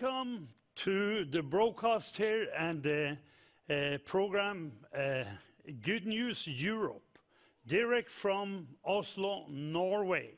welcome 0.00 0.48
to 0.76 1.24
the 1.24 1.42
broadcast 1.42 2.16
here 2.16 2.46
and 2.56 2.82
the 2.82 3.16
uh, 3.70 3.98
program 4.04 4.72
uh, 4.96 5.24
Good 5.82 6.06
News 6.06 6.46
Europe, 6.46 7.18
direct 7.66 8.10
from 8.10 8.68
Oslo, 8.84 9.46
Norway, 9.48 10.30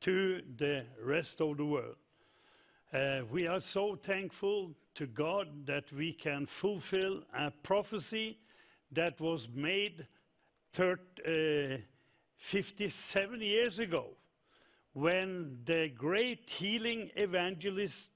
to 0.00 0.42
the 0.56 0.84
rest 1.02 1.40
of 1.40 1.56
the 1.56 1.64
world. 1.64 1.96
Uh, 2.92 3.20
we 3.30 3.46
are 3.46 3.60
so 3.60 3.96
thankful 3.96 4.70
to 4.94 5.06
God 5.06 5.66
that 5.66 5.92
we 5.92 6.12
can 6.12 6.46
fulfill 6.46 7.22
a 7.36 7.50
prophecy 7.62 8.38
that 8.92 9.20
was 9.20 9.48
made 9.54 10.06
thir- 10.72 10.98
uh, 11.26 11.76
57 12.38 13.40
years 13.40 13.78
ago 13.78 14.06
when 14.94 15.58
the 15.64 15.90
great 15.90 16.48
healing 16.48 17.10
evangelist 17.14 18.10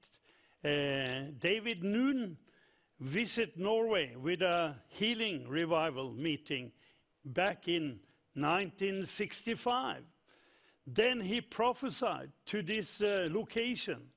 David 0.63 1.83
Nunn 1.83 2.37
visited 2.99 3.59
Norway 3.59 4.15
with 4.15 4.43
a 4.43 4.77
healing 4.89 5.49
revival 5.49 6.13
meeting 6.13 6.73
back 7.25 7.67
in 7.69 8.01
1965. 8.35 10.03
Then 10.87 11.21
he 11.21 11.41
prophesied 11.41 12.31
to 12.47 12.63
this 12.63 13.01
uh, 13.01 13.29
location 13.31 14.09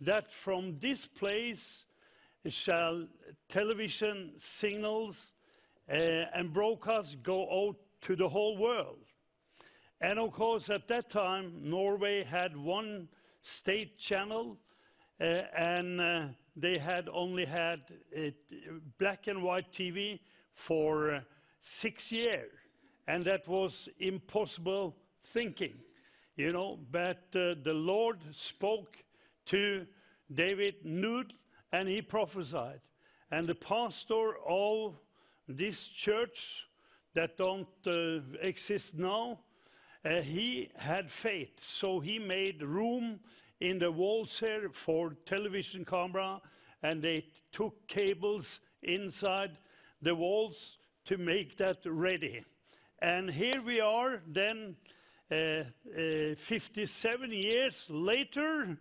that 0.00 0.30
from 0.30 0.78
this 0.78 1.06
place 1.06 1.84
shall 2.48 3.06
television 3.48 4.32
signals 4.38 5.32
uh, 5.90 5.94
and 5.94 6.52
broadcasts 6.52 7.16
go 7.22 7.68
out 7.68 7.76
to 8.02 8.16
the 8.16 8.28
whole 8.28 8.56
world. 8.56 8.98
And 10.00 10.18
of 10.18 10.32
course, 10.32 10.68
at 10.68 10.88
that 10.88 11.10
time, 11.10 11.70
Norway 11.70 12.24
had 12.24 12.56
one 12.56 13.08
state 13.42 13.98
channel, 13.98 14.58
and 15.18 16.00
uh, 16.00 16.22
they 16.56 16.78
had 16.78 17.08
only 17.12 17.44
had 17.44 17.80
black 18.98 19.26
and 19.26 19.42
white 19.42 19.72
TV 19.72 20.20
for 20.52 21.14
uh, 21.14 21.20
six 21.62 22.10
years, 22.12 22.50
and 23.06 23.24
that 23.24 23.46
was 23.48 23.88
impossible 23.98 24.96
thinking, 25.22 25.74
you 26.36 26.52
know. 26.52 26.78
But 26.90 27.24
uh, 27.34 27.54
the 27.62 27.74
Lord 27.74 28.18
spoke 28.32 28.96
to 29.46 29.86
David 30.32 30.76
Nunn, 30.84 31.28
and 31.72 31.88
he 31.88 32.02
prophesied, 32.02 32.80
and 33.30 33.46
the 33.46 33.54
pastor 33.54 34.34
of 34.46 34.96
this 35.48 35.86
church 35.86 36.66
that 37.14 37.36
don't 37.36 37.68
uh, 37.86 38.20
exist 38.40 38.98
now 38.98 39.38
uh, 40.06 40.20
he 40.20 40.68
had 40.76 41.10
faith, 41.10 41.58
so 41.62 41.98
he 41.98 42.18
made 42.18 42.62
room 42.62 43.18
in 43.60 43.78
the 43.78 43.90
walls 43.90 44.38
here 44.38 44.68
for 44.72 45.14
television 45.24 45.84
camera, 45.84 46.40
and 46.82 47.02
they 47.02 47.26
took 47.52 47.86
cables 47.88 48.60
inside 48.82 49.56
the 50.02 50.14
walls 50.14 50.78
to 51.06 51.16
make 51.16 51.56
that 51.56 51.78
ready. 51.84 52.44
And 53.00 53.30
here 53.30 53.62
we 53.64 53.80
are, 53.80 54.22
then, 54.26 54.76
uh, 55.30 55.34
uh, 55.34 56.34
57 56.36 57.32
years 57.32 57.86
later, 57.90 58.78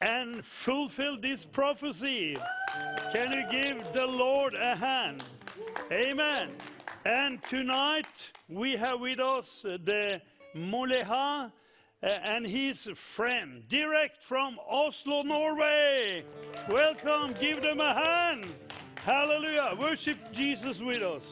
and 0.00 0.44
fulfill 0.44 1.16
this 1.16 1.44
prophecy. 1.44 2.36
Can 3.12 3.32
you 3.32 3.44
give 3.50 3.92
the 3.92 4.06
Lord 4.06 4.54
a 4.54 4.74
hand? 4.74 5.22
Amen. 5.92 6.50
And 7.04 7.42
tonight 7.44 8.32
we 8.48 8.76
have 8.76 9.00
with 9.00 9.20
us 9.20 9.64
uh, 9.64 9.78
the 9.84 10.20
Moleha 10.56 11.52
Uh, 12.02 12.06
and 12.06 12.44
his 12.46 12.88
friend, 12.94 13.62
direct 13.68 14.22
from 14.22 14.58
Oslo, 14.68 15.22
Norway. 15.22 16.24
Welcome, 16.68 17.34
give 17.40 17.62
them 17.62 17.80
a 17.80 17.94
hand. 17.94 18.52
Hallelujah. 19.04 19.76
Worship 19.78 20.16
Jesus 20.32 20.80
with 20.80 21.02
us. 21.02 21.22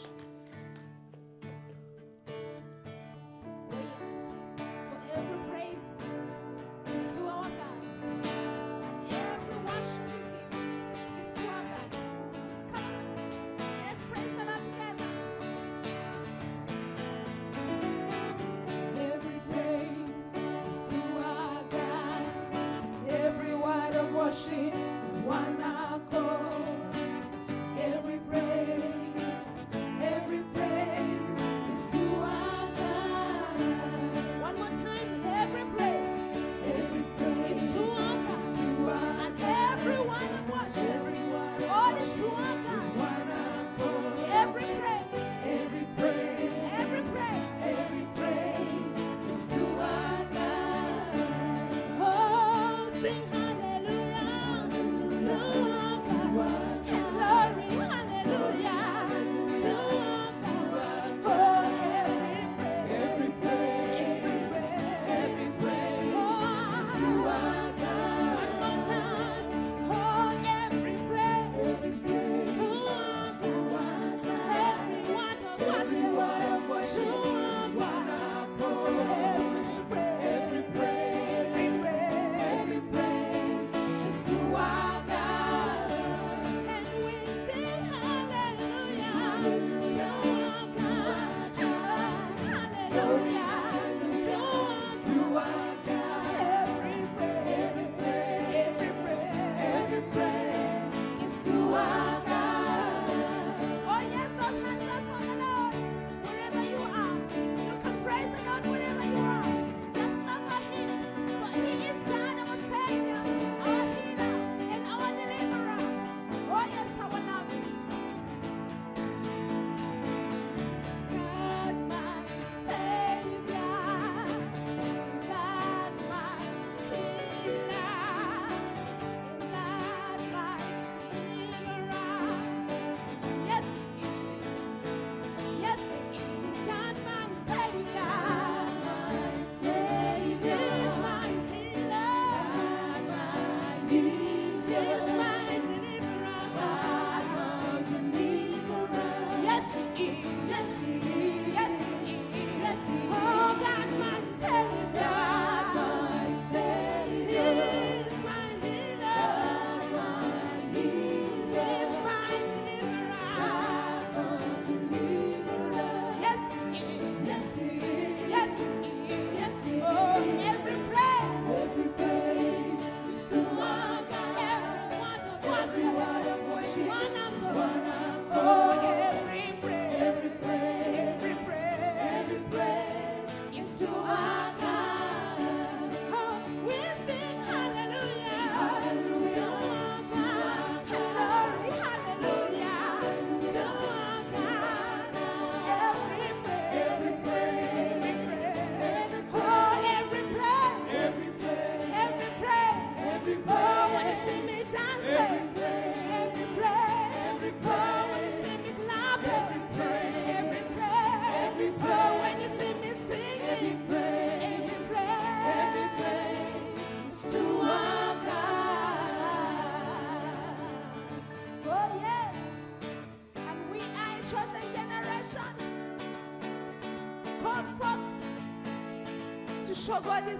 Show 230.03 230.40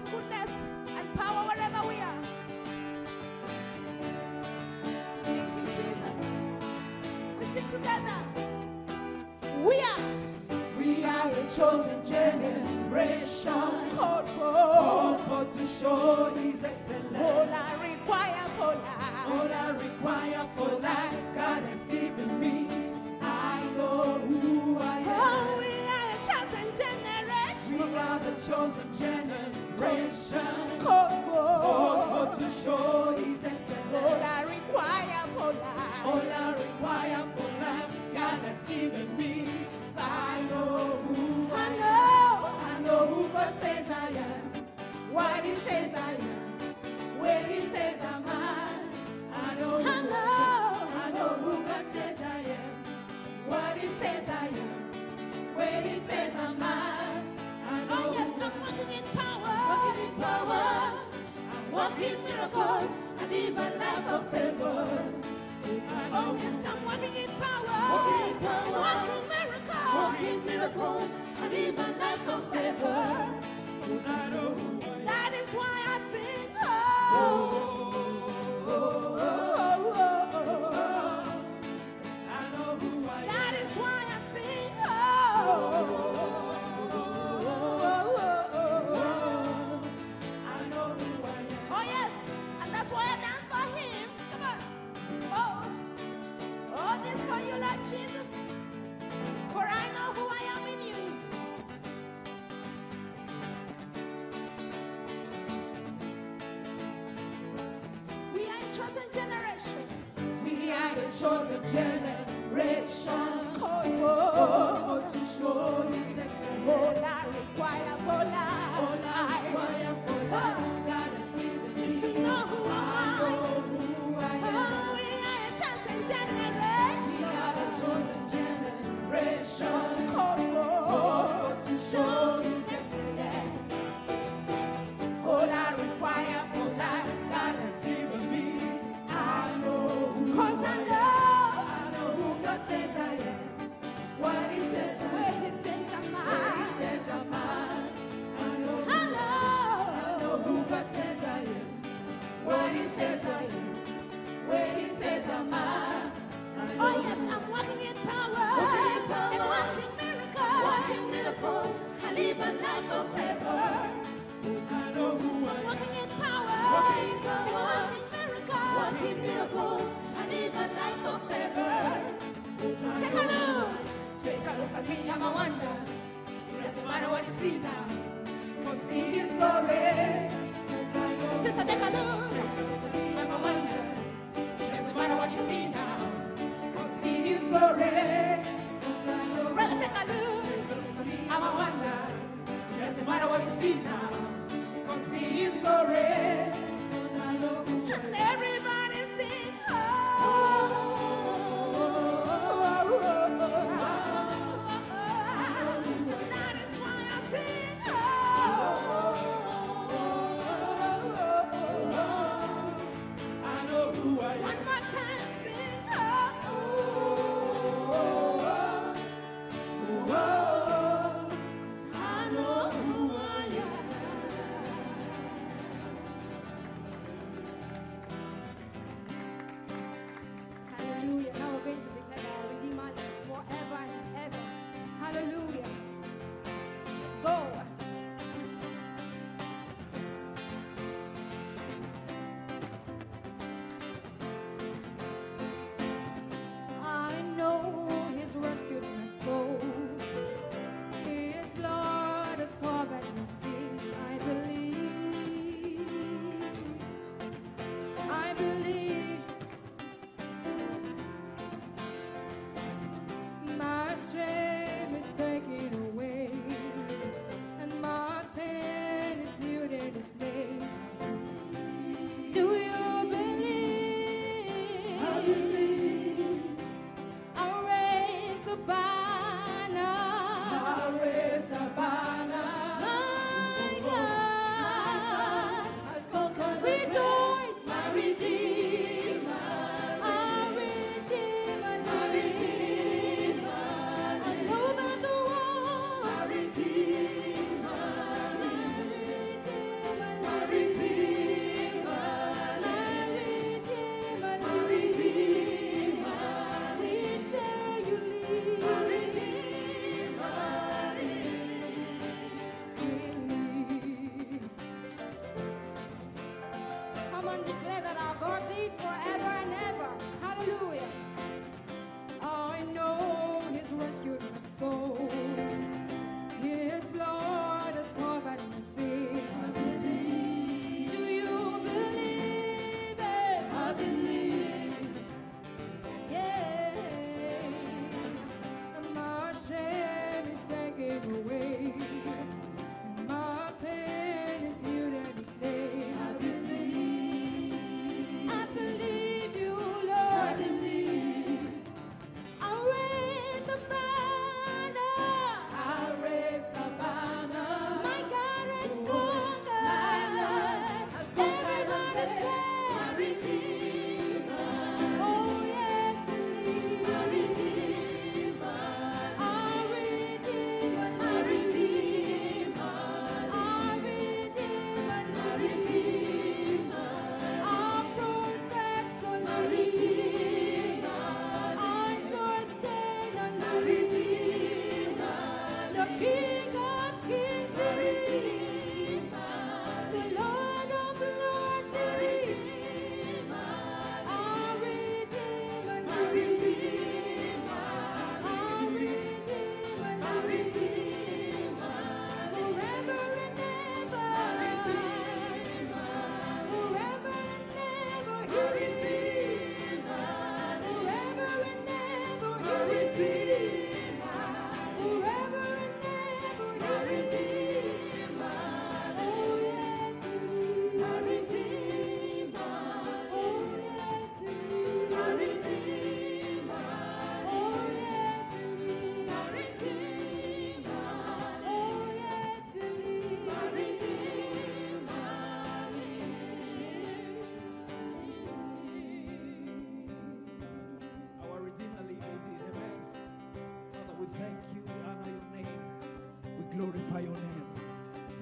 glorify 446.61 446.99
your 446.99 447.13
name. 447.13 447.45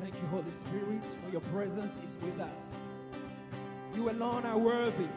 Thank 0.02 0.16
you, 0.16 0.28
Holy 0.30 0.52
Spirit, 0.52 1.04
for 1.24 1.32
your 1.32 1.42
presence 1.42 1.98
is 2.08 2.16
with 2.24 2.40
us. 2.40 2.60
You 3.94 4.10
alone 4.10 4.46
are 4.46 4.58
worthy. 4.58 5.08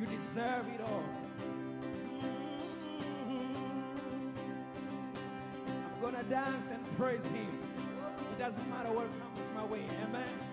You 0.00 0.06
deserve 0.06 0.66
it 0.74 0.80
all. 0.80 1.04
I'm 5.68 6.00
going 6.00 6.14
to 6.14 6.22
dance 6.22 6.64
and 6.72 6.96
praise 6.96 7.24
Him. 7.24 7.58
It 8.32 8.38
doesn't 8.38 8.70
matter 8.70 8.90
what 8.92 9.08
comes 9.20 9.54
my 9.54 9.64
way. 9.66 9.84
Amen. 10.04 10.49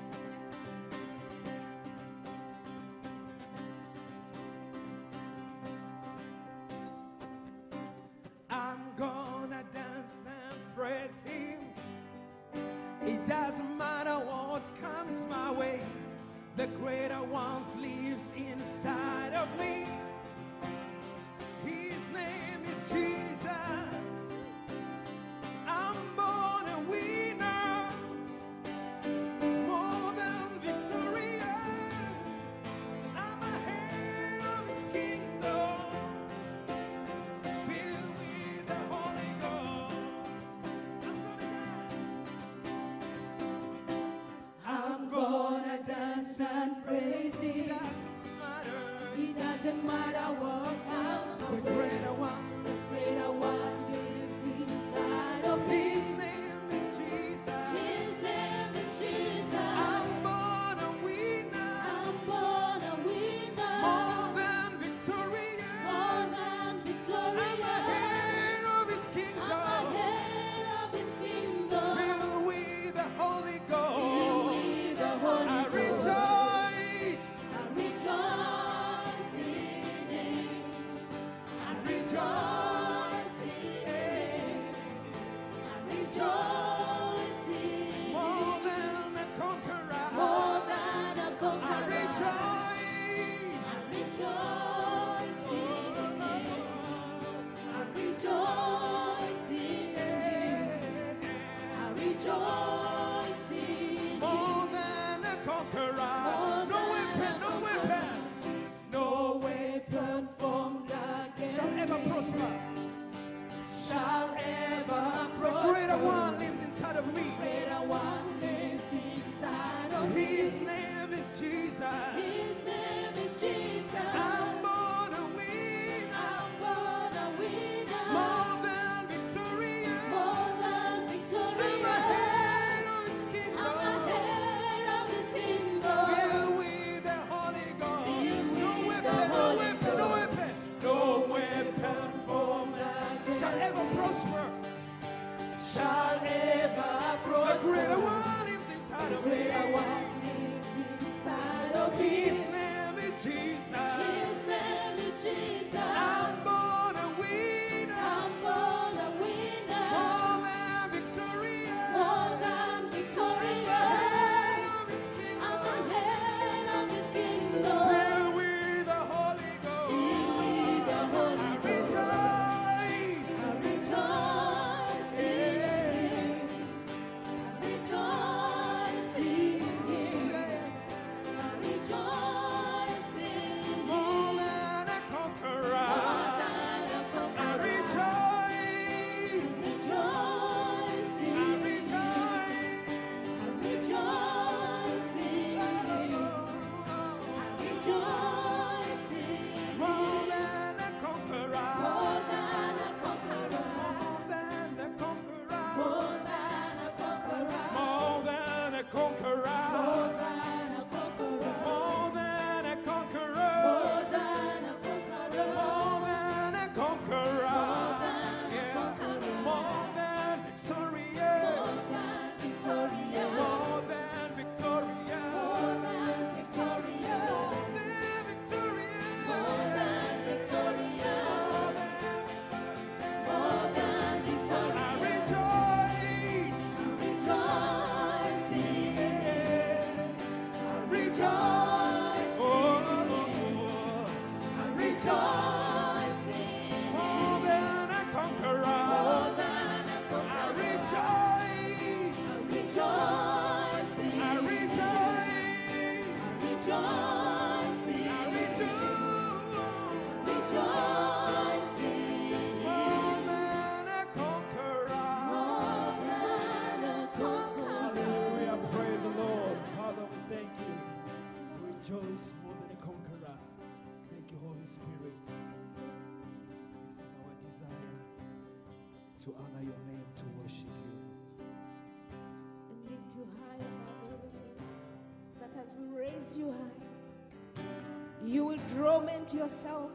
yourself. 289.38 289.92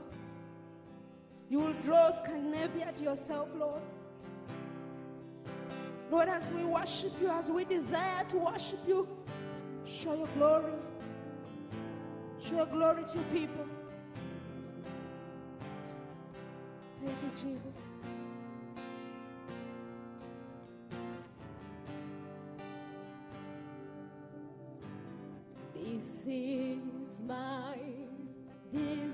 You 1.51 1.61
will 1.61 1.75
draw 1.83 2.11
Scandinavia 2.11 2.93
to 2.97 3.05
yourself, 3.05 3.49
Lord. 3.55 3.83
Lord, 6.11 6.29
as 6.29 6.51
we 6.53 6.65
worship 6.65 7.13
you, 7.21 7.29
as 7.29 7.51
we 7.51 7.65
desire 7.65 8.25
to 8.31 8.37
worship 8.39 8.81
you, 8.87 9.09
show 9.85 10.15
your 10.15 10.29
glory. 10.29 10.73
Show 12.43 12.57
your 12.57 12.67
glory 12.67 13.05
to 13.05 13.15
your 13.15 13.25
people. 13.25 13.67
Thank 17.05 17.17
you, 17.23 17.51
Jesus. 17.51 17.89
This 25.75 26.25
is 26.27 27.23
my 27.27 27.77
desire. 28.73 29.12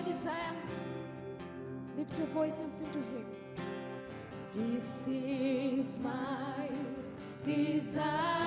your 0.00 0.12
desire, 0.12 0.56
lift 1.96 2.18
your 2.18 2.26
voice 2.28 2.56
and 2.60 2.72
sing 2.74 2.90
to 2.92 2.98
Him. 2.98 3.26
This 4.52 5.06
is 5.08 5.98
my 6.00 6.68
desire. 7.44 8.39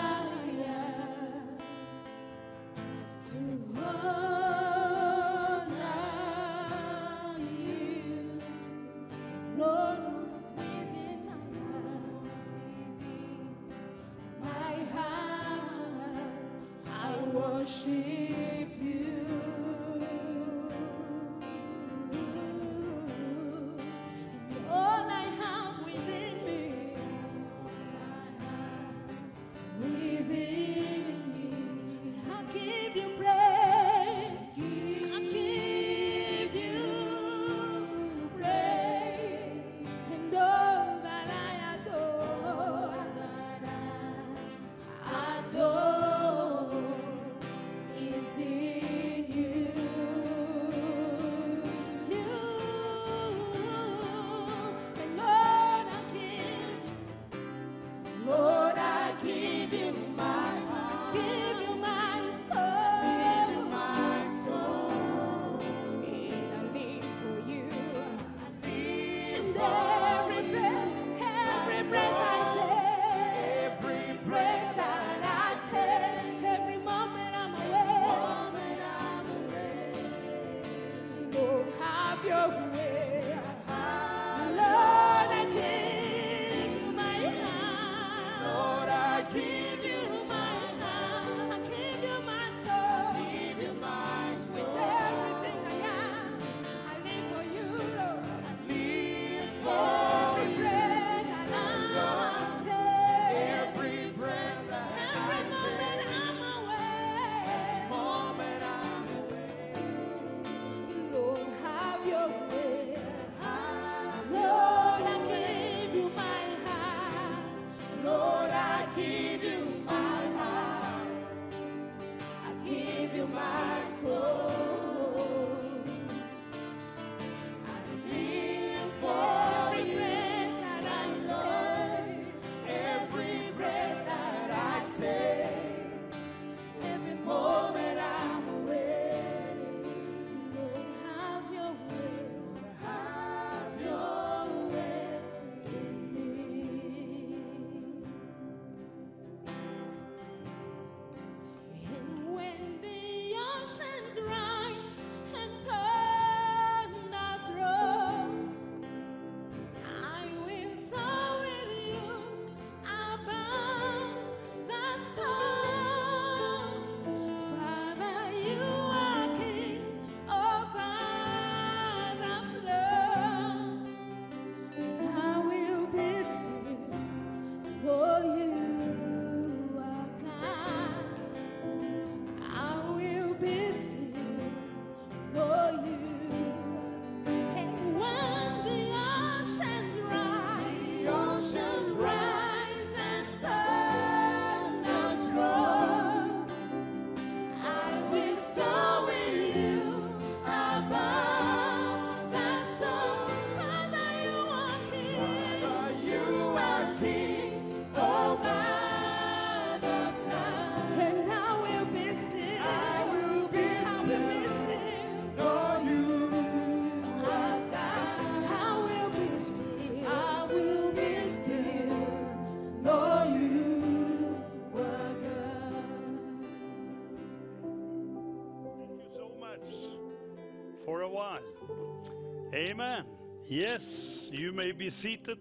Yes, 233.56 234.30
you 234.32 234.52
may 234.52 234.72
be 234.72 234.90
seated 234.90 235.38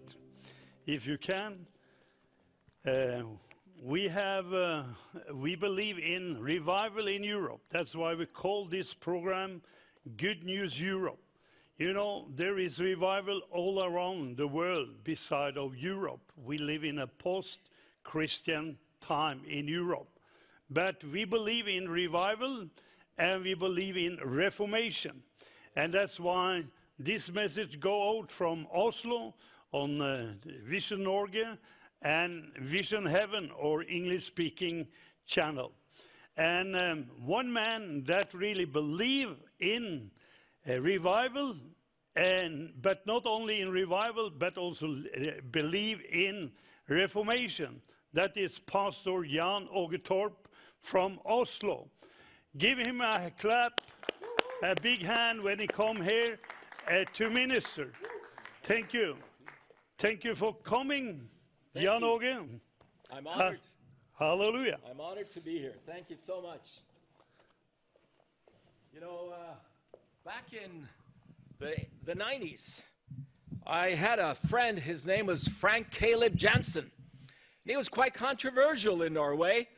if 0.87 1.07
you 1.07 1.17
can. 1.17 1.65
Uh, 2.87 3.23
we 3.83 4.07
have, 4.07 4.53
uh, 4.53 4.83
we 5.33 5.57
believe 5.57 5.99
in 5.99 6.39
revival 6.39 7.09
in 7.09 7.25
Europe. 7.25 7.63
That's 7.71 7.95
why 7.95 8.13
we 8.13 8.27
call 8.27 8.67
this 8.67 8.93
program 8.93 9.63
Good 10.19 10.45
News 10.45 10.79
Europe. 10.79 11.21
You 11.79 11.95
know, 11.95 12.27
there 12.37 12.59
is 12.59 12.79
revival 12.79 13.41
all 13.51 13.83
around 13.83 14.37
the 14.37 14.47
world 14.47 15.05
beside 15.05 15.57
of 15.57 15.75
Europe. 15.75 16.33
We 16.37 16.59
live 16.59 16.85
in 16.85 16.99
a 16.99 17.07
post-Christian 17.07 18.77
time 19.01 19.41
in 19.49 19.67
Europe. 19.69 20.19
But 20.69 21.03
we 21.03 21.25
believe 21.25 21.67
in 21.67 21.89
revival 21.89 22.67
and 23.17 23.43
we 23.43 23.55
believe 23.55 23.97
in 23.97 24.19
reformation. 24.23 25.23
And 25.75 25.95
that's 25.95 26.21
why 26.21 26.65
this 27.05 27.33
message 27.33 27.81
go 27.81 28.19
out 28.19 28.31
from 28.31 28.67
Oslo 28.73 29.35
on 29.73 30.01
uh, 30.01 30.35
Visjon 30.69 31.01
Norge 31.01 31.59
and 32.03 32.53
Vision 32.61 33.07
Heaven 33.07 33.51
or 33.59 33.83
English 33.83 34.27
speaking 34.27 34.87
channel. 35.27 35.73
And 36.37 36.77
um, 36.77 37.07
one 37.25 37.53
man 37.53 38.05
that 38.07 38.33
really 38.33 38.65
believe 38.65 39.35
in 39.59 40.11
revival 40.67 41.57
and 42.15 42.73
but 42.81 43.07
not 43.07 43.27
only 43.27 43.61
in 43.61 43.71
revival 43.71 44.31
but 44.31 44.57
also 44.57 44.87
uh, 44.87 45.41
believe 45.51 46.01
in 46.11 46.53
reformation. 46.89 47.81
That 48.13 48.37
is 48.37 48.59
pastor 48.59 49.25
Jan 49.25 49.69
Åge 49.75 50.05
Torp 50.05 50.49
from 50.81 51.19
oslo. 51.25 51.89
Give 52.57 52.79
him 52.79 53.01
a 53.01 53.33
clap 53.39 53.81
a 54.63 54.75
big 54.81 55.03
hand 55.03 55.43
when 55.43 55.59
he 55.59 55.67
come 55.67 56.01
here 56.01 56.39
uh, 56.91 57.05
to 57.15 57.31
minister 57.31 57.93
thank 58.63 58.93
you 58.93 59.17
thank 59.99 60.25
you 60.25 60.35
for 60.35 60.55
coming 60.63 61.29
Thank 61.75 61.85
jan. 61.87 62.03
Åge. 62.03 62.61
I'm 63.11 63.25
Ha- 63.27 63.33
honored. 63.47 63.61
hallelujah 64.19 64.79
I'm 64.91 65.01
honored 65.01 65.31
to 65.31 65.41
be 65.41 65.59
here. 65.59 65.75
Thank 65.87 66.11
you 66.11 66.17
so 66.17 66.41
much. 66.43 66.81
You 68.95 69.01
know, 69.01 69.33
uh, 69.33 69.55
back 70.25 70.53
in 70.53 70.87
the, 71.59 71.75
the 72.05 72.15
90s, 72.15 72.83
I 73.67 73.91
had 73.91 74.19
a 74.19 74.35
friend, 74.35 74.79
his 74.79 75.07
name 75.07 75.27
was 75.27 75.49
Frank 75.49 75.91
Kaleb 75.91 76.35
Jansen. 76.35 76.85
And 76.85 77.71
he 77.71 77.77
was 77.77 77.89
quite 77.89 78.13
controversial 78.13 79.01
in 79.03 79.15
Norway, 79.15 79.69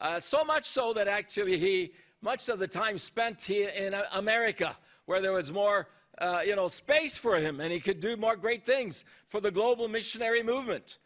uh, 0.00 0.20
so 0.20 0.42
much 0.42 0.64
so 0.64 0.94
that 0.94 1.06
actually 1.06 1.58
he, 1.58 1.92
much 2.22 2.48
of 2.48 2.58
the 2.58 2.68
time 2.68 2.96
spent 2.96 3.42
here 3.42 3.68
in 3.70 3.94
America, 4.12 4.74
where 5.04 5.20
there 5.20 5.32
was 5.32 5.52
more, 5.52 5.88
uh, 6.18 6.40
you 6.44 6.54
know, 6.54 6.68
space 6.68 7.16
for 7.16 7.36
him, 7.36 7.60
and 7.60 7.72
he 7.72 7.80
could 7.80 8.00
do 8.00 8.16
more 8.16 8.36
great 8.36 8.64
things 8.64 9.04
for 9.28 9.40
the 9.40 9.50
global 9.50 9.88
missionary 9.88 10.42
movement. 10.42 10.98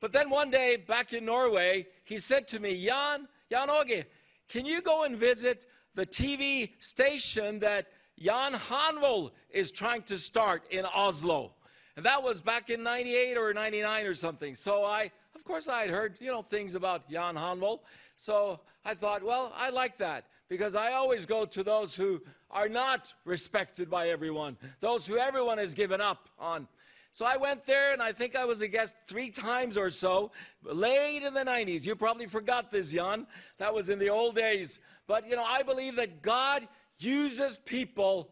But 0.00 0.12
then 0.12 0.30
one 0.30 0.50
day 0.50 0.76
back 0.76 1.12
in 1.12 1.24
Norway, 1.24 1.86
he 2.04 2.18
said 2.18 2.48
to 2.48 2.60
me, 2.60 2.84
Jan, 2.84 3.28
Jan 3.50 3.68
Åge, 3.68 4.04
can 4.48 4.64
you 4.64 4.80
go 4.82 5.04
and 5.04 5.16
visit 5.16 5.66
the 5.94 6.06
TV 6.06 6.70
station 6.78 7.58
that 7.60 7.88
Jan 8.18 8.52
Hanvold 8.52 9.32
is 9.50 9.70
trying 9.70 10.02
to 10.02 10.18
start 10.18 10.64
in 10.70 10.84
Oslo? 10.86 11.52
And 11.96 12.04
that 12.06 12.22
was 12.22 12.40
back 12.40 12.70
in 12.70 12.82
98 12.82 13.36
or 13.36 13.52
99 13.52 14.06
or 14.06 14.14
something. 14.14 14.54
So 14.54 14.84
I, 14.84 15.10
of 15.34 15.44
course, 15.44 15.68
I 15.68 15.82
had 15.82 15.90
heard, 15.90 16.16
you 16.20 16.30
know, 16.30 16.42
things 16.42 16.74
about 16.74 17.10
Jan 17.10 17.34
Hanvold. 17.34 17.80
So 18.16 18.60
I 18.84 18.94
thought, 18.94 19.22
well, 19.22 19.52
I 19.54 19.70
like 19.70 19.98
that 19.98 20.24
because 20.50 20.74
I 20.74 20.92
always 20.92 21.24
go 21.24 21.46
to 21.46 21.62
those 21.62 21.94
who 21.94 22.20
are 22.50 22.68
not 22.68 23.14
respected 23.24 23.88
by 23.88 24.08
everyone, 24.08 24.58
those 24.80 25.06
who 25.06 25.16
everyone 25.16 25.56
has 25.58 25.72
given 25.72 26.00
up 26.00 26.28
on. 26.38 26.66
So 27.12 27.24
I 27.24 27.36
went 27.36 27.64
there, 27.64 27.92
and 27.92 28.02
I 28.02 28.12
think 28.12 28.36
I 28.36 28.44
was 28.44 28.60
a 28.60 28.68
guest 28.68 28.96
three 29.06 29.30
times 29.30 29.78
or 29.78 29.90
so, 29.90 30.32
late 30.62 31.22
in 31.22 31.34
the 31.34 31.44
90s. 31.44 31.84
You 31.86 31.96
probably 31.96 32.26
forgot 32.26 32.70
this, 32.70 32.92
Jan. 32.92 33.26
That 33.58 33.72
was 33.72 33.88
in 33.88 33.98
the 33.98 34.10
old 34.10 34.36
days. 34.36 34.80
But, 35.06 35.26
you 35.26 35.34
know, 35.34 35.44
I 35.44 35.62
believe 35.62 35.96
that 35.96 36.20
God 36.20 36.68
uses 36.98 37.58
people 37.58 38.30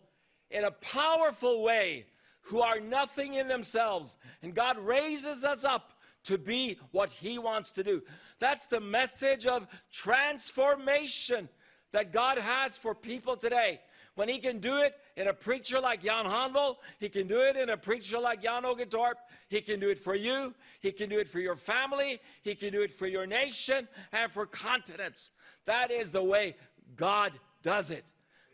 in 0.51 0.65
a 0.65 0.71
powerful 0.71 1.63
way 1.63 2.07
who 2.41 2.61
are 2.61 2.81
nothing 2.81 3.35
in 3.35 3.49
themselves. 3.49 4.17
And 4.43 4.55
God 4.55 4.79
raises 4.79 5.45
us 5.45 5.65
up 5.65 5.95
to 6.25 6.39
be 6.39 6.79
what 6.91 7.11
He 7.11 7.39
wants 7.39 7.73
to 7.73 7.85
do. 7.85 8.03
That's 8.39 8.67
the 8.67 8.81
message 8.81 9.47
of 9.47 9.67
transformation 9.93 11.49
that 11.92 12.12
God 12.12 12.38
has 12.38 12.77
for 12.77 12.94
people 12.94 13.37
today. 13.37 13.81
When 14.14 14.29
He 14.29 14.38
can 14.38 14.59
do 14.59 14.79
it 14.79 14.96
in 15.16 15.29
a 15.29 15.33
preacher 15.33 15.79
like 15.81 16.03
Jan 16.03 16.24
Hanvold, 16.24 16.77
He 16.98 17.09
can 17.09 17.29
do 17.29 17.40
it 17.40 17.57
in 17.57 17.70
a 17.70 17.77
preacher 17.77 18.18
like 18.18 18.42
Jan 18.42 18.64
Åge 18.64 18.90
Torp, 18.90 19.18
He 19.48 19.61
can 19.61 19.79
do 19.79 19.90
it 19.90 20.01
for 20.01 20.14
you, 20.14 20.55
He 20.81 20.90
can 20.90 21.09
do 21.09 21.18
it 21.18 21.29
for 21.29 21.38
your 21.38 21.57
family, 21.57 22.20
He 22.42 22.55
can 22.55 22.72
do 22.72 22.83
it 22.83 22.90
for 22.90 23.07
your 23.07 23.27
nation 23.27 23.87
and 24.12 24.31
for 24.31 24.44
continents. 24.44 25.31
That 25.66 25.90
is 25.90 26.11
the 26.11 26.22
way 26.22 26.57
God 26.96 27.33
does 27.62 27.90
it. 27.90 28.05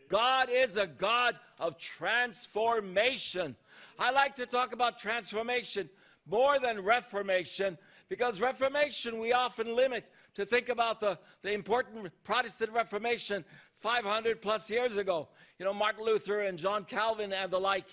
God 0.07 0.49
is 0.51 0.77
a 0.77 0.85
God 0.85 1.39
of 1.59 1.77
transformation. 1.77 3.55
I 3.97 4.11
like 4.11 4.35
to 4.35 4.45
talk 4.45 4.71
about 4.71 4.99
transformation 4.99 5.89
more 6.27 6.59
than 6.59 6.83
reformation 6.83 7.77
because 8.09 8.39
reformation 8.39 9.19
we 9.19 9.33
often 9.33 9.75
limit 9.75 10.05
to 10.35 10.45
think 10.45 10.69
about 10.69 10.99
the, 10.99 11.17
the 11.41 11.51
important 11.51 12.11
Protestant 12.23 12.71
Reformation 12.71 13.43
500 13.75 14.41
plus 14.41 14.69
years 14.69 14.97
ago. 14.97 15.27
You 15.59 15.65
know, 15.65 15.73
Martin 15.73 16.05
Luther 16.05 16.41
and 16.41 16.57
John 16.57 16.83
Calvin 16.83 17.33
and 17.33 17.51
the 17.51 17.59
like. 17.59 17.85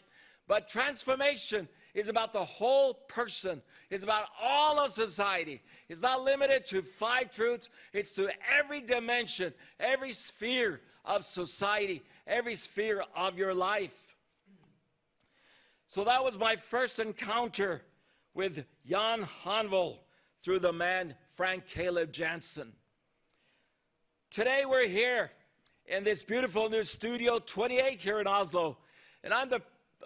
But 0.48 0.68
transformation 0.68 1.68
is 1.94 2.08
about 2.08 2.32
the 2.32 2.44
whole 2.44 2.94
person. 2.94 3.62
It's 3.90 4.04
about 4.04 4.26
all 4.40 4.78
of 4.78 4.92
society. 4.92 5.62
It's 5.88 6.00
not 6.00 6.22
limited 6.24 6.66
to 6.66 6.82
five 6.82 7.30
truths. 7.30 7.68
It's 7.92 8.14
to 8.14 8.30
every 8.58 8.80
dimension, 8.80 9.52
every 9.78 10.12
sphere 10.12 10.80
of 11.04 11.24
society, 11.24 12.02
every 12.26 12.54
sphere 12.54 13.04
of 13.14 13.38
your 13.38 13.54
life. 13.54 14.16
So 15.88 16.04
that 16.04 16.24
was 16.24 16.38
my 16.38 16.56
first 16.56 16.98
encounter 16.98 17.82
with 18.34 18.64
Jan 18.86 19.26
Hanvold 19.44 19.98
through 20.42 20.60
the 20.60 20.72
man 20.72 21.14
Frank 21.34 21.64
Kaleb 21.66 22.12
Jansen. 22.12 22.72
Today 24.30 24.64
we're 24.66 24.88
here 24.88 25.30
in 25.86 26.04
this 26.04 26.22
beautiful 26.22 26.70
new 26.70 26.84
studio 26.84 27.38
28 27.38 28.00
here 28.00 28.20
in 28.20 28.26
Oslo. 28.26 28.78
And 29.22 29.34
I'm 29.34 29.50
the, 29.50 29.60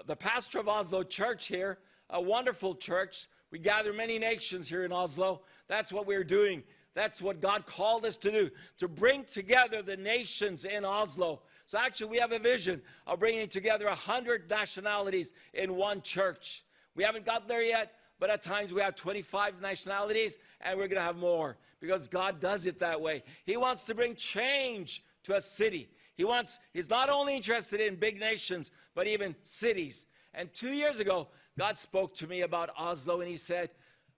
the 0.06 0.16
pastor 0.16 0.58
of 0.58 0.68
Oslo 0.68 1.02
Church 1.04 1.46
here, 1.46 1.78
a 2.10 2.20
wonderful 2.20 2.74
church. 2.74 3.28
We 3.50 3.58
gather 3.58 3.92
many 3.92 4.18
nations 4.18 4.68
here 4.68 4.84
in 4.84 4.92
Oslo. 4.92 5.42
That's 5.68 5.92
what 5.92 6.06
we're 6.06 6.24
doing. 6.24 6.64
That's 6.94 7.22
what 7.22 7.40
God 7.40 7.66
called 7.66 8.04
us 8.04 8.16
to 8.18 8.30
do, 8.30 8.50
to 8.78 8.88
bring 8.88 9.24
together 9.24 9.82
the 9.82 9.96
nations 9.96 10.64
in 10.64 10.84
Oslo. 10.84 11.42
So 11.66 11.78
actually, 11.78 12.10
we 12.10 12.18
have 12.18 12.32
a 12.32 12.38
vision 12.38 12.80
of 13.06 13.20
bringing 13.20 13.48
together 13.48 13.86
100 13.86 14.48
nationalities 14.48 15.32
in 15.52 15.74
one 15.76 16.00
church. 16.00 16.64
We 16.94 17.04
haven't 17.04 17.26
got 17.26 17.46
there 17.46 17.62
yet, 17.62 17.92
but 18.18 18.30
at 18.30 18.42
times 18.42 18.72
we 18.72 18.80
have 18.80 18.96
25 18.96 19.60
nationalities, 19.60 20.38
and 20.60 20.78
we're 20.78 20.88
going 20.88 21.00
to 21.00 21.06
have 21.06 21.16
more 21.16 21.56
because 21.80 22.08
God 22.08 22.40
does 22.40 22.66
it 22.66 22.78
that 22.80 23.00
way. 23.00 23.22
He 23.44 23.56
wants 23.56 23.84
to 23.86 23.94
bring 23.94 24.14
change 24.14 25.02
to 25.24 25.36
a 25.36 25.40
city. 25.40 25.88
He 26.16 26.24
wants, 26.24 26.58
he's 26.72 26.88
not 26.88 27.10
only 27.10 27.36
interested 27.36 27.80
in 27.80 27.96
big 27.96 28.18
nations, 28.18 28.70
but 28.94 29.06
even 29.06 29.36
cities. 29.42 30.06
And 30.32 30.52
two 30.52 30.70
years 30.70 30.98
ago, 30.98 31.28
God 31.58 31.78
spoke 31.78 32.14
to 32.16 32.26
me 32.26 32.42
about 32.42 32.70
Oslo, 32.76 33.20
and 33.20 33.28
He 33.28 33.36
said, 33.36 33.70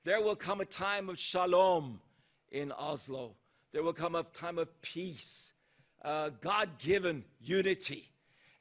There 0.05 0.21
will 0.21 0.37
come 0.37 0.61
a 0.61 0.65
time 0.65 1.09
of 1.09 1.19
shalom 1.19 2.01
in 2.51 2.73
Oslo. 2.73 3.35
There 3.73 3.83
will 3.83 3.93
come 3.93 4.15
a 4.15 4.23
time 4.23 4.59
of 4.59 4.81
peace, 4.81 5.53
uh, 6.05 6.31
God 6.41 6.79
given 6.79 7.25
unity. 7.41 8.11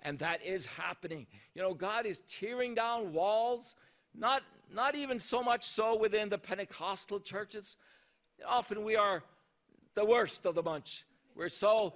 And 0.01 0.19
that 0.19 0.45
is 0.45 0.65
happening. 0.65 1.25
You 1.55 1.61
know, 1.63 1.73
God 1.73 2.05
is 2.05 2.21
tearing 2.29 2.75
down 2.75 3.13
walls, 3.13 3.75
not, 4.17 4.43
not 4.73 4.95
even 4.95 5.19
so 5.19 5.41
much 5.43 5.63
so 5.63 5.95
within 5.95 6.29
the 6.29 6.37
Pentecostal 6.37 7.19
churches. 7.19 7.77
Often 8.45 8.83
we 8.83 8.95
are 8.95 9.23
the 9.95 10.05
worst 10.05 10.45
of 10.45 10.55
the 10.55 10.61
bunch. 10.61 11.05
We're 11.35 11.49
so 11.49 11.93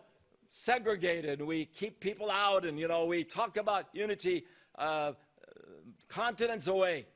segregated 0.50 1.42
we 1.42 1.66
keep 1.66 2.00
people 2.00 2.30
out 2.30 2.66
and, 2.66 2.78
you 2.78 2.88
know, 2.88 3.06
we 3.06 3.24
talk 3.24 3.58
about 3.58 3.86
unity 3.94 4.46
uh, 4.78 5.14
continents 6.10 6.68
away. 6.68 7.08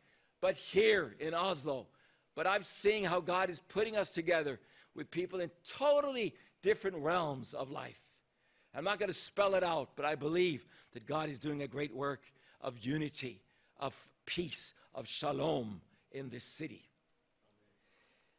But 0.42 0.56
here 0.56 1.16
in 1.20 1.34
Oslo, 1.34 1.88
but 2.36 2.48
I'm 2.48 2.64
seeing 2.64 3.04
how 3.04 3.20
God 3.20 3.50
is 3.50 3.60
putting 3.60 3.98
us 3.98 4.10
together 4.10 4.60
with 4.96 5.12
people 5.12 5.42
in 5.42 5.52
totally 5.68 6.34
different 6.62 6.98
realms 6.98 7.54
of 7.54 7.70
life. 7.70 8.00
I'm 8.74 8.84
not 8.84 9.00
going 9.00 9.10
to 9.10 9.14
spell 9.14 9.56
it 9.56 9.64
out, 9.64 9.90
but 9.96 10.06
I 10.06 10.16
believe 10.16 10.66
that 10.94 11.06
God 11.06 11.30
is 11.30 11.40
doing 11.40 11.62
a 11.62 11.68
great 11.68 11.96
work 11.96 12.22
of 12.62 12.80
unity, 12.80 13.42
of 13.80 14.10
peace, 14.26 14.74
of 14.96 15.08
shalom 15.08 15.82
in 16.12 16.30
this 16.30 16.44
city. 16.44 16.90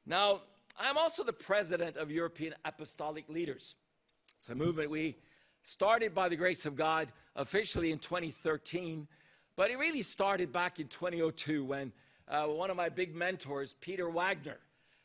Now, 0.04 0.40
I'm 0.78 0.98
also 0.98 1.22
the 1.22 1.32
president 1.32 1.96
of 1.96 2.10
European 2.10 2.54
Apostolic 2.64 3.28
Leaders. 3.28 3.76
It's 4.38 4.48
a 4.48 4.54
movement 4.54 4.90
we 4.90 5.16
started 5.62 6.14
by 6.14 6.28
the 6.28 6.36
grace 6.36 6.66
of 6.66 6.76
God 6.76 7.08
officially 7.34 7.90
in 7.92 7.98
2013. 7.98 9.06
But 9.56 9.70
it 9.70 9.78
really 9.78 10.02
started 10.02 10.52
back 10.52 10.80
in 10.80 10.88
2002 10.88 11.64
when 11.64 11.92
uh, 12.28 12.44
one 12.44 12.70
of 12.70 12.76
my 12.76 12.88
big 12.88 13.14
mentors, 13.14 13.74
Peter 13.80 14.10
Wagner, 14.10 14.58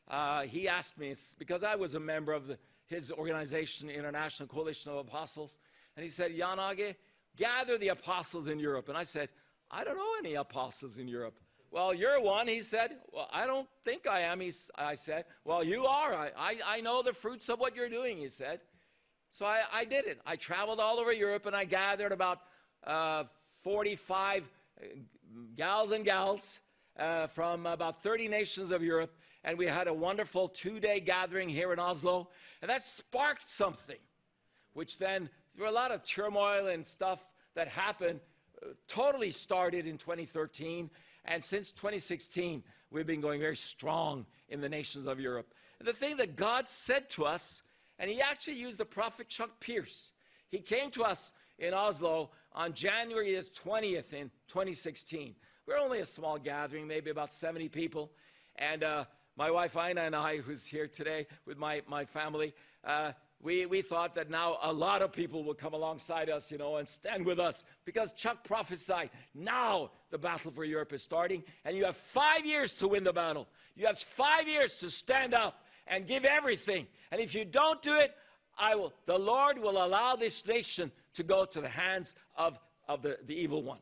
uh, 0.10 0.42
he 0.42 0.68
asked 0.68 0.98
me, 0.98 1.16
because 1.40 1.64
I 1.64 1.76
was 1.76 1.96
a 1.96 2.00
member 2.00 2.34
of 2.34 2.48
the, 2.48 2.58
his 2.86 3.12
organization, 3.12 3.90
International 3.90 4.48
Coalition 4.48 4.92
of 4.92 4.98
Apostles, 4.98 5.58
and 5.96 6.04
he 6.04 6.10
said, 6.10 6.36
Jan 6.36 6.58
Åge, 6.58 6.96
gather 7.38 7.78
the 7.78 7.90
apostles 7.90 8.48
in 8.48 8.60
Europe. 8.60 8.90
And 8.90 8.98
I 8.98 9.04
said, 9.04 9.30
I 9.72 9.84
don't 9.84 9.96
know 9.96 10.14
any 10.20 10.36
apostles 10.36 10.98
in 10.98 11.08
Europe. 11.08 11.40
Well, 11.72 11.94
you're 11.94 12.20
one, 12.20 12.50
he 12.50 12.62
said. 12.62 12.98
Well, 13.14 13.30
I 13.32 13.48
don't 13.48 13.68
think 13.86 14.06
I 14.06 14.22
am, 14.22 14.42
he, 14.42 14.52
I 14.78 14.96
said. 14.96 15.24
Well, 15.46 15.64
you 15.64 15.86
are. 15.86 16.14
I, 16.14 16.32
I, 16.38 16.58
I 16.68 16.82
know 16.82 17.02
the 17.02 17.14
fruits 17.14 17.48
of 17.48 17.60
what 17.60 17.76
you're 17.76 17.90
doing, 17.90 18.18
he 18.18 18.28
said. 18.28 18.60
So 19.30 19.46
I, 19.46 19.62
I 19.72 19.86
did 19.86 20.06
it. 20.06 20.20
I 20.26 20.36
traveled 20.36 20.82
all 20.82 21.00
over 21.00 21.14
Europe 21.14 21.46
and 21.46 21.56
I 21.56 21.64
gathered 21.64 22.12
about 22.12 22.40
uh, 22.86 23.24
45 23.64 24.44
uh, 24.44 24.86
gals 25.56 25.94
and 25.94 26.04
gals 26.04 26.60
uh, 27.00 27.28
from 27.28 27.66
about 27.66 28.04
30 28.04 28.28
nations 28.28 28.72
of 28.72 28.84
Europe. 28.84 29.16
And 29.46 29.58
we 29.58 29.66
had 29.66 29.88
a 29.88 29.94
wonderful 29.94 30.50
two 30.50 30.82
day 30.82 31.00
gathering 31.00 31.48
here 31.48 31.72
in 31.72 31.80
Oslo. 31.80 32.28
And 32.62 32.70
that 32.70 32.84
sparked 32.84 33.50
something, 33.50 33.98
which 34.74 35.00
then, 35.00 35.30
there 35.56 35.64
were 35.64 35.72
a 35.72 35.74
lot 35.74 35.92
of 35.92 36.04
turmoil 36.04 36.68
and 36.68 36.86
stuff 36.86 37.30
that 37.56 37.70
happened, 37.70 38.20
totally 38.88 39.32
started 39.32 39.88
in 39.88 39.98
2013. 39.98 40.90
And 41.26 41.44
since 41.44 41.72
2016, 41.72 42.64
we've 42.90 43.08
been 43.08 43.22
going 43.22 43.40
very 43.40 43.56
strong 43.56 44.26
in 44.50 44.62
the 44.62 44.70
nations 44.70 45.06
of 45.06 45.20
Europe. 45.20 45.54
And 45.80 45.88
the 45.88 45.94
thing 45.94 46.18
that 46.18 46.36
God 46.36 46.68
said 46.68 47.10
to 47.12 47.26
us, 47.26 47.62
and 48.00 48.10
He 48.10 48.22
actually 48.22 48.56
used 48.56 48.78
the 48.78 48.86
prophet 48.86 49.30
Chuck 49.30 49.60
Pierce. 49.60 50.12
He 50.50 50.60
came 50.60 50.92
to 50.92 51.04
us 51.04 51.32
in 51.60 51.74
Oslo 51.74 52.32
on 52.54 52.74
January 52.74 53.34
20th 53.34 54.14
in 54.14 54.30
2016. 54.48 55.36
We're 55.68 55.78
only 55.78 56.00
a 56.00 56.06
small 56.06 56.38
gathering, 56.38 56.88
maybe 56.88 57.12
about 57.12 57.32
70 57.32 57.70
people. 57.70 58.12
And 58.58 58.84
uh, 58.84 59.06
my 59.38 59.50
wife 59.50 59.78
Ina 59.78 60.02
and 60.02 60.16
I, 60.16 60.38
who's 60.38 60.66
here 60.66 60.88
today 60.88 61.28
with 61.46 61.58
my, 61.58 61.82
my 61.88 62.04
family, 62.04 62.54
uh, 62.84 63.12
we, 63.44 63.66
we 63.66 63.82
thought 63.82 64.16
that 64.16 64.30
now 64.30 64.58
a 64.62 64.72
lot 64.72 65.02
of 65.02 65.12
people 65.12 65.44
will 65.44 65.54
come 65.54 65.74
alongside 65.74 66.30
us, 66.30 66.52
you 66.52 66.58
know, 66.58 66.78
and 66.78 66.88
stand 66.88 67.26
with 67.26 67.40
us 67.40 67.64
because 67.86 68.14
Chuck 68.14 68.44
prophesied 68.44 69.10
now 69.34 69.92
the 70.12 70.18
battle 70.18 70.52
for 70.52 70.64
Europe 70.64 70.94
is 70.94 71.02
starting, 71.02 71.44
and 71.66 71.76
you 71.76 71.86
have 71.86 71.98
five 71.98 72.46
years 72.46 72.74
to 72.76 72.88
win 72.88 73.04
the 73.04 73.14
battle. 73.14 73.48
You 73.76 73.88
have 73.88 73.98
five 73.98 74.48
years 74.48 74.78
to 74.78 74.90
stand 74.90 75.34
up 75.34 75.66
and 75.88 76.08
give 76.08 76.26
everything. 76.26 76.88
And 77.12 77.20
if 77.20 77.34
you 77.34 77.46
don't 77.46 77.82
do 77.82 77.96
it, 77.96 78.16
I 78.60 78.76
will, 78.76 78.94
the 79.06 79.18
Lord 79.18 79.58
will 79.58 79.84
allow 79.84 80.16
this 80.16 80.46
nation 80.46 80.92
to 81.14 81.24
go 81.24 81.46
to 81.46 81.62
the 81.62 81.70
hands 81.70 82.16
of, 82.36 82.60
of 82.88 83.02
the, 83.02 83.18
the 83.26 83.40
evil 83.40 83.64
one. 83.64 83.80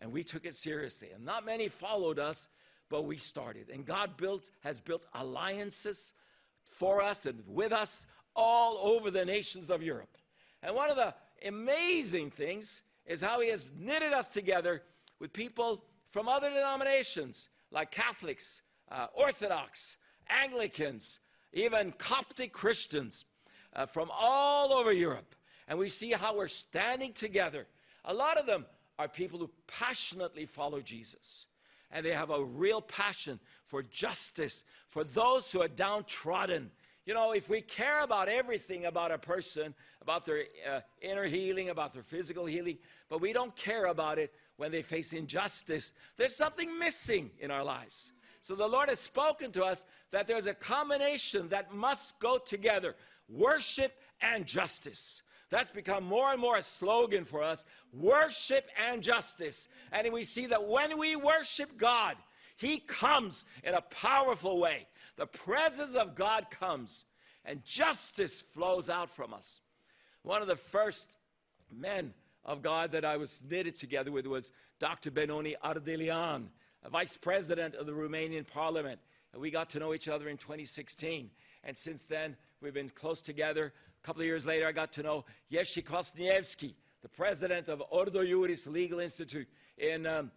And 0.00 0.12
we 0.12 0.24
took 0.24 0.44
it 0.44 0.54
seriously. 0.54 1.10
And 1.14 1.24
not 1.24 1.46
many 1.46 1.68
followed 1.68 2.18
us, 2.18 2.48
but 2.90 3.04
we 3.04 3.16
started. 3.16 3.70
And 3.70 3.86
God 3.86 4.16
built, 4.16 4.50
has 4.60 4.80
built 4.80 5.04
alliances 5.14 6.12
for 6.64 7.00
us 7.00 7.26
and 7.26 7.42
with 7.46 7.72
us 7.72 8.06
all 8.34 8.78
over 8.78 9.10
the 9.10 9.24
nations 9.24 9.70
of 9.70 9.82
Europe. 9.82 10.16
And 10.62 10.74
one 10.74 10.90
of 10.90 10.96
the 10.96 11.14
amazing 11.46 12.30
things 12.30 12.82
is 13.06 13.20
how 13.20 13.40
he 13.40 13.48
has 13.48 13.64
knitted 13.76 14.12
us 14.12 14.28
together 14.28 14.82
with 15.18 15.32
people 15.32 15.84
from 16.08 16.28
other 16.28 16.50
denominations 16.50 17.48
like 17.70 17.90
Catholics, 17.90 18.62
uh, 18.90 19.06
Orthodox, 19.14 19.96
Anglicans, 20.28 21.18
even 21.52 21.92
Coptic 21.92 22.52
Christians 22.52 23.24
uh, 23.74 23.86
from 23.86 24.10
all 24.12 24.72
over 24.72 24.92
Europe. 24.92 25.34
And 25.68 25.78
we 25.78 25.88
see 25.88 26.12
how 26.12 26.36
we're 26.36 26.48
standing 26.48 27.12
together. 27.12 27.66
A 28.04 28.14
lot 28.14 28.36
of 28.36 28.46
them 28.46 28.66
are 28.98 29.08
people 29.08 29.38
who 29.38 29.50
passionately 29.66 30.46
follow 30.46 30.80
Jesus. 30.80 31.46
And 31.90 32.04
they 32.04 32.12
have 32.12 32.30
a 32.30 32.44
real 32.44 32.80
passion 32.80 33.38
for 33.64 33.82
justice, 33.82 34.64
for 34.88 35.04
those 35.04 35.52
who 35.52 35.60
are 35.60 35.68
downtrodden, 35.68 36.70
you 37.04 37.14
know, 37.14 37.32
if 37.32 37.48
we 37.48 37.60
care 37.60 38.02
about 38.02 38.28
everything 38.28 38.86
about 38.86 39.10
a 39.10 39.18
person, 39.18 39.74
about 40.00 40.24
their 40.24 40.44
uh, 40.70 40.80
inner 41.00 41.24
healing, 41.24 41.70
about 41.70 41.92
their 41.92 42.02
physical 42.02 42.46
healing, 42.46 42.78
but 43.08 43.20
we 43.20 43.32
don't 43.32 43.54
care 43.56 43.86
about 43.86 44.18
it 44.18 44.32
when 44.56 44.70
they 44.70 44.82
face 44.82 45.12
injustice, 45.12 45.92
there's 46.16 46.36
something 46.36 46.78
missing 46.78 47.30
in 47.40 47.50
our 47.50 47.64
lives. 47.64 48.12
So 48.40 48.54
the 48.54 48.66
Lord 48.66 48.88
has 48.88 49.00
spoken 49.00 49.50
to 49.52 49.64
us 49.64 49.84
that 50.10 50.26
there's 50.26 50.46
a 50.46 50.54
combination 50.54 51.48
that 51.48 51.74
must 51.74 52.18
go 52.20 52.38
together 52.38 52.94
worship 53.28 53.96
and 54.20 54.46
justice. 54.46 55.22
That's 55.50 55.70
become 55.70 56.04
more 56.04 56.32
and 56.32 56.40
more 56.40 56.56
a 56.56 56.62
slogan 56.62 57.24
for 57.24 57.42
us 57.42 57.64
worship 57.92 58.68
and 58.88 59.02
justice. 59.02 59.68
And 59.90 60.10
we 60.12 60.24
see 60.24 60.46
that 60.46 60.66
when 60.66 60.98
we 60.98 61.16
worship 61.16 61.76
God, 61.76 62.16
He 62.56 62.78
comes 62.78 63.44
in 63.64 63.74
a 63.74 63.82
powerful 63.82 64.58
way 64.58 64.86
the 65.16 65.26
presence 65.26 65.94
of 65.94 66.14
God 66.14 66.46
comes 66.50 67.04
and 67.44 67.64
justice 67.64 68.40
flows 68.40 68.88
out 68.88 69.10
from 69.10 69.34
us. 69.34 69.60
One 70.22 70.42
of 70.42 70.48
the 70.48 70.56
first 70.56 71.16
men 71.70 72.14
of 72.44 72.62
God 72.62 72.92
that 72.92 73.04
I 73.04 73.16
was 73.16 73.42
knitted 73.48 73.76
together 73.76 74.10
with 74.10 74.26
was 74.26 74.52
Dr. 74.78 75.10
Benoni 75.10 75.56
Ardelean, 75.64 76.46
a 76.84 76.90
vice 76.90 77.16
president 77.16 77.74
of 77.74 77.86
the 77.86 77.92
Romanian 77.92 78.46
parliament. 78.46 79.00
And 79.32 79.40
we 79.40 79.50
got 79.50 79.70
to 79.70 79.78
know 79.78 79.94
each 79.94 80.08
other 80.08 80.28
in 80.28 80.36
2016. 80.36 81.30
And 81.64 81.76
since 81.76 82.04
then, 82.04 82.36
we've 82.60 82.74
been 82.74 82.88
close 82.88 83.22
together. 83.22 83.72
A 84.02 84.06
couple 84.06 84.22
of 84.22 84.26
years 84.26 84.44
later, 84.44 84.66
I 84.66 84.72
got 84.72 84.92
to 84.94 85.02
know 85.02 85.24
Jerzy 85.50 85.84
Kwasniewski, 85.84 86.74
the 87.02 87.08
president 87.08 87.68
of 87.68 87.82
Ordo 87.90 88.22
Iuris 88.22 88.66
Legal 88.66 89.00
Institute 89.00 89.48
in, 89.78 90.06
um, 90.06 90.30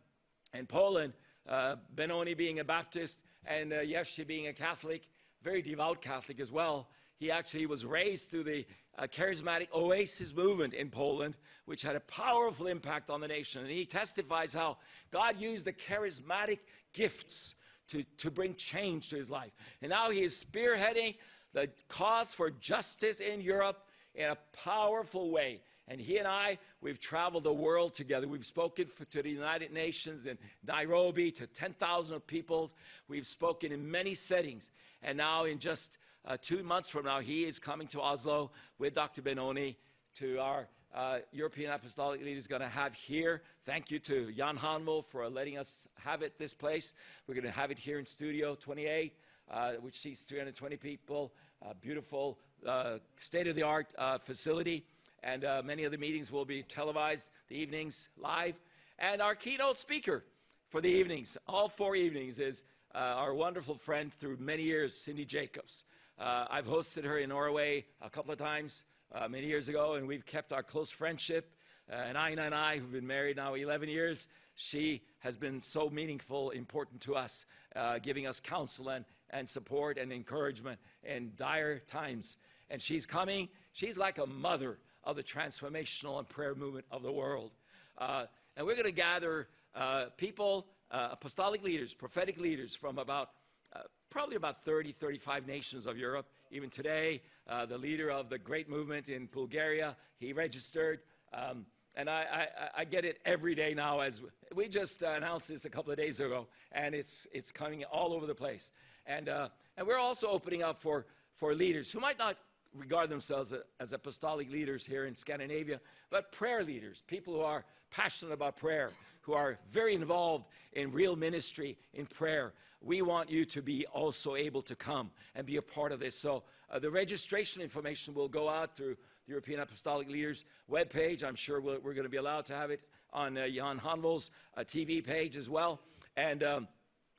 in 0.53 0.65
Poland. 0.65 1.13
Uh, 1.47 1.75
Benoni 1.93 2.33
being 2.33 2.59
a 2.59 2.63
Baptist, 2.63 3.21
and 3.47 3.73
uh, 3.73 3.77
Jerzy 3.77 4.25
being 4.25 4.47
a 4.47 4.53
Catholic, 4.53 5.03
very 5.43 5.61
devout 5.61 6.01
Catholic 6.01 6.39
as 6.39 6.51
well. 6.51 6.87
He 7.17 7.31
actually 7.31 7.65
was 7.65 7.85
raised 7.85 8.29
through 8.29 8.43
the 8.43 8.65
uh, 8.97 9.07
charismatic 9.07 9.67
Oasis 9.73 10.33
movement 10.33 10.73
in 10.73 10.89
Poland, 10.89 11.35
which 11.65 11.81
had 11.81 11.95
a 11.95 12.01
powerful 12.01 12.67
impact 12.67 13.09
on 13.09 13.21
the 13.21 13.27
nation. 13.27 13.61
And 13.61 13.69
he 13.69 13.85
testifies 13.85 14.53
how 14.53 14.77
God 15.11 15.39
used 15.39 15.65
the 15.65 15.73
charismatic 15.73 16.59
gifts 16.93 17.55
to, 17.89 18.03
to 18.17 18.31
bring 18.31 18.55
change 18.55 19.09
to 19.09 19.15
his 19.15 19.29
life. 19.29 19.51
And 19.81 19.89
now 19.89 20.09
he 20.09 20.23
is 20.23 20.43
spearheading 20.43 21.15
the 21.53 21.69
cause 21.87 22.33
for 22.33 22.49
justice 22.49 23.19
in 23.19 23.41
Europe 23.41 23.87
in 24.13 24.29
a 24.29 24.37
powerful 24.51 25.31
way. 25.31 25.61
And 25.87 26.01
he 26.01 26.17
and 26.17 26.27
I, 26.27 26.57
we've 26.81 26.99
traveled 26.99 27.43
the 27.43 27.53
world 27.53 27.93
together. 27.93 28.27
We've 28.27 28.45
spoken 28.45 28.87
for, 28.87 29.05
to 29.05 29.21
the 29.21 29.29
United 29.29 29.71
Nations 29.71 30.25
in 30.25 30.37
Nairobi 30.65 31.29
to 31.31 31.45
10,000 31.45 32.19
people. 32.21 32.71
We've 33.07 33.27
spoken 33.27 33.71
in 33.71 33.89
many 33.89 34.15
settings. 34.15 34.71
And 35.03 35.15
now, 35.17 35.43
in 35.43 35.59
just 35.59 35.99
uh, 36.25 36.37
two 36.41 36.63
months 36.63 36.89
from 36.89 37.05
now, 37.05 37.19
he 37.19 37.45
is 37.45 37.59
coming 37.59 37.87
to 37.89 38.01
Oslo 38.01 38.49
with 38.79 38.95
Dr. 38.95 39.21
Benoni 39.21 39.77
to 40.15 40.39
our 40.39 40.67
uh, 40.95 41.19
European 41.31 41.71
Apostolic 41.71 42.23
Leaders 42.23 42.47
going 42.47 42.61
to 42.61 42.67
have 42.67 42.95
here. 42.95 43.43
Thank 43.65 43.91
you 43.91 43.99
to 43.99 44.31
Jan 44.31 44.57
Hanvold 44.57 45.05
for 45.05 45.29
letting 45.29 45.57
us 45.57 45.87
have 45.99 46.23
it 46.23 46.39
this 46.39 46.53
place. 46.53 46.93
We're 47.27 47.35
going 47.35 47.45
to 47.45 47.51
have 47.51 47.69
it 47.69 47.77
here 47.77 47.99
in 47.99 48.07
Studio 48.07 48.55
28, 48.55 49.13
uh, 49.51 49.73
which 49.81 49.99
seats 49.99 50.21
320 50.21 50.77
people. 50.77 51.31
beautiful, 51.79 52.39
uh, 52.65 52.97
state 53.17 53.47
of 53.47 53.55
the 53.55 53.63
art 53.63 53.87
uh, 53.97 54.17
facility 54.17 54.85
and 55.25 55.43
uh, 55.43 55.61
many 55.65 55.83
of 55.83 55.91
the 55.91 55.97
meetings 55.97 56.31
will 56.31 56.45
be 56.45 56.61
televised, 56.61 57.31
the 57.49 57.57
evenings 57.57 58.09
live. 58.15 58.53
And 58.99 59.21
our 59.21 59.33
keynote 59.33 59.79
speaker 59.79 60.23
for 60.69 60.81
the 60.81 60.89
evenings, 60.89 61.35
all 61.47 61.67
four 61.67 61.95
evenings, 61.95 62.39
is 62.39 62.63
uh, 62.93 62.99
our 62.99 63.33
wonderful 63.33 63.75
friend 63.75 64.13
through 64.13 64.37
many 64.39 64.61
years, 64.61 64.95
Cindy 64.95 65.25
Jacobs. 65.25 65.83
Uh, 66.19 66.45
I've 66.49 66.67
hosted 66.67 67.03
her 67.05 67.17
in 67.17 67.29
Norway 67.29 67.85
a 68.01 68.09
couple 68.09 68.31
of 68.31 68.37
times 68.37 68.85
uh, 69.13 69.27
many 69.27 69.47
years 69.47 69.67
ago, 69.67 69.95
and 69.95 70.07
we've 70.07 70.25
kept 70.25 70.53
our 70.53 70.61
close 70.61 70.91
friendship. 70.91 71.51
Uh, 71.91 71.95
and 71.95 72.17
Ina 72.17 72.43
and 72.43 72.55
I, 72.55 72.77
who've 72.77 72.91
been 72.91 73.07
married 73.07 73.37
now 73.37 73.55
11 73.55 73.89
years, 73.89 74.27
she 74.53 75.01
has 75.19 75.35
been 75.35 75.59
so 75.59 75.89
meaningful, 75.89 76.51
important 76.51 77.01
to 77.01 77.15
us, 77.15 77.45
uh, 77.75 77.97
giving 77.97 78.27
us 78.27 78.39
counsel 78.39 78.89
and, 78.89 79.05
and 79.31 79.49
support 79.49 79.97
and 79.97 80.13
encouragement 80.13 80.79
in 81.03 81.31
dire 81.35 81.79
times. 81.79 82.37
And 82.69 82.79
she's 82.79 83.07
coming, 83.07 83.49
she's 83.73 83.97
like 83.97 84.19
a 84.19 84.25
mother 84.27 84.77
of 85.05 85.15
the 85.15 85.23
transformational 85.23 86.19
and 86.19 86.27
prayer 86.27 86.55
movement 86.55 86.85
of 86.91 87.03
the 87.03 87.11
world. 87.11 87.51
Uh, 87.97 88.25
and 88.57 88.65
we're 88.65 88.73
going 88.73 88.85
to 88.85 88.91
gather 88.91 89.47
uh, 89.75 90.05
people, 90.17 90.67
uh, 90.91 91.09
apostolic 91.11 91.63
leaders, 91.63 91.93
prophetic 91.93 92.39
leaders 92.39 92.73
from 92.73 92.97
about 92.97 93.31
uh, 93.75 93.79
probably 94.09 94.35
about 94.35 94.63
30, 94.63 94.91
35 94.91 95.47
nations 95.47 95.85
of 95.85 95.97
Europe. 95.97 96.27
Even 96.51 96.69
today, 96.69 97.21
uh, 97.47 97.65
the 97.65 97.77
leader 97.77 98.09
of 98.09 98.29
the 98.29 98.37
great 98.37 98.69
movement 98.69 99.09
in 99.09 99.27
Bulgaria, 99.31 99.95
he 100.17 100.33
registered. 100.33 101.01
Um, 101.33 101.65
and 101.95 102.09
I, 102.09 102.47
I, 102.57 102.81
I, 102.81 102.85
get 102.85 103.05
it 103.05 103.19
every 103.25 103.55
day 103.55 103.73
now 103.73 104.01
as 104.01 104.21
we 104.53 104.67
just 104.67 105.03
uh, 105.03 105.13
announced 105.15 105.47
this 105.47 105.65
a 105.65 105.69
couple 105.69 105.91
of 105.91 105.97
days 105.97 106.19
ago, 106.19 106.47
and 106.71 106.93
it's, 106.93 107.25
it's 107.33 107.51
coming 107.51 107.83
all 107.85 108.13
over 108.13 108.25
the 108.25 108.35
place. 108.35 108.71
And, 109.05 109.29
and 109.29 109.87
we're 109.87 109.99
also 109.99 110.27
opening 110.27 110.63
up 110.63 110.81
for, 110.81 111.05
for 111.35 111.53
leaders 111.53 111.91
who 111.91 111.99
might 111.99 112.19
not 112.19 112.37
regard 112.75 113.09
themselves 113.09 113.53
as 113.79 113.93
apostolic 113.93 114.51
leaders 114.51 114.85
here 114.85 115.05
in 115.05 115.15
Scandinavia, 115.15 115.79
but 116.09 116.31
prayer 116.31 116.63
leaders, 116.63 117.03
people 117.07 117.33
who 117.33 117.41
are 117.41 117.65
passionate 117.91 118.33
about 118.33 118.57
prayer, 118.57 118.91
who 119.21 119.33
are 119.33 119.57
very 119.69 119.95
involved 119.95 120.47
in 120.73 120.91
real 120.91 121.15
ministry 121.15 121.77
in 121.93 122.05
prayer, 122.05 122.53
we 122.81 123.01
want 123.01 123.29
you 123.29 123.45
to 123.45 123.61
be 123.61 123.85
also 123.87 124.35
able 124.35 124.61
to 124.61 124.75
come 124.75 125.09
and 125.33 125.45
be 125.45 125.57
a 125.57 125.61
part 125.61 125.91
of 125.91 125.99
this. 125.99 126.15
So 126.15 126.43
uh, 126.69 126.79
the 126.79 126.91
registration 126.91 127.61
information 127.61 128.13
will 128.13 128.27
go 128.27 128.47
out 128.47 128.75
through 128.75 128.95
the 129.25 129.31
European 129.31 129.59
Apostolic 129.59 130.07
Leaders 130.07 130.45
webpage. 130.71 131.23
I'm 131.23 131.35
sure 131.35 131.59
we're, 131.59 131.79
we're 131.79 131.93
going 131.93 132.03
to 132.03 132.09
be 132.09 132.17
allowed 132.17 132.45
to 132.45 132.53
have 132.53 132.69
it 132.69 132.81
on 133.11 133.37
uh, 133.37 133.47
Jan 133.47 133.79
Hanvold's 133.79 134.29
uh, 134.55 134.61
TV 134.61 135.03
page 135.03 135.37
as 135.37 135.49
well. 135.49 135.79
And 136.17 136.43
um, 136.43 136.67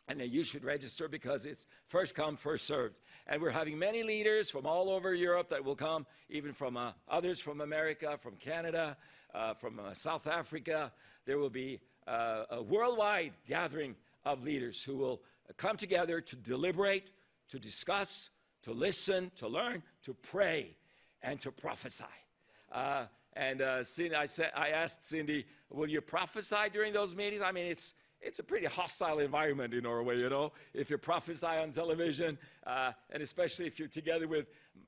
and 0.09 0.21
then 0.21 0.31
you 0.31 0.45
should 0.45 0.65
register 0.65 1.09
because 1.09 1.47
it's 1.47 1.67
first 1.89 2.15
come, 2.15 2.37
first 2.37 2.67
served. 2.67 3.01
And 3.27 3.43
we're 3.43 3.51
having 3.51 3.79
many 3.79 4.03
leaders 4.03 4.49
from 4.49 4.67
all 4.67 4.91
over 4.91 5.15
Europe 5.15 5.49
that 5.49 5.65
will 5.65 5.75
come, 5.75 6.07
even 6.31 6.53
from 6.53 6.77
uh, 6.77 6.93
others 7.09 7.41
from 7.41 7.61
America, 7.61 8.17
from 8.21 8.37
Canada, 8.37 8.97
uh, 9.35 9.55
from 9.55 9.81
uh, 9.81 9.95
South 9.95 10.27
Africa. 10.27 10.93
There 11.25 11.39
will 11.39 11.51
be 11.51 11.81
uh, 12.07 12.45
a 12.51 12.63
worldwide 12.63 13.33
gathering 13.49 13.97
of 14.25 14.45
leaders 14.45 14.83
who 14.83 14.97
will 14.97 15.23
come 15.57 15.77
together 15.77 16.21
to 16.21 16.37
deliberate, 16.37 17.11
to 17.49 17.59
discuss, 17.59 18.31
to 18.63 18.73
listen, 18.73 19.31
to 19.37 19.49
learn, 19.49 19.83
to 20.05 20.15
pray, 20.15 20.77
and 21.23 21.41
to 21.41 21.51
prophesy. 21.51 22.05
Uh, 22.71 23.07
and 23.35 23.61
uh, 23.61 23.83
Cindy, 23.83 24.15
I, 24.15 24.27
said, 24.27 24.51
I 24.57 24.71
asked 24.71 25.05
Cindy, 25.05 25.47
will 25.71 25.89
you 25.89 26.01
prophesy 26.01 26.71
during 26.73 26.93
those 26.93 27.15
meetings? 27.15 27.43
I 27.43 27.53
mean, 27.53 27.67
it's, 27.67 27.93
it's 28.27 28.41
a 28.41 28.43
pretty 28.43 28.67
hostile 28.67 29.21
environment 29.21 29.73
in 29.73 29.85
Norway, 29.85 30.19
you 30.19 30.29
know, 30.29 30.53
if 30.75 30.91
you 30.91 30.99
prophesy 30.99 31.47
on 31.47 31.71
television, 31.71 32.37
uh, 32.67 32.91
and 33.11 33.23
especially 33.23 33.67
if 33.67 33.79
you're 33.79 33.89
together 33.89 34.27
with 34.27 34.47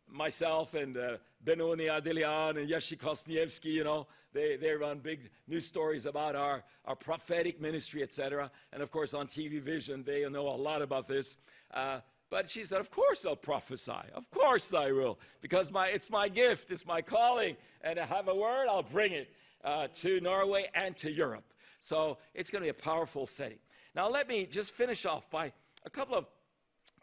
myself 0.09 0.75
and 0.75 0.97
uh, 0.97 1.19
Benoni 1.45 1.85
Ardelean 1.85 2.59
and 2.59 2.69
Jerzy 2.69 2.99
Kwasniewski, 2.99 3.73
you 3.73 3.85
know, 3.85 4.09
they, 4.33 4.57
they 4.57 4.73
run 4.73 4.99
big 4.99 5.31
news 5.47 5.67
stories 5.67 6.05
about 6.05 6.35
our, 6.35 6.65
our 6.85 6.97
prophetic 6.97 7.61
ministry, 7.61 8.03
etc. 8.03 8.51
And 8.73 8.83
of 8.83 8.91
course, 8.91 9.15
on 9.15 9.29
TV 9.29 9.63
Vision, 9.63 10.03
they 10.03 10.29
know 10.29 10.49
a 10.49 10.59
lot 10.59 10.83
about 10.83 11.07
this. 11.07 11.39
Uh, 11.73 12.01
but 12.31 12.51
she 12.51 12.65
said, 12.65 12.81
Of 12.81 12.91
course 12.91 13.25
I'll 13.25 13.37
prophesy. 13.37 13.93
Of 14.15 14.31
course 14.31 14.75
I 14.75 14.91
will. 14.91 15.19
Because 15.41 15.71
my, 15.71 15.89
it's 15.89 16.11
my 16.11 16.29
gift, 16.29 16.71
it's 16.71 16.85
my 16.85 17.01
calling. 17.01 17.57
And 17.83 17.99
I 17.99 18.05
have 18.05 18.29
a 18.29 18.35
word, 18.35 18.67
I'll 18.69 18.83
bring 18.83 19.13
it 19.13 19.31
uh, 19.65 19.87
to 19.95 20.21
Norway 20.21 20.67
and 20.75 20.97
to 20.99 21.11
Europe. 21.11 21.45
So 21.79 22.19
it's 22.35 22.51
going 22.51 22.63
to 22.63 22.67
be 22.67 22.71
a 22.71 22.75
powerful 22.75 23.27
setting. 23.27 23.59
Now, 23.95 24.09
let 24.09 24.29
me 24.29 24.47
just 24.47 24.73
finish 24.73 25.07
off 25.07 25.31
by 25.31 25.53
a 25.85 25.91
couple 25.91 26.17
of 26.17 26.27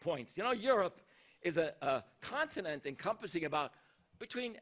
points. 0.00 0.36
You 0.36 0.44
know, 0.44 0.52
Europe 0.52 1.00
is 1.42 1.56
a, 1.56 1.72
a 1.82 2.02
continent 2.20 2.86
encompassing 2.86 3.44
about 3.44 3.72
between, 4.18 4.56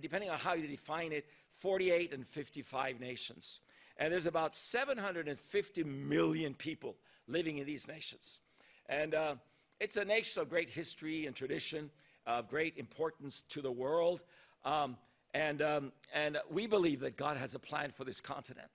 depending 0.00 0.30
on 0.30 0.38
how 0.38 0.54
you 0.54 0.68
define 0.68 1.12
it, 1.12 1.26
48 1.52 2.12
and 2.12 2.26
55 2.26 3.00
nations. 3.00 3.60
And 3.96 4.12
there's 4.12 4.26
about 4.26 4.56
750 4.56 5.84
million 5.84 6.54
people 6.54 6.96
living 7.28 7.58
in 7.58 7.66
these 7.66 7.88
nations. 7.88 8.40
And 8.88 9.14
uh, 9.14 9.34
it's 9.80 9.96
a 9.96 10.04
nation 10.04 10.42
of 10.42 10.48
great 10.48 10.68
history 10.68 11.26
and 11.26 11.34
tradition, 11.34 11.90
of 12.26 12.48
great 12.48 12.76
importance 12.76 13.44
to 13.50 13.60
the 13.60 13.70
world. 13.70 14.20
Um, 14.64 14.96
and, 15.32 15.62
um, 15.62 15.92
and 16.12 16.38
we 16.50 16.66
believe 16.66 17.00
that 17.00 17.16
God 17.16 17.36
has 17.36 17.54
a 17.54 17.58
plan 17.58 17.90
for 17.90 18.04
this 18.04 18.20
continent 18.20 18.70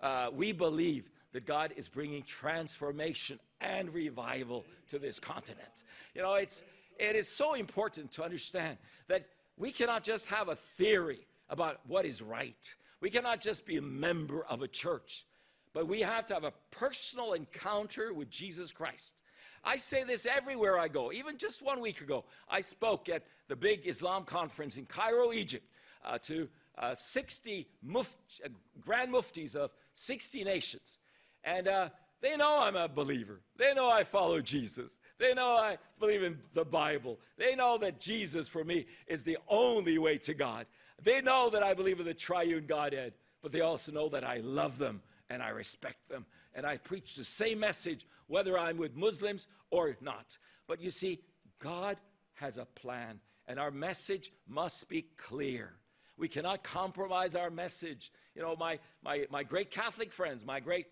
uh, 0.00 0.30
we 0.32 0.52
believe 0.52 1.10
that 1.32 1.46
God 1.46 1.72
is 1.76 1.88
bringing 1.88 2.22
transformation 2.22 3.38
and 3.60 3.92
revival 3.92 4.64
to 4.88 4.98
this 4.98 5.20
continent. 5.20 5.84
You 6.14 6.22
know, 6.22 6.34
it's, 6.34 6.64
it 6.98 7.16
is 7.16 7.28
so 7.28 7.54
important 7.54 8.10
to 8.12 8.24
understand 8.24 8.78
that 9.08 9.26
we 9.56 9.72
cannot 9.72 10.04
just 10.04 10.26
have 10.26 10.48
a 10.48 10.56
theory 10.56 11.26
about 11.50 11.80
what 11.86 12.04
is 12.04 12.22
right. 12.22 12.74
We 13.00 13.10
cannot 13.10 13.40
just 13.40 13.66
be 13.66 13.76
a 13.76 13.82
member 13.82 14.44
of 14.46 14.62
a 14.62 14.68
church, 14.68 15.26
but 15.72 15.86
we 15.86 16.00
have 16.00 16.26
to 16.26 16.34
have 16.34 16.44
a 16.44 16.52
personal 16.70 17.32
encounter 17.34 18.12
with 18.12 18.30
Jesus 18.30 18.72
Christ. 18.72 19.22
I 19.64 19.76
say 19.76 20.04
this 20.04 20.26
everywhere 20.26 20.78
I 20.78 20.88
go. 20.88 21.12
Even 21.12 21.36
just 21.36 21.62
one 21.62 21.80
week 21.80 22.00
ago, 22.00 22.24
I 22.48 22.60
spoke 22.60 23.08
at 23.08 23.24
the 23.48 23.56
big 23.56 23.86
Islam 23.86 24.24
conference 24.24 24.76
in 24.76 24.86
Cairo, 24.86 25.32
Egypt, 25.32 25.66
uh, 26.04 26.18
to 26.18 26.48
uh, 26.78 26.94
60 26.94 27.66
muft, 27.86 28.16
uh, 28.44 28.48
grand 28.80 29.12
muftis 29.12 29.56
of 29.56 29.72
60 29.98 30.44
nations. 30.44 30.98
And 31.44 31.68
uh, 31.68 31.88
they 32.20 32.36
know 32.36 32.60
I'm 32.60 32.76
a 32.76 32.88
believer. 32.88 33.40
They 33.56 33.74
know 33.74 33.88
I 33.88 34.04
follow 34.04 34.40
Jesus. 34.40 34.98
They 35.18 35.34
know 35.34 35.50
I 35.50 35.78
believe 36.00 36.22
in 36.22 36.38
the 36.54 36.64
Bible. 36.64 37.18
They 37.36 37.54
know 37.54 37.78
that 37.78 38.00
Jesus, 38.00 38.48
for 38.48 38.64
me, 38.64 38.86
is 39.06 39.22
the 39.22 39.38
only 39.48 39.98
way 39.98 40.18
to 40.18 40.34
God. 40.34 40.66
They 41.02 41.20
know 41.20 41.48
that 41.50 41.62
I 41.62 41.74
believe 41.74 42.00
in 42.00 42.06
the 42.06 42.14
triune 42.14 42.66
Godhead, 42.66 43.14
but 43.42 43.52
they 43.52 43.60
also 43.60 43.92
know 43.92 44.08
that 44.08 44.24
I 44.24 44.38
love 44.38 44.78
them 44.78 45.00
and 45.30 45.42
I 45.42 45.50
respect 45.50 46.08
them. 46.08 46.26
And 46.54 46.66
I 46.66 46.76
preach 46.76 47.14
the 47.14 47.24
same 47.24 47.60
message 47.60 48.06
whether 48.26 48.58
I'm 48.58 48.76
with 48.76 48.96
Muslims 48.96 49.46
or 49.70 49.96
not. 50.00 50.38
But 50.66 50.80
you 50.80 50.90
see, 50.90 51.20
God 51.60 51.98
has 52.34 52.58
a 52.58 52.64
plan, 52.64 53.20
and 53.46 53.58
our 53.58 53.70
message 53.70 54.32
must 54.48 54.88
be 54.88 55.02
clear. 55.16 55.74
We 56.16 56.28
cannot 56.28 56.64
compromise 56.64 57.36
our 57.36 57.50
message. 57.50 58.12
You 58.38 58.44
know, 58.44 58.54
my, 58.54 58.78
my, 59.02 59.26
my 59.30 59.42
great 59.42 59.72
Catholic 59.72 60.12
friends, 60.12 60.46
my 60.46 60.60
great 60.60 60.86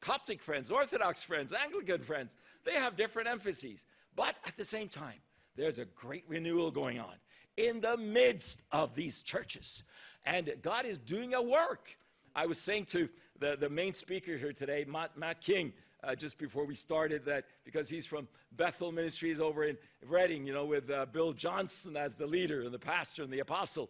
Coptic 0.00 0.42
friends, 0.42 0.68
Orthodox 0.68 1.22
friends, 1.22 1.52
Anglican 1.52 2.02
friends, 2.02 2.34
they 2.64 2.72
have 2.72 2.96
different 2.96 3.28
emphases. 3.28 3.84
But 4.16 4.34
at 4.44 4.56
the 4.56 4.64
same 4.64 4.88
time, 4.88 5.20
there's 5.54 5.78
a 5.78 5.84
great 5.84 6.24
renewal 6.26 6.72
going 6.72 6.98
on 6.98 7.14
in 7.56 7.80
the 7.80 7.96
midst 7.96 8.62
of 8.72 8.96
these 8.96 9.22
churches. 9.22 9.84
And 10.26 10.52
God 10.60 10.86
is 10.86 10.98
doing 10.98 11.34
a 11.34 11.42
work. 11.42 11.96
I 12.34 12.46
was 12.46 12.60
saying 12.60 12.86
to 12.86 13.08
the, 13.38 13.56
the 13.56 13.70
main 13.70 13.94
speaker 13.94 14.36
here 14.36 14.52
today, 14.52 14.84
Matt, 14.88 15.16
Matt 15.16 15.40
King, 15.40 15.72
uh, 16.02 16.16
just 16.16 16.36
before 16.36 16.64
we 16.64 16.74
started 16.74 17.24
that 17.26 17.44
because 17.64 17.88
he's 17.88 18.06
from 18.06 18.26
Bethel 18.56 18.90
Ministries 18.90 19.40
over 19.40 19.64
in 19.64 19.76
Redding, 20.08 20.46
you 20.46 20.52
know, 20.52 20.64
with 20.64 20.90
uh, 20.90 21.06
Bill 21.06 21.32
Johnson 21.32 21.96
as 21.96 22.16
the 22.16 22.26
leader 22.26 22.62
and 22.62 22.74
the 22.74 22.78
pastor 22.78 23.22
and 23.22 23.32
the 23.32 23.40
apostle. 23.40 23.88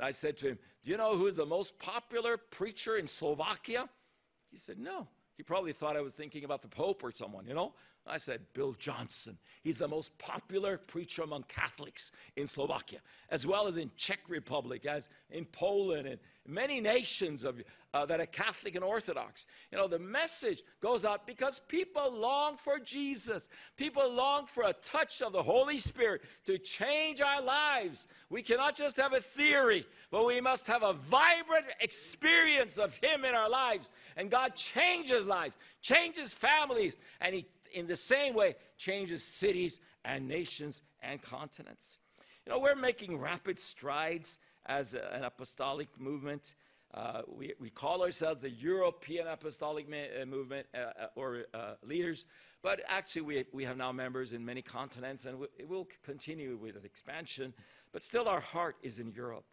And 0.00 0.06
I 0.06 0.12
said 0.12 0.38
to 0.38 0.48
him, 0.48 0.58
Do 0.82 0.90
you 0.90 0.96
know 0.96 1.14
who's 1.14 1.36
the 1.36 1.44
most 1.44 1.78
popular 1.78 2.38
preacher 2.38 2.96
in 2.96 3.06
Slovakia? 3.06 3.86
He 4.50 4.56
said, 4.56 4.78
No. 4.78 5.06
He 5.36 5.42
probably 5.42 5.74
thought 5.74 5.94
I 5.94 6.00
was 6.00 6.14
thinking 6.14 6.44
about 6.44 6.62
the 6.62 6.68
Pope 6.68 7.04
or 7.04 7.12
someone, 7.12 7.46
you 7.46 7.52
know? 7.52 7.74
I 8.10 8.18
said, 8.18 8.40
Bill 8.52 8.72
Johnson. 8.72 9.38
He's 9.62 9.78
the 9.78 9.88
most 9.88 10.16
popular 10.18 10.78
preacher 10.78 11.22
among 11.22 11.44
Catholics 11.44 12.12
in 12.36 12.46
Slovakia, 12.46 12.98
as 13.30 13.46
well 13.46 13.68
as 13.68 13.76
in 13.76 13.90
Czech 13.96 14.20
Republic, 14.28 14.84
as 14.84 15.08
in 15.30 15.44
Poland 15.44 16.08
and 16.08 16.18
many 16.46 16.80
nations 16.80 17.44
of, 17.44 17.62
uh, 17.94 18.06
that 18.06 18.20
are 18.20 18.26
Catholic 18.26 18.74
and 18.74 18.82
Orthodox. 18.82 19.46
You 19.70 19.78
know, 19.78 19.86
the 19.86 19.98
message 19.98 20.62
goes 20.80 21.04
out 21.04 21.26
because 21.26 21.60
people 21.68 22.10
long 22.12 22.56
for 22.56 22.78
Jesus. 22.80 23.48
People 23.76 24.10
long 24.10 24.46
for 24.46 24.64
a 24.64 24.72
touch 24.72 25.22
of 25.22 25.32
the 25.32 25.42
Holy 25.42 25.78
Spirit 25.78 26.22
to 26.46 26.58
change 26.58 27.20
our 27.20 27.42
lives. 27.42 28.08
We 28.28 28.42
cannot 28.42 28.74
just 28.74 28.96
have 28.96 29.12
a 29.12 29.20
theory, 29.20 29.86
but 30.10 30.26
we 30.26 30.40
must 30.40 30.66
have 30.66 30.82
a 30.82 30.94
vibrant 30.94 31.66
experience 31.80 32.78
of 32.78 32.94
Him 32.96 33.24
in 33.24 33.34
our 33.34 33.50
lives. 33.50 33.90
And 34.16 34.30
God 34.30 34.56
changes 34.56 35.26
lives, 35.26 35.56
changes 35.80 36.34
families, 36.34 36.96
and 37.20 37.34
He 37.34 37.46
in 37.72 37.86
the 37.86 37.96
same 37.96 38.34
way 38.34 38.54
changes 38.76 39.22
cities 39.22 39.80
and 40.04 40.26
nations 40.26 40.82
and 41.02 41.20
continents. 41.22 41.98
You 42.46 42.52
know, 42.52 42.58
we're 42.58 42.74
making 42.74 43.18
rapid 43.18 43.58
strides 43.58 44.38
as 44.66 44.94
a, 44.94 45.12
an 45.12 45.24
apostolic 45.24 45.88
movement. 45.98 46.54
Uh, 46.92 47.22
we, 47.28 47.52
we 47.60 47.70
call 47.70 48.02
ourselves 48.02 48.42
the 48.42 48.50
European 48.50 49.28
Apostolic 49.28 49.86
uh, 49.86 50.24
Movement 50.24 50.66
uh, 50.74 50.78
uh, 50.78 51.06
or 51.14 51.44
uh, 51.54 51.74
leaders, 51.84 52.24
but 52.62 52.80
actually 52.88 53.22
we, 53.22 53.44
we 53.52 53.64
have 53.64 53.76
now 53.76 53.92
members 53.92 54.32
in 54.32 54.44
many 54.44 54.62
continents 54.62 55.24
and 55.24 55.38
we, 55.38 55.46
it 55.58 55.68
will 55.68 55.86
continue 56.02 56.56
with 56.56 56.84
expansion, 56.84 57.54
but 57.92 58.02
still 58.02 58.28
our 58.28 58.40
heart 58.40 58.76
is 58.82 58.98
in 58.98 59.12
Europe. 59.12 59.44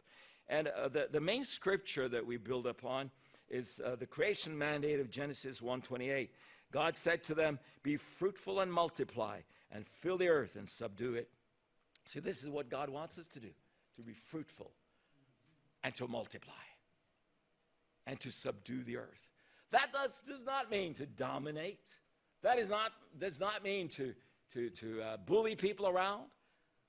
And 0.49 0.70
uh, 0.70 0.88
the, 0.88 1.09
the 1.11 1.22
main 1.22 1.43
scripture 1.43 2.09
that 2.09 2.26
we 2.26 2.38
build 2.38 2.65
upon 2.65 3.11
is 3.49 3.80
the 3.99 4.05
creation 4.05 4.57
mandate 4.57 4.99
of 4.99 5.09
Genesis 5.09 5.61
1:28. 5.61 6.30
God 6.72 6.97
said 6.97 7.24
to 7.26 7.36
them, 7.36 7.59
Be 7.84 7.97
fruitful 7.97 8.59
and 8.59 8.72
multiply, 8.72 9.39
and 9.72 9.86
fill 9.88 10.18
the 10.18 10.30
earth 10.30 10.55
and 10.55 10.68
subdue 10.68 11.15
it. 11.15 11.30
See, 12.05 12.20
this 12.20 12.43
is 12.43 12.49
what 12.49 12.70
God 12.70 12.89
wants 12.89 13.18
us 13.18 13.28
to 13.28 13.39
do 13.39 13.49
to 13.97 14.03
be 14.03 14.13
fruitful 14.13 14.72
and 15.84 15.93
to 15.95 16.07
multiply 16.07 16.53
and 18.05 18.20
to 18.20 18.32
subdue 18.32 18.84
the 18.84 18.97
earth. 18.97 19.28
That 19.72 19.91
does, 19.91 20.22
does 20.22 20.45
not 20.45 20.72
mean 20.72 20.93
to 20.95 21.05
dominate. 21.05 21.86
That 22.41 22.59
is 22.59 22.70
not, 22.70 22.91
does 23.20 23.39
not 23.39 23.63
mean 23.63 23.89
to, 23.89 24.13
to, 24.53 24.70
to 24.70 25.01
uh, 25.01 25.18
bully 25.18 25.55
people 25.55 25.88
around. 25.88 26.26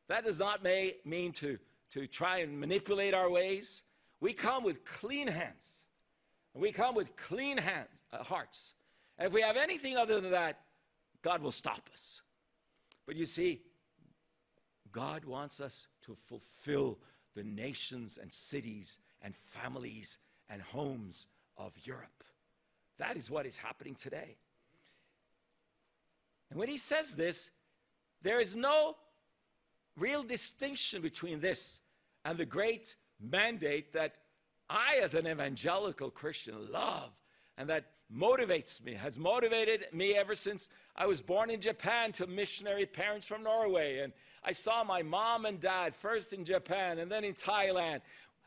That 0.09 0.25
does 0.25 0.39
not 0.39 0.63
may, 0.63 0.97
mean 1.05 1.33
to, 1.33 1.59
to 1.91 2.07
try 2.07 2.39
and 2.39 2.59
manipulate 2.59 3.15
our 3.15 3.31
ways. 3.31 3.83
We 4.21 4.33
come 4.33 4.63
with 4.63 4.85
clean 4.85 5.27
hands. 5.27 5.83
We 6.55 6.73
come 6.73 6.95
with 6.95 7.17
clean 7.17 7.59
hands, 7.59 7.89
uh, 8.13 8.23
hearts. 8.23 8.75
And 9.19 9.27
if 9.27 9.33
we 9.33 9.43
have 9.43 9.57
anything 9.57 9.97
other 9.97 10.21
than 10.21 10.31
that, 10.31 10.61
God 11.23 11.43
will 11.43 11.53
stop 11.53 11.89
us. 11.93 12.23
But 13.07 13.17
you 13.17 13.27
see, 13.27 13.63
God 14.93 15.25
wants 15.25 15.61
us 15.61 15.87
to 16.03 16.15
fulfill 16.15 16.99
the 17.35 17.43
nations 17.43 18.19
and 18.21 18.33
cities 18.33 18.99
and 19.23 19.35
families 19.35 20.19
and 20.49 20.63
homes 20.63 21.27
of 21.57 21.73
Europe. 21.83 22.25
That 22.99 23.17
is 23.17 23.31
what 23.31 23.47
is 23.47 23.57
happening 23.57 23.95
today. 23.95 24.37
And 26.51 26.59
when 26.59 26.69
he 26.69 26.79
says 26.79 27.15
this, 27.15 27.51
there 28.23 28.41
is 28.41 28.57
no 28.57 28.97
real 29.97 30.23
distinction 30.23 31.03
between 31.03 31.41
this 31.41 31.81
and 32.25 32.39
the 32.39 32.47
great 32.47 32.95
mandate 33.21 33.93
that 33.93 34.17
I, 34.71 35.01
as 35.03 35.15
an 35.15 35.27
evangelical 35.27 36.11
Christian, 36.11 36.55
love 36.71 37.11
and 37.57 37.69
that 37.69 37.93
motivates 38.15 38.83
me, 38.83 38.95
has 38.95 39.19
motivated 39.19 39.87
me 39.93 40.15
ever 40.15 40.35
since 40.35 40.69
I 40.97 41.07
was 41.07 41.21
born 41.21 41.51
in 41.51 41.61
Japan 41.61 42.13
to 42.13 42.27
missionary 42.27 42.87
parents 42.87 43.27
from 43.27 43.43
Norway. 43.43 43.99
And 43.99 44.13
I 44.43 44.53
saw 44.53 44.85
my 44.85 45.03
mom 45.03 45.45
and 45.45 45.61
dad 45.61 45.95
first 45.95 46.33
in 46.33 46.45
Japan 46.45 46.99
and 46.99 47.11
then 47.11 47.25
in 47.25 47.35
Thailand, 47.35 48.01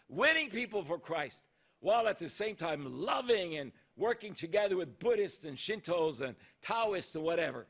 winning 0.09 0.49
people 0.49 0.83
for 0.83 0.97
Christ, 0.97 1.45
while 1.79 2.07
at 2.07 2.19
the 2.19 2.29
same 2.29 2.55
time 2.55 2.85
loving 3.01 3.57
and 3.57 3.71
working 3.97 4.33
together 4.33 4.77
with 4.77 4.99
Buddhists 4.99 5.45
and 5.45 5.57
Shintos 5.57 6.21
and 6.21 6.35
Taoists 6.61 7.15
and 7.15 7.23
whatever. 7.23 7.67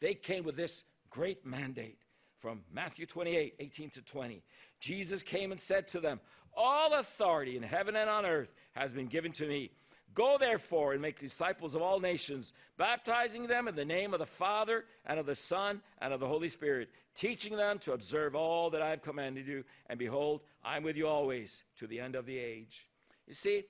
They 0.00 0.14
came 0.14 0.44
with 0.44 0.56
this 0.56 0.84
great 1.10 1.46
mandate 1.46 1.98
from 2.38 2.62
Matthew 2.72 3.06
28 3.06 3.54
18 3.58 3.90
to 3.90 4.02
20. 4.02 4.42
Jesus 4.80 5.22
came 5.22 5.50
and 5.50 5.60
said 5.60 5.88
to 5.88 6.00
them, 6.00 6.20
All 6.54 6.92
authority 6.94 7.56
in 7.56 7.62
heaven 7.62 7.96
and 7.96 8.10
on 8.10 8.26
earth 8.26 8.52
has 8.72 8.92
been 8.92 9.06
given 9.06 9.32
to 9.32 9.46
me. 9.46 9.70
Go 10.14 10.38
therefore 10.38 10.92
and 10.92 11.02
make 11.02 11.18
disciples 11.18 11.74
of 11.74 11.82
all 11.82 11.98
nations, 11.98 12.52
baptizing 12.78 13.46
them 13.46 13.66
in 13.66 13.74
the 13.74 13.84
name 13.84 14.14
of 14.14 14.20
the 14.20 14.26
Father 14.26 14.84
and 15.06 15.18
of 15.18 15.26
the 15.26 15.34
Son 15.34 15.82
and 16.00 16.12
of 16.12 16.20
the 16.20 16.28
Holy 16.28 16.48
Spirit, 16.48 16.88
teaching 17.16 17.56
them 17.56 17.78
to 17.80 17.92
observe 17.92 18.36
all 18.36 18.70
that 18.70 18.80
I 18.80 18.90
have 18.90 19.02
commanded 19.02 19.46
you. 19.46 19.64
And 19.88 19.98
behold, 19.98 20.42
I'm 20.64 20.84
with 20.84 20.96
you 20.96 21.08
always 21.08 21.64
to 21.76 21.86
the 21.86 21.98
end 21.98 22.14
of 22.14 22.26
the 22.26 22.38
age. 22.38 22.88
You 23.26 23.34
see, 23.34 23.64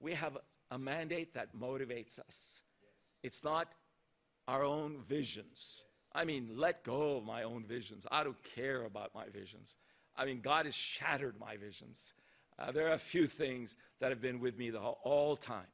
we 0.00 0.14
have 0.14 0.38
a 0.70 0.78
mandate 0.78 1.34
that 1.34 1.54
motivates 1.54 2.18
us. 2.18 2.62
It's 3.22 3.44
not 3.44 3.68
our 4.48 4.64
own 4.64 4.98
visions. 5.06 5.82
I 6.14 6.24
mean, 6.24 6.50
let 6.54 6.84
go 6.84 7.16
of 7.16 7.24
my 7.24 7.42
own 7.42 7.64
visions. 7.64 8.06
I 8.10 8.24
don't 8.24 8.42
care 8.54 8.84
about 8.84 9.14
my 9.14 9.28
visions. 9.28 9.76
I 10.16 10.24
mean, 10.24 10.40
God 10.40 10.66
has 10.66 10.74
shattered 10.74 11.34
my 11.40 11.56
visions. 11.56 12.14
Uh, 12.58 12.70
there 12.72 12.88
are 12.88 12.92
a 12.92 12.98
few 12.98 13.26
things 13.26 13.76
that 14.00 14.10
have 14.10 14.20
been 14.20 14.40
with 14.40 14.58
me 14.58 14.70
the 14.70 14.80
whole, 14.80 14.98
all 15.02 15.36
time, 15.36 15.66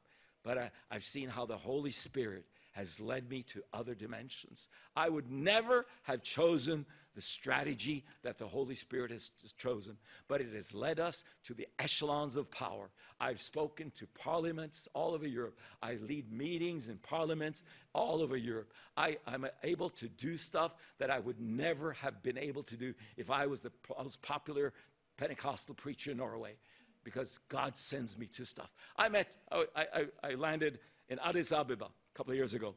but 0.43 0.57
I, 0.57 0.71
I've 0.89 1.03
seen 1.03 1.29
how 1.29 1.45
the 1.45 1.57
Holy 1.57 1.91
Spirit 1.91 2.45
has 2.71 2.99
led 2.99 3.29
me 3.29 3.43
to 3.43 3.61
other 3.73 3.93
dimensions. 3.93 4.67
I 4.95 5.09
would 5.09 5.29
never 5.29 5.85
have 6.03 6.23
chosen 6.23 6.85
the 7.15 7.21
strategy 7.21 8.05
that 8.23 8.37
the 8.37 8.47
Holy 8.47 8.75
Spirit 8.75 9.11
has 9.11 9.31
chosen, 9.57 9.97
but 10.29 10.39
it 10.39 10.53
has 10.53 10.73
led 10.73 10.99
us 10.99 11.25
to 11.43 11.53
the 11.53 11.67
echelons 11.77 12.37
of 12.37 12.49
power. 12.49 12.89
I've 13.19 13.41
spoken 13.41 13.91
to 13.97 14.07
parliaments 14.07 14.87
all 14.93 15.13
over 15.13 15.27
Europe. 15.27 15.59
I 15.83 15.95
lead 15.95 16.31
meetings 16.31 16.87
in 16.87 16.97
parliaments 16.97 17.63
all 17.93 18.21
over 18.21 18.37
Europe. 18.37 18.71
I, 18.95 19.17
am 19.27 19.45
able 19.63 19.89
to 19.89 20.07
do 20.07 20.37
stuff 20.37 20.75
that 20.99 21.11
I 21.11 21.19
would 21.19 21.39
never 21.41 21.91
have 21.93 22.23
been 22.23 22.37
able 22.37 22.63
to 22.63 22.77
do 22.77 22.93
if 23.17 23.29
I 23.29 23.45
was 23.45 23.59
the 23.59 23.71
most 23.97 24.21
popular 24.21 24.73
Pentecostal 25.21 25.75
preacher 25.75 26.09
in 26.09 26.17
Norway, 26.17 26.55
because 27.03 27.39
God 27.47 27.77
sends 27.77 28.17
me 28.17 28.25
to 28.25 28.43
stuff. 28.43 28.73
I 28.97 29.07
met, 29.07 29.35
I, 29.51 29.65
I, 29.75 30.05
I 30.23 30.33
landed 30.33 30.79
in 31.09 31.19
Addis 31.19 31.51
Ababa 31.51 31.85
a 31.85 32.17
couple 32.17 32.31
of 32.31 32.37
years 32.37 32.55
ago, 32.55 32.73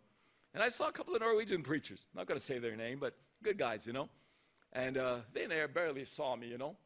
and 0.53 0.63
I 0.63 0.69
saw 0.69 0.89
a 0.89 0.93
couple 0.93 1.15
of 1.15 1.23
Norwegian 1.23 1.63
preachers. 1.63 2.07
I'm 2.13 2.19
not 2.19 2.27
going 2.27 2.39
to 2.39 2.45
say 2.45 2.59
their 2.59 2.77
name, 2.77 2.99
but 3.01 3.15
good 3.43 3.57
guys, 3.57 3.87
you 3.87 3.95
know. 3.95 4.11
And 4.75 4.99
uh, 4.99 5.21
they 5.33 5.47
barely 5.73 6.05
saw 6.05 6.37
me, 6.37 6.49
you 6.49 6.59
know. 6.59 6.77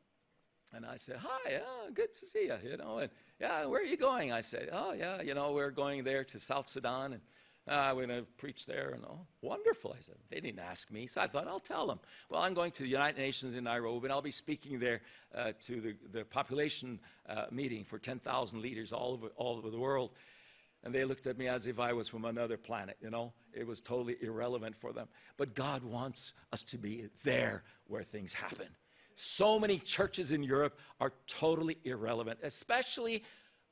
And 0.72 0.86
I 0.86 0.94
said, 0.94 1.16
Hi, 1.20 1.50
yeah, 1.50 1.90
good 1.92 2.14
to 2.14 2.26
see 2.26 2.44
you, 2.44 2.70
you 2.70 2.76
know. 2.76 2.98
And 2.98 3.10
yeah, 3.40 3.66
where 3.66 3.80
are 3.80 3.84
you 3.84 3.96
going? 3.96 4.30
I 4.30 4.42
said, 4.42 4.68
Oh, 4.70 4.92
yeah, 4.92 5.22
you 5.22 5.34
know, 5.34 5.50
we're 5.50 5.72
going 5.72 6.04
there 6.04 6.22
to 6.22 6.38
South 6.38 6.68
Sudan. 6.68 7.14
And 7.14 7.22
uh, 7.68 7.92
we're 7.94 8.06
going 8.06 8.20
to 8.20 8.26
preach 8.38 8.66
there. 8.66 8.90
And 8.94 9.04
oh, 9.04 9.20
wonderful. 9.42 9.94
I 9.96 10.00
said, 10.00 10.16
They 10.30 10.40
didn't 10.40 10.60
ask 10.60 10.90
me. 10.90 11.06
So 11.06 11.20
I 11.20 11.26
thought, 11.26 11.46
I'll 11.46 11.60
tell 11.60 11.86
them. 11.86 12.00
Well, 12.30 12.42
I'm 12.42 12.54
going 12.54 12.72
to 12.72 12.82
the 12.82 12.88
United 12.88 13.18
Nations 13.18 13.54
in 13.54 13.64
Nairobi, 13.64 14.06
and 14.06 14.12
I'll 14.12 14.22
be 14.22 14.30
speaking 14.30 14.78
there 14.78 15.00
uh, 15.34 15.52
to 15.62 15.80
the, 15.80 15.96
the 16.12 16.24
population 16.24 16.98
uh, 17.28 17.46
meeting 17.50 17.84
for 17.84 17.98
10,000 17.98 18.60
leaders 18.60 18.92
all 18.92 19.12
over, 19.12 19.28
all 19.36 19.56
over 19.56 19.70
the 19.70 19.78
world. 19.78 20.10
And 20.84 20.94
they 20.94 21.04
looked 21.04 21.26
at 21.26 21.36
me 21.38 21.48
as 21.48 21.66
if 21.66 21.80
I 21.80 21.92
was 21.92 22.08
from 22.08 22.24
another 22.24 22.56
planet, 22.56 22.96
you 23.02 23.10
know? 23.10 23.32
It 23.52 23.66
was 23.66 23.80
totally 23.80 24.16
irrelevant 24.20 24.76
for 24.76 24.92
them. 24.92 25.08
But 25.36 25.54
God 25.54 25.82
wants 25.82 26.34
us 26.52 26.62
to 26.64 26.78
be 26.78 27.08
there 27.24 27.64
where 27.88 28.04
things 28.04 28.32
happen. 28.32 28.68
So 29.16 29.58
many 29.58 29.80
churches 29.80 30.30
in 30.30 30.44
Europe 30.44 30.78
are 31.00 31.12
totally 31.26 31.78
irrelevant, 31.82 32.38
especially 32.44 33.24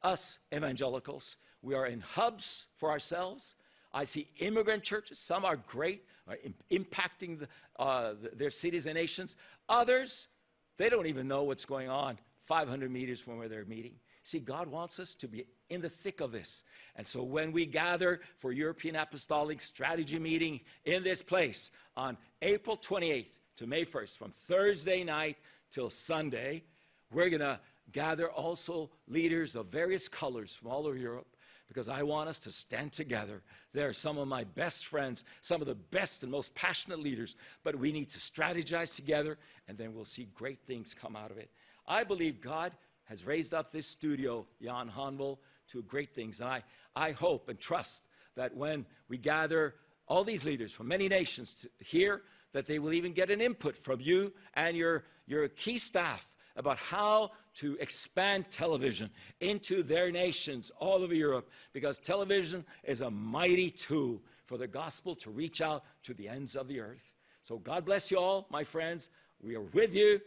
us 0.02 0.40
evangelicals. 0.52 1.36
We 1.62 1.74
are 1.74 1.86
in 1.86 2.00
hubs 2.00 2.66
for 2.76 2.90
ourselves. 2.90 3.54
I 3.96 4.04
see 4.04 4.28
immigrant 4.40 4.82
churches. 4.82 5.18
Some 5.18 5.46
are 5.46 5.56
great, 5.56 6.04
are 6.28 6.36
impacting 6.70 7.38
the, 7.38 7.48
uh, 7.82 8.12
their 8.34 8.50
cities 8.50 8.84
and 8.84 8.94
nations. 8.94 9.36
Others, 9.70 10.28
they 10.76 10.90
don't 10.90 11.06
even 11.06 11.26
know 11.26 11.44
what's 11.44 11.64
going 11.64 11.88
on 11.88 12.18
500 12.42 12.90
meters 12.90 13.20
from 13.20 13.38
where 13.38 13.48
they're 13.48 13.64
meeting. 13.64 13.94
See, 14.22 14.38
God 14.38 14.68
wants 14.68 15.00
us 15.00 15.14
to 15.14 15.28
be 15.28 15.46
in 15.70 15.80
the 15.80 15.88
thick 15.88 16.20
of 16.20 16.30
this. 16.30 16.62
And 16.96 17.06
so 17.06 17.22
when 17.22 17.52
we 17.52 17.64
gather 17.64 18.20
for 18.36 18.52
European 18.52 18.96
Apostolic 18.96 19.62
Strategy 19.62 20.18
Meeting 20.18 20.60
in 20.84 21.02
this 21.02 21.22
place 21.22 21.70
on 21.96 22.18
April 22.42 22.76
28th 22.76 23.38
to 23.56 23.66
May 23.66 23.86
1st, 23.86 24.18
from 24.18 24.30
Thursday 24.30 25.04
night 25.04 25.38
till 25.70 25.88
Sunday, 25.88 26.64
we're 27.10 27.30
going 27.30 27.40
to 27.40 27.58
gather 27.92 28.30
also 28.30 28.90
leaders 29.08 29.56
of 29.56 29.68
various 29.68 30.06
colors 30.06 30.54
from 30.54 30.68
all 30.70 30.86
over 30.86 30.98
Europe 30.98 31.28
because 31.68 31.88
I 31.88 32.02
want 32.02 32.28
us 32.28 32.38
to 32.40 32.50
stand 32.50 32.92
together. 32.92 33.42
They're 33.72 33.92
some 33.92 34.18
of 34.18 34.28
my 34.28 34.44
best 34.44 34.86
friends, 34.86 35.24
some 35.40 35.60
of 35.60 35.66
the 35.66 35.74
best 35.74 36.22
and 36.22 36.30
most 36.30 36.54
passionate 36.54 37.00
leaders, 37.00 37.36
but 37.64 37.76
we 37.76 37.92
need 37.92 38.10
to 38.10 38.18
strategize 38.18 38.94
together 38.94 39.38
and 39.68 39.76
then 39.76 39.94
we'll 39.94 40.04
see 40.04 40.28
great 40.34 40.60
things 40.66 40.94
come 40.94 41.16
out 41.16 41.30
of 41.30 41.38
it. 41.38 41.50
I 41.86 42.04
believe 42.04 42.40
God 42.40 42.72
has 43.04 43.24
raised 43.24 43.54
up 43.54 43.70
this 43.70 43.86
studio, 43.86 44.46
Jan 44.62 44.90
Hanvold, 44.90 45.38
to 45.68 45.82
great 45.82 46.14
things. 46.14 46.40
And 46.40 46.48
I, 46.48 46.62
I 46.94 47.12
hope 47.12 47.48
and 47.48 47.58
trust 47.58 48.04
that 48.36 48.56
when 48.56 48.86
we 49.08 49.18
gather 49.18 49.74
all 50.08 50.24
these 50.24 50.44
leaders 50.44 50.72
from 50.72 50.88
many 50.88 51.08
nations 51.08 51.66
here, 51.78 52.22
that 52.52 52.66
they 52.66 52.78
will 52.78 52.92
even 52.92 53.12
get 53.12 53.30
an 53.30 53.40
input 53.40 53.76
from 53.76 54.00
you 54.00 54.32
and 54.54 54.76
your, 54.76 55.04
your 55.26 55.48
key 55.48 55.78
staff 55.78 56.26
about 56.56 56.78
how 56.78 57.30
to 57.54 57.76
expand 57.80 58.46
television 58.50 59.10
into 59.40 59.82
their 59.82 60.10
nations 60.10 60.70
all 60.78 61.02
over 61.02 61.14
Europe 61.14 61.50
because 61.72 61.98
television 61.98 62.64
is 62.84 63.00
a 63.02 63.10
mighty 63.10 63.70
tool 63.70 64.20
for 64.44 64.58
the 64.58 64.66
gospel 64.66 65.14
to 65.16 65.30
reach 65.30 65.60
out 65.60 65.84
to 66.02 66.14
the 66.14 66.26
ends 66.28 66.56
of 66.56 66.66
the 66.68 66.80
earth. 66.80 67.12
So 67.42 67.58
God 67.58 67.84
bless 67.84 68.10
you 68.10 68.18
all, 68.18 68.46
my 68.50 68.64
friends. 68.64 69.10
We 69.40 69.54
are 69.54 69.60
with 69.60 69.94
you. 69.94 70.20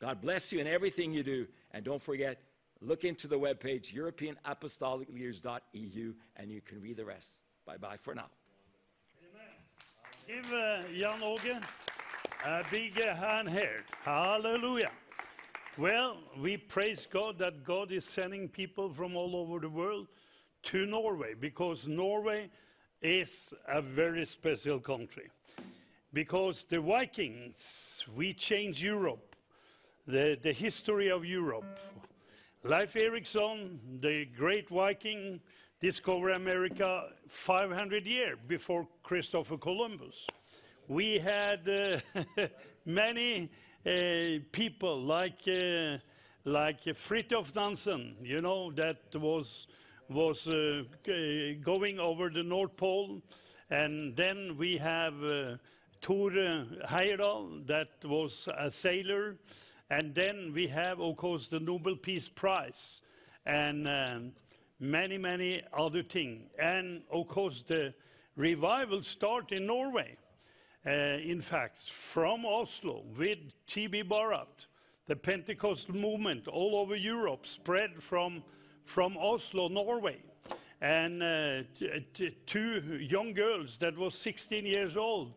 God 0.00 0.20
bless 0.20 0.52
you 0.52 0.58
in 0.60 0.66
everything 0.66 1.12
you 1.12 1.22
do. 1.22 1.46
And 1.72 1.84
don't 1.84 2.02
forget, 2.02 2.42
look 2.80 3.04
into 3.04 3.28
the 3.28 3.38
webpage, 3.38 3.94
EuropeanApostolicLeaders.eu, 3.94 6.14
and 6.36 6.50
you 6.50 6.60
can 6.60 6.80
read 6.80 6.96
the 6.96 7.04
rest. 7.04 7.38
Bye 7.66 7.76
bye 7.76 7.96
for 7.96 8.14
now. 8.14 8.26
Give 10.26 10.44
uh, 10.52 10.82
Jan 10.94 11.20
Åge 11.22 11.60
a 12.44 12.62
big 12.70 13.00
uh, 13.00 13.14
hand 13.14 13.48
here. 13.48 13.84
Hallelujah. 14.04 14.90
Well, 15.78 16.16
we 16.42 16.56
praise 16.56 17.06
God 17.06 17.38
that 17.38 17.62
God 17.62 17.92
is 17.92 18.04
sending 18.04 18.48
people 18.48 18.90
from 18.92 19.14
all 19.14 19.36
over 19.36 19.60
the 19.60 19.68
world 19.68 20.08
to 20.64 20.84
Norway 20.84 21.34
because 21.38 21.86
Norway 21.86 22.50
is 23.00 23.54
a 23.68 23.80
very 23.80 24.26
special 24.26 24.80
country. 24.80 25.30
Because 26.12 26.64
the 26.68 26.80
Vikings, 26.80 28.04
we 28.16 28.34
changed 28.34 28.82
Europe 28.82 29.36
the, 30.08 30.36
the 30.42 30.52
history 30.52 31.10
of 31.12 31.24
Europe. 31.24 31.78
Leif 32.64 32.96
Erikson, 32.96 33.78
the 34.00 34.24
great 34.36 34.68
Viking, 34.70 35.38
discovered 35.80 36.30
America 36.30 37.04
500 37.28 38.04
years 38.04 38.36
before 38.48 38.88
Christopher 39.04 39.58
Columbus. 39.58 40.26
We 40.88 41.20
had 41.20 41.68
uh, 41.68 42.48
many 42.84 43.50
people 44.52 45.02
like 45.02 45.46
uh, 45.46 45.98
like 46.44 46.84
Fridtjof 46.84 47.54
Nansen, 47.54 48.16
you 48.22 48.40
know, 48.40 48.70
that 48.72 49.14
was 49.14 49.66
was 50.08 50.48
uh, 50.48 50.82
going 51.62 51.98
over 52.00 52.30
the 52.30 52.42
North 52.42 52.76
Pole, 52.76 53.20
and 53.70 54.16
then 54.16 54.56
we 54.56 54.78
have 54.78 55.14
uh, 55.22 55.56
Tore 56.00 56.30
Heyerdahl, 56.30 57.66
that 57.66 57.88
was 58.04 58.48
a 58.56 58.70
sailor. 58.70 59.36
And 59.90 60.14
then 60.14 60.52
we 60.54 60.66
have, 60.68 61.00
of 61.00 61.16
course, 61.16 61.48
the 61.48 61.60
Nobel 61.60 61.96
Peace 61.96 62.28
Prize 62.28 63.00
and 63.46 63.88
um, 63.88 64.32
many, 64.78 65.16
many 65.16 65.62
other 65.72 66.02
things. 66.02 66.42
And 66.58 67.02
of 67.10 67.28
course, 67.28 67.64
the 67.66 67.94
revival 68.36 69.02
start 69.02 69.50
in 69.52 69.66
Norway. 69.66 70.16
Uh, 70.86 70.90
in 70.90 71.40
fact, 71.40 71.78
from 71.90 72.46
Oslo 72.46 73.04
with 73.16 73.38
T.B. 73.66 74.04
Barratt, 74.04 74.66
the 75.06 75.16
Pentecostal 75.16 75.94
movement 75.94 76.46
all 76.48 76.76
over 76.76 76.94
Europe 76.94 77.46
spread 77.46 78.02
from, 78.02 78.42
from 78.84 79.16
Oslo, 79.16 79.68
Norway. 79.68 80.18
and 80.80 81.22
uh, 81.22 81.62
two 82.46 82.98
young 83.00 83.34
girls 83.34 83.78
that 83.78 83.96
was 83.96 84.14
16 84.14 84.64
years 84.64 84.96
old. 84.96 85.34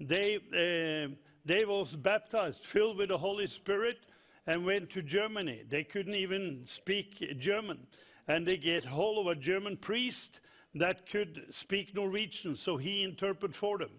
They 0.00 0.36
uh, 0.36 1.14
they 1.44 1.64
was 1.64 1.96
baptized, 1.96 2.64
filled 2.64 2.98
with 2.98 3.08
the 3.08 3.18
Holy 3.18 3.46
Spirit, 3.46 3.98
and 4.46 4.64
went 4.64 4.90
to 4.90 5.02
Germany. 5.02 5.62
They 5.68 5.84
couldn't 5.84 6.14
even 6.14 6.62
speak 6.66 7.38
German, 7.38 7.86
and 8.28 8.46
they 8.46 8.56
get 8.56 8.84
hold 8.84 9.26
of 9.26 9.32
a 9.32 9.40
German 9.40 9.76
priest 9.76 10.40
that 10.74 11.08
could 11.08 11.46
speak 11.50 11.94
Norwegian, 11.94 12.54
so 12.54 12.76
he 12.76 13.02
interpreted 13.02 13.56
for 13.56 13.78
them. 13.78 13.90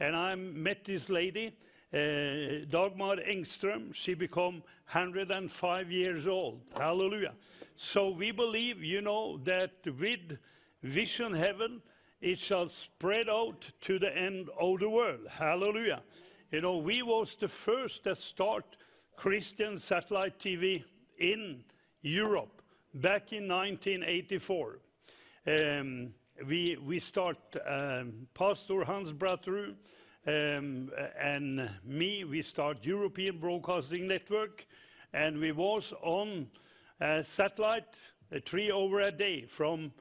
And 0.00 0.16
I 0.16 0.34
met 0.34 0.84
this 0.84 1.08
lady, 1.08 1.56
uh, 1.92 2.66
Dagmar 2.68 3.16
Engström. 3.16 3.94
She 3.94 4.14
became 4.14 4.62
105 4.90 5.90
years 5.90 6.26
old. 6.26 6.60
Hallelujah. 6.76 7.34
So 7.76 8.10
we 8.10 8.30
believe, 8.30 8.82
you 8.82 9.00
know, 9.00 9.38
that 9.44 9.72
with 9.86 10.38
Vision 10.82 11.32
Heaven, 11.32 11.80
it 12.20 12.38
shall 12.38 12.68
spread 12.68 13.28
out 13.28 13.70
to 13.82 13.98
the 13.98 14.16
end 14.16 14.48
of 14.58 14.80
the 14.80 14.88
world. 14.88 15.26
Hallelujah. 15.28 16.02
You 16.50 16.60
know, 16.60 16.78
we 16.78 17.02
was 17.02 17.36
the 17.36 17.48
first 17.48 18.04
that 18.04 18.18
start 18.18 18.76
Christian 19.16 19.78
satellite 19.78 20.38
TV 20.38 20.84
in 21.18 21.64
Europe 22.02 22.62
back 22.94 23.32
in 23.32 23.48
1984. 23.48 24.78
Um, 25.46 26.14
we, 26.42 26.98
start, 26.98 27.38
um, 27.66 28.26
Pastor 28.34 28.84
Hans 28.84 29.12
Bratterud 29.12 29.76
um, 30.26 30.90
and 31.20 31.68
me, 31.84 32.24
we 32.24 32.40
start 32.42 32.78
European 32.82 33.38
Broadcasting 33.38 34.08
Network, 34.08 34.66
and 35.12 35.38
we 35.38 35.52
was 35.52 35.92
on 36.02 36.48
uh, 37.00 37.22
satellite 37.22 37.94
uh, 38.34 38.40
three 38.44 38.72
over 38.72 39.02
a 39.02 39.12
day 39.12 39.44
from 39.46 39.92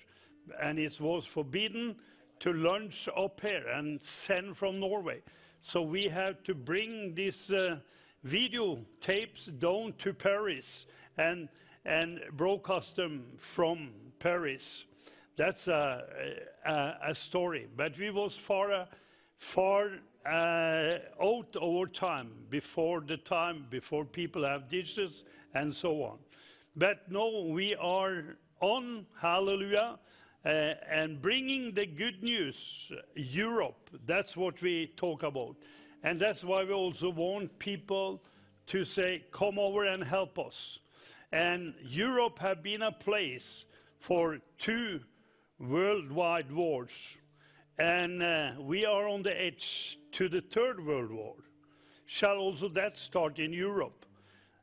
and 0.61 0.78
it 0.78 1.01
was 1.01 1.24
forbidden 1.24 1.96
to 2.41 2.53
launch 2.53 3.09
up 3.16 3.41
here 3.41 3.66
and 3.68 4.03
send 4.03 4.57
from 4.57 4.80
Norway. 4.80 5.22
So 5.61 5.82
we 5.82 6.05
have 6.05 6.43
to 6.45 6.55
bring 6.55 7.14
these 7.14 7.53
uh, 7.53 7.76
video 8.24 8.78
tapes 9.01 9.47
down 9.47 9.95
to 9.99 10.12
Paris 10.12 10.86
and, 11.18 11.49
and 11.84 12.20
broadcast 12.32 12.97
them 12.97 13.24
from 13.36 13.91
Paris. 14.18 14.84
That's 15.36 15.68
a, 15.68 16.05
a, 16.66 16.95
a 17.09 17.14
story. 17.14 17.68
But 17.76 17.99
we 17.99 18.11
was 18.11 18.36
far, 18.36 18.72
uh, 18.72 18.86
far 19.36 19.91
uh, 20.26 20.99
out 21.22 21.57
over 21.61 21.86
time, 21.86 22.30
before 22.49 23.01
the 23.01 23.16
time, 23.16 23.66
before 23.70 24.05
people 24.05 24.45
have 24.45 24.68
dishes 24.68 25.24
and 25.55 25.74
so 25.74 26.03
on. 26.03 26.18
But 26.76 27.11
no, 27.11 27.47
we 27.51 27.74
are 27.74 28.36
on, 28.61 29.07
hallelujah, 29.20 29.99
and 30.45 31.20
bringing 31.20 31.74
the 31.74 31.86
good 31.86 32.22
news, 32.22 32.91
Europe, 33.14 33.91
that's 34.07 34.36
what 34.36 34.61
we 34.62 34.93
talk 34.97 35.22
about. 35.22 35.57
And 36.03 36.18
that's 36.18 36.43
why 36.43 36.64
we 36.64 36.72
also 36.72 37.11
want 37.11 37.59
people 37.59 38.22
to 38.66 38.84
say, 38.84 39.24
come 39.32 39.59
over 39.59 39.84
and 39.84 40.03
help 40.03 40.38
us. 40.38 40.78
And 41.32 41.74
Europe 41.82 42.38
have 42.38 42.62
been 42.62 42.82
a 42.82 42.93
place 42.93 43.64
for 43.99 44.38
two 44.59 45.01
worldwide 45.59 46.51
wars. 46.51 47.18
And 47.78 48.22
uh, 48.22 48.53
we 48.59 48.84
are 48.84 49.09
on 49.09 49.22
the 49.22 49.41
edge 49.41 49.99
to 50.12 50.28
the 50.28 50.41
third 50.41 50.84
world 50.84 51.11
war. 51.11 51.34
Shall 52.07 52.38
also 52.38 52.68
that 52.70 52.97
start 52.97 53.38
in 53.38 53.53
Europe? 53.53 54.07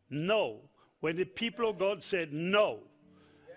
No. 0.10 0.62
When 1.00 1.16
the 1.16 1.26
people 1.26 1.70
of 1.70 1.78
God 1.78 2.04
said 2.04 2.34
no, 2.34 2.80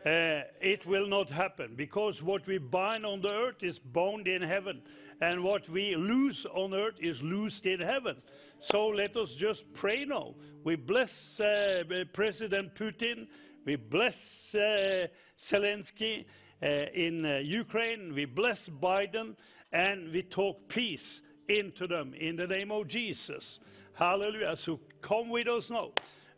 uh, 0.06 0.42
it 0.60 0.86
will 0.86 1.06
not 1.06 1.28
happen 1.28 1.74
because 1.76 2.22
what 2.22 2.46
we 2.46 2.58
bind 2.58 3.04
on 3.04 3.20
the 3.20 3.30
earth 3.30 3.62
is 3.62 3.78
bound 3.78 4.26
in 4.26 4.42
heaven, 4.42 4.80
and 5.20 5.42
what 5.42 5.68
we 5.68 5.94
loose 5.96 6.46
on 6.46 6.72
earth 6.72 6.94
is 7.00 7.22
loosed 7.22 7.66
in 7.66 7.80
heaven. 7.80 8.16
So 8.60 8.88
let 8.88 9.16
us 9.16 9.34
just 9.34 9.70
pray 9.74 10.04
now. 10.04 10.34
We 10.64 10.76
bless 10.76 11.40
uh, 11.40 11.84
President 12.12 12.74
Putin, 12.74 13.26
we 13.66 13.76
bless 13.76 14.54
uh, 14.54 15.08
Zelensky 15.38 16.24
uh, 16.62 16.66
in 16.94 17.24
uh, 17.24 17.38
Ukraine, 17.38 18.14
we 18.14 18.24
bless 18.24 18.68
Biden, 18.68 19.36
and 19.72 20.12
we 20.12 20.22
talk 20.22 20.68
peace 20.68 21.20
into 21.48 21.86
them 21.86 22.14
in 22.14 22.36
the 22.36 22.46
name 22.46 22.70
of 22.70 22.88
Jesus. 22.88 23.58
Hallelujah. 23.92 24.56
So 24.56 24.80
come 25.02 25.28
with 25.28 25.48
us 25.48 25.68
now. 25.70 25.90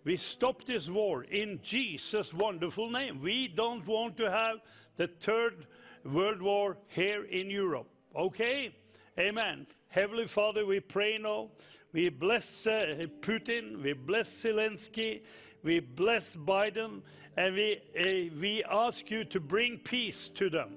We 0.05 0.16
stop 0.16 0.64
this 0.64 0.90
war 0.90 1.24
in 1.24 1.61
Jesus' 1.62 2.34
wonderful 2.34 2.90
name. 2.90 3.20
We 3.22 3.48
don't 3.48 3.86
want 3.86 4.16
to 4.16 4.30
have 4.30 4.57
the 4.96 5.07
third 5.07 5.66
world 6.05 6.42
war 6.42 6.76
here 6.88 7.24
in 7.24 7.48
Europe. 7.50 7.88
Okay? 8.16 8.74
Amen. 9.18 9.66
Heavenly 9.88 10.26
Father, 10.26 10.66
we 10.66 10.80
pray 10.80 11.18
now. 11.18 11.50
We 11.92 12.09
bless 12.09 12.66
uh, 12.66 13.07
Putin, 13.20 13.82
we 13.82 13.92
bless 13.92 14.30
Zelensky, 14.30 15.20
we 15.62 15.80
bless 15.80 16.34
Biden, 16.34 17.03
and 17.36 17.55
we, 17.55 17.82
uh, 17.98 18.34
we 18.40 18.64
ask 18.64 19.11
you 19.11 19.24
to 19.24 19.38
bring 19.38 19.76
peace 19.78 20.28
to 20.30 20.48
them. 20.48 20.70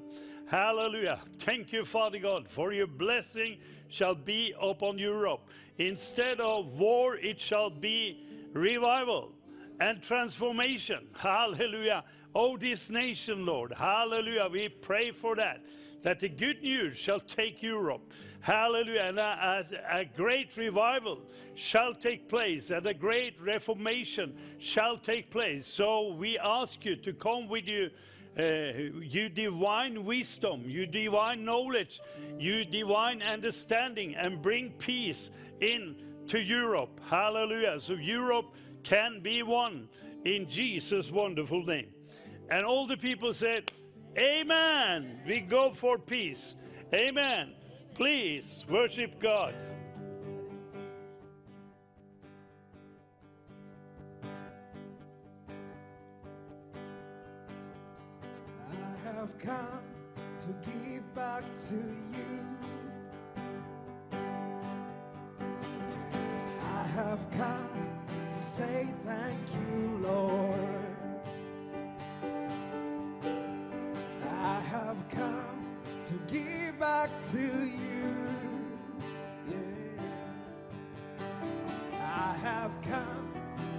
Hallelujah. 0.47 1.19
Thank 1.39 1.71
you, 1.71 1.86
Father 1.86 2.19
God, 2.19 2.49
for 2.49 2.73
your 2.73 2.88
blessing 2.88 3.57
shall 3.88 4.13
be 4.13 4.53
upon 4.61 4.99
Europe. 4.99 5.49
Instead 5.78 6.41
of 6.41 6.67
war, 6.67 7.15
it 7.15 7.39
shall 7.39 7.69
be 7.69 8.26
revival 8.56 9.34
and 9.80 10.01
transformation. 10.01 11.06
Hallelujah. 11.16 12.03
Oh, 12.34 12.58
this 12.58 12.89
nation, 12.89 13.45
Lord. 13.45 13.74
Hallelujah. 13.78 14.47
We 14.51 14.70
pray 14.70 15.12
for 15.12 15.36
that. 15.36 15.64
That 16.01 16.20
the 16.20 16.30
good 16.30 16.62
news 16.62 16.97
shall 16.97 17.20
take 17.20 17.62
Europe. 17.64 18.14
Hallelujah. 18.39 19.01
And 19.01 19.20
a, 19.20 19.66
a, 19.91 19.99
a 19.99 20.06
great 20.06 20.56
revival 20.56 21.22
shall 21.56 21.93
take 21.93 22.30
place, 22.30 22.70
and 22.70 22.86
a 22.86 22.93
great 22.93 23.41
reformation 23.41 24.36
shall 24.60 24.97
take 24.97 25.32
place. 25.32 25.68
So 25.68 26.14
we 26.14 26.38
ask 26.38 26.86
you 26.86 26.95
to 26.97 27.14
come 27.14 27.47
with 27.47 27.68
you. 27.68 27.89
Uh, 28.38 28.99
you 29.01 29.30
divine 29.30 30.03
wisdom, 30.03 30.64
you 30.66 30.86
divine 30.86 31.45
knowledge, 31.45 32.01
you 32.38 32.66
divine 32.66 33.22
understanding, 33.22 34.14
and 34.14 34.41
bring 34.41 34.72
peace 34.72 35.30
in 35.62 35.95
to 36.28 36.39
Europe. 36.39 36.99
Hallelujah. 37.07 37.80
So 37.80 37.93
Europe 37.93 38.53
can 38.84 39.19
be 39.21 39.43
one 39.43 39.88
in 40.26 40.47
Jesus' 40.49 41.11
wonderful 41.11 41.63
name. 41.63 41.89
And 42.49 42.65
all 42.65 42.88
the 42.88 42.97
people 42.97 43.34
said, 43.34 43.71
Amen. 44.17 45.19
We 45.28 45.39
go 45.41 45.71
for 45.71 45.97
peace. 45.97 46.55
Amen. 46.93 47.53
Please 47.95 48.65
worship 48.69 49.19
God. 49.19 49.53
I 58.69 59.07
have 59.07 59.38
come 59.39 59.82
to 60.39 60.47
give 60.65 61.13
back 61.13 61.43
to 61.67 61.76
you. 61.76 62.55
Have 66.88 67.19
come 67.31 67.89
to 68.29 68.45
say 68.45 68.88
thank 69.05 69.39
you, 69.53 69.99
Lord. 70.03 70.55
I 74.29 74.59
have 74.61 74.97
come 75.09 75.65
to 76.05 76.13
give 76.27 76.79
back 76.79 77.09
to 77.31 77.39
you. 77.41 78.27
Yeah. 79.49 79.57
I 82.01 82.38
have 82.43 82.71
come 82.81 83.33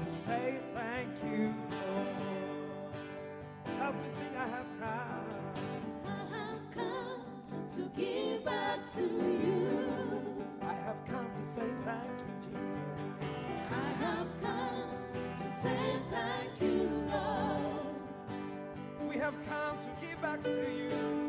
to 0.04 0.10
say 0.10 0.58
thank 0.74 1.14
you, 1.24 1.54
Lord. 1.70 2.06
Help 3.78 3.94
me 3.94 4.08
sing, 4.18 4.36
I 4.36 4.48
have 4.48 4.70
come. 4.80 5.28
I 6.06 6.08
have 6.36 6.64
come 6.74 7.22
to 7.76 8.00
give 8.00 8.44
back 8.44 8.92
to 8.94 9.02
you. 9.02 9.55
I 10.86 10.90
have 10.90 11.04
come 11.06 11.28
to 11.34 11.44
say 11.44 11.66
thank 11.84 12.18
you, 12.20 12.34
Jesus. 12.42 13.26
I 13.72 14.04
have 14.04 14.28
come 14.40 14.90
to 15.36 15.50
say 15.60 15.96
thank 16.12 16.60
you, 16.62 16.88
Lord. 17.10 19.08
We 19.08 19.16
have 19.16 19.34
come 19.48 19.78
to 19.78 20.06
give 20.06 20.22
back 20.22 20.44
to 20.44 20.50
you. 20.50 21.25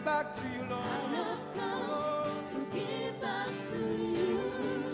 give 0.00 0.04
back 0.06 0.34
to 0.34 0.40
you, 0.48 0.62
Lord. 0.70 0.82
I 0.82 0.84
have 1.14 1.38
come 1.54 2.44
to 2.52 2.58
give 2.74 3.20
back 3.20 3.48
to 3.70 3.78
you. 3.78 4.40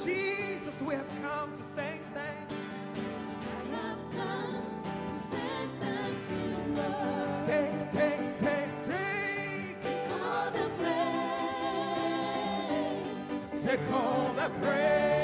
Jesus, 0.03 0.83
we 0.83 0.95
have 0.95 1.09
come 1.23 1.57
to 1.57 1.63
say 1.63 2.01
thank 2.13 2.51
you. 2.51 2.57
I 3.47 3.49
have 3.77 3.99
come 4.11 4.65
to 4.83 5.19
say 5.31 5.69
thank 5.81 6.19
you, 6.33 6.49
Lord. 6.75 7.45
Take, 7.47 7.79
take, 7.93 8.37
take, 8.37 8.85
take. 8.85 9.81
Take 9.83 10.11
all 10.13 10.51
the 10.51 10.69
praise. 13.53 13.65
Take 13.65 13.93
all 13.93 14.33
the 14.35 14.49
praise. 14.61 15.16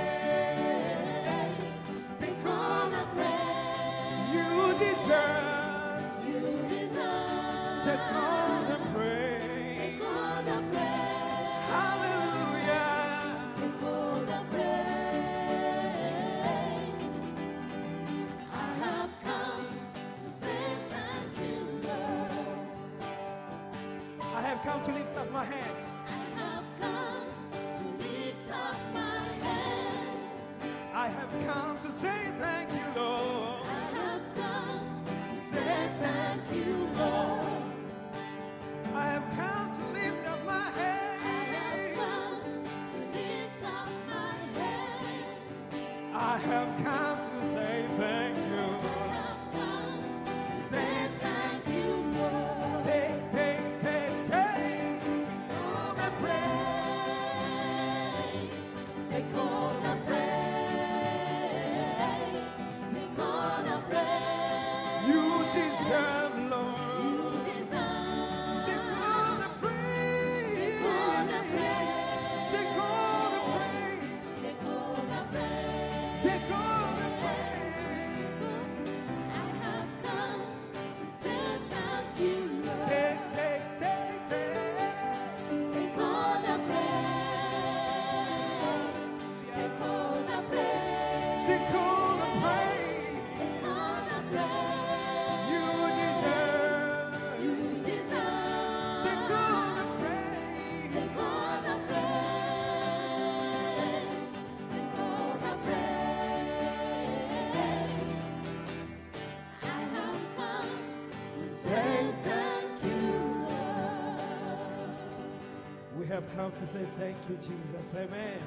come 116.36 116.52
to 116.52 116.66
say 116.66 116.84
thank 116.98 117.16
you, 117.28 117.36
Jesus. 117.36 117.94
Amen. 117.94 118.38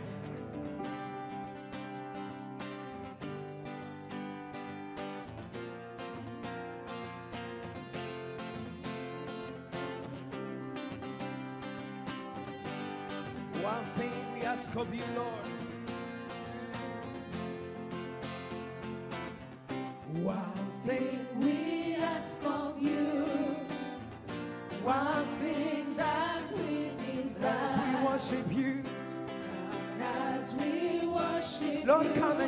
One 13.62 13.86
thing 13.96 14.12
we 14.34 14.42
ask 14.42 14.76
of 14.76 14.94
you, 14.94 15.04
Lord. 15.16 15.35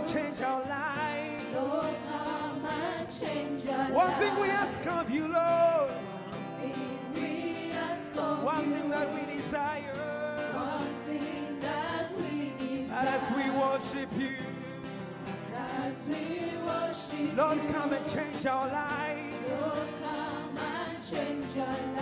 change 0.08 0.42
our 0.42 0.62
life. 0.62 1.54
Lord, 1.54 1.96
come 2.10 2.66
and 2.66 3.08
change 3.20 3.68
our 3.68 3.92
One 3.92 4.08
life. 4.08 4.18
thing 4.20 4.40
we 4.40 4.50
ask 4.50 4.86
of 4.88 5.10
you, 5.10 5.28
Lord. 5.28 5.92
One 5.92 6.60
thing 6.60 7.00
we 7.16 7.72
ask 7.72 8.16
of 8.18 8.44
One 8.44 8.70
you. 8.70 8.76
thing 8.76 8.90
that 8.90 9.14
we 9.14 9.34
desire. 9.36 10.52
One 10.54 10.96
thing 11.06 11.60
that 11.60 12.12
we 12.18 12.54
desire. 12.78 13.08
As 13.08 13.32
we 13.36 13.50
worship 13.60 14.10
you. 14.18 14.36
As 15.56 16.06
we 16.08 16.58
worship 16.66 17.38
Lord, 17.38 17.60
come 17.74 17.94
and 17.94 18.08
change 18.10 18.46
our 18.46 18.68
life. 18.68 19.36
Lord, 19.50 19.88
come 20.04 20.58
and 20.58 21.04
change 21.10 21.58
our 21.58 21.66
life. 21.68 21.97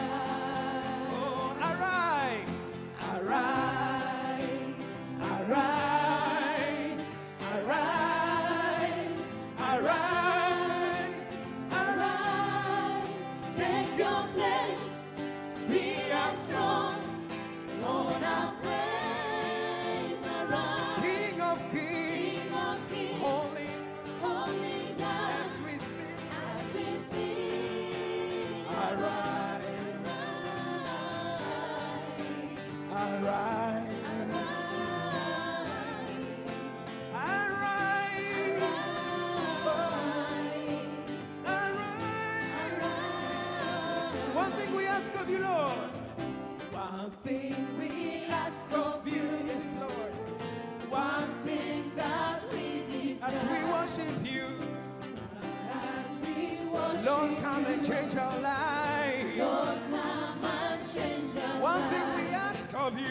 of 62.86 63.00
you. 63.00 63.08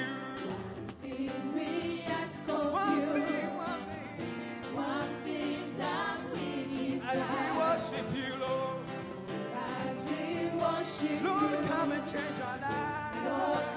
Ask 2.07 2.49
of 2.49 2.65
you. 2.65 3.11
One 4.73 5.09
thing, 5.25 5.75
that 5.79 6.19
we 6.33 6.97
desire. 6.97 7.19
As 7.19 7.23
we 7.35 7.43
worship 7.59 8.09
you, 8.15 8.31
Lord. 8.41 8.79
As 9.89 9.97
we 10.11 10.23
worship 10.61 11.23
you. 11.23 11.29
Lord, 11.29 11.67
come 11.67 11.91
and 11.93 12.07
change 12.07 12.41
our 12.41 12.59
lives. 12.59 13.19
Lord, 13.27 13.74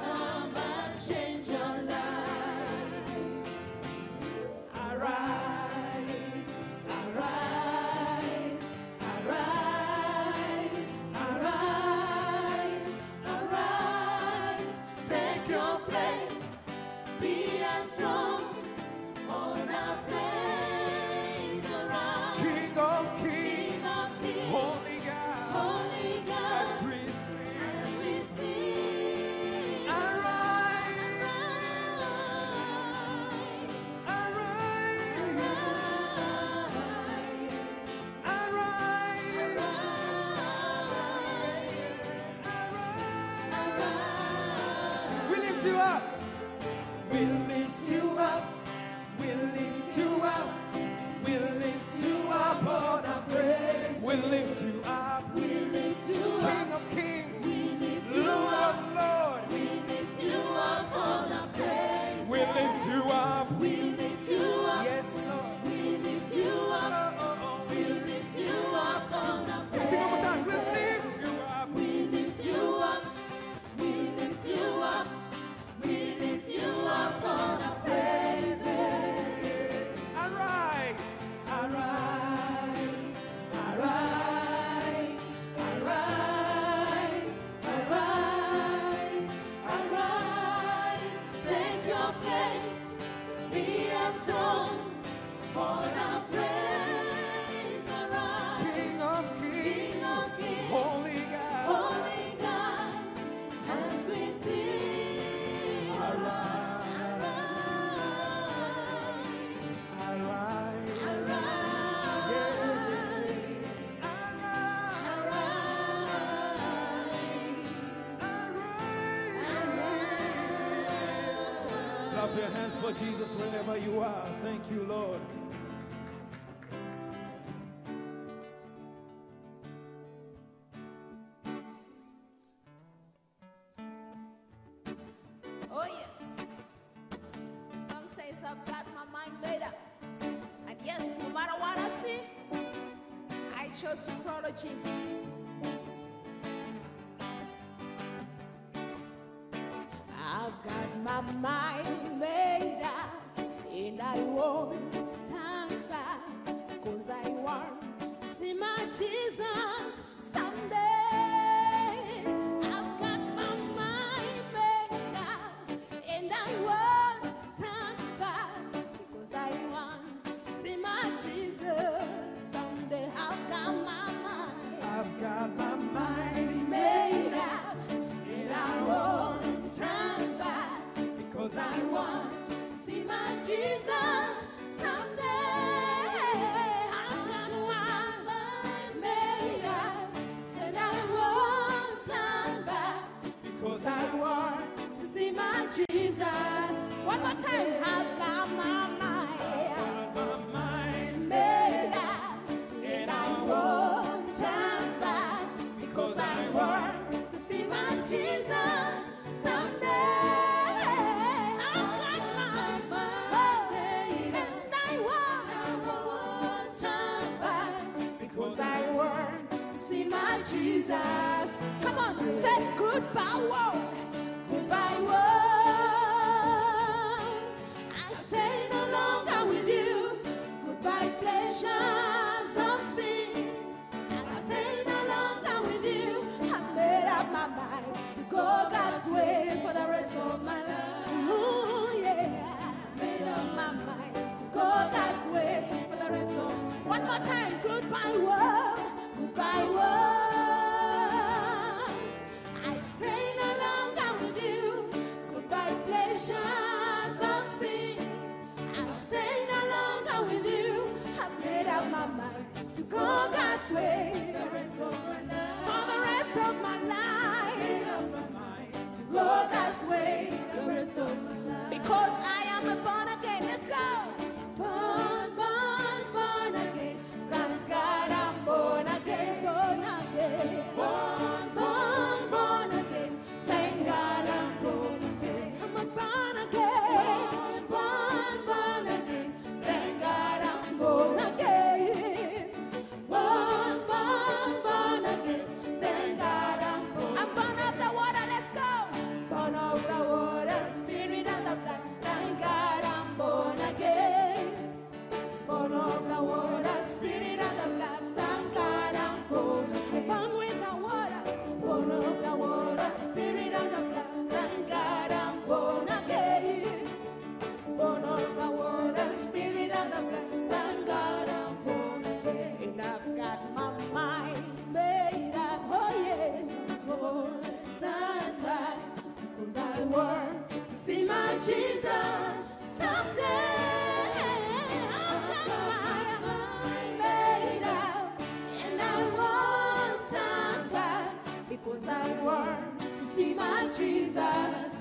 Jesus. 144.56 145.17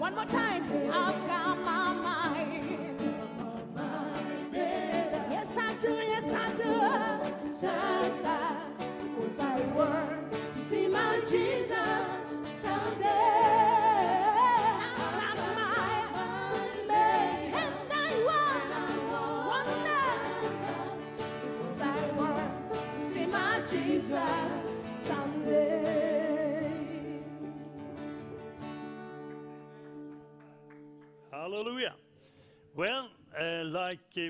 One 0.07 0.15
more 0.15 0.25
time. 0.27 0.56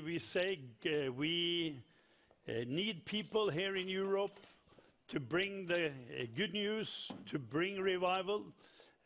We 0.01 0.19
say, 0.19 0.59
uh, 0.85 1.13
we 1.13 1.81
uh, 2.49 2.53
need 2.67 3.05
people 3.05 3.51
here 3.51 3.77
in 3.77 3.89
Europe 3.89 4.39
to 5.09 5.21
bring 5.21 5.67
the 5.67 5.87
uh, 5.87 5.91
good 6.35 6.53
news, 6.53 7.11
to 7.31 7.39
bring 7.39 7.81
revival. 7.81 8.45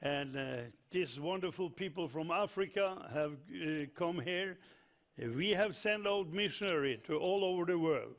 And 0.03 0.71
these 0.91 1.21
wonderful 1.21 1.69
people 1.69 2.09
from 2.09 2.31
Africa 2.31 2.97
have 3.13 3.33
come 3.95 4.19
here. 4.19 4.57
We 5.19 5.51
have 5.51 5.77
sent 5.77 6.07
out 6.07 6.33
missionary 6.33 7.03
to 7.07 7.19
all 7.19 7.45
over 7.45 7.67
the 7.67 7.79
world 7.79 8.15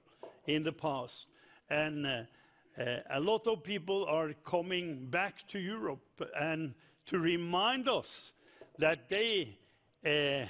in 0.46 0.62
the 0.62 0.72
past. 0.72 1.26
And 1.72 2.06
a 2.06 3.20
lot 3.20 3.48
of 3.48 3.64
people 3.64 4.06
are 4.06 4.34
coming 4.46 5.08
back 5.08 5.48
to 5.48 5.60
Europe 5.60 6.22
and 6.40 6.76
to 7.08 7.18
remind 7.18 7.90
us 7.90 8.32
that 8.78 9.10
they 9.10 9.58
uh, 10.06 10.46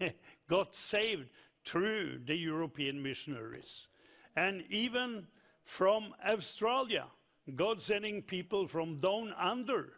got 0.48 0.74
saved 0.74 1.28
through 1.64 2.20
the 2.26 2.34
European 2.34 3.02
missionaries. 3.02 3.86
And 4.36 4.64
even 4.70 5.26
from 5.64 6.14
Australia, 6.26 7.04
God 7.56 7.82
sending 7.82 8.22
people 8.22 8.66
from 8.66 9.00
down 9.00 9.34
under 9.38 9.94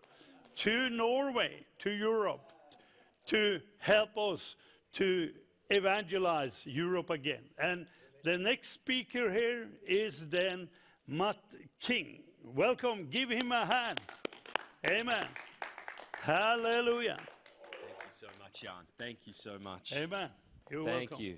to 0.57 0.89
Norway, 0.91 1.65
to 1.81 1.91
Europe, 1.91 2.53
to 3.27 3.61
help 3.79 4.17
us 4.17 4.57
to 4.95 5.31
evangelize 5.71 6.63
Europe 6.65 7.11
again. 7.11 7.43
And 7.59 7.87
the 8.23 8.39
next 8.39 8.71
speaker 8.71 9.33
here 9.33 9.69
is 9.87 10.29
then 10.29 10.69
Matt 11.07 11.39
King. 11.81 12.23
Welcome, 12.43 13.09
give 13.11 13.31
him 13.31 13.53
a 13.53 13.67
hand. 13.67 14.01
Amen. 14.91 15.25
Hallelujah. 16.21 17.17
Thank 17.19 18.01
you 18.01 18.11
so 18.11 18.27
much, 18.43 18.63
Jan. 18.63 18.73
Thank 18.99 19.27
you 19.27 19.33
so 19.33 19.59
much. 19.59 19.93
Amen. 19.95 20.29
You're 20.71 20.85
welcome. 20.85 20.99
Thank 20.99 21.11
welcome. 21.11 21.27
you. 21.27 21.37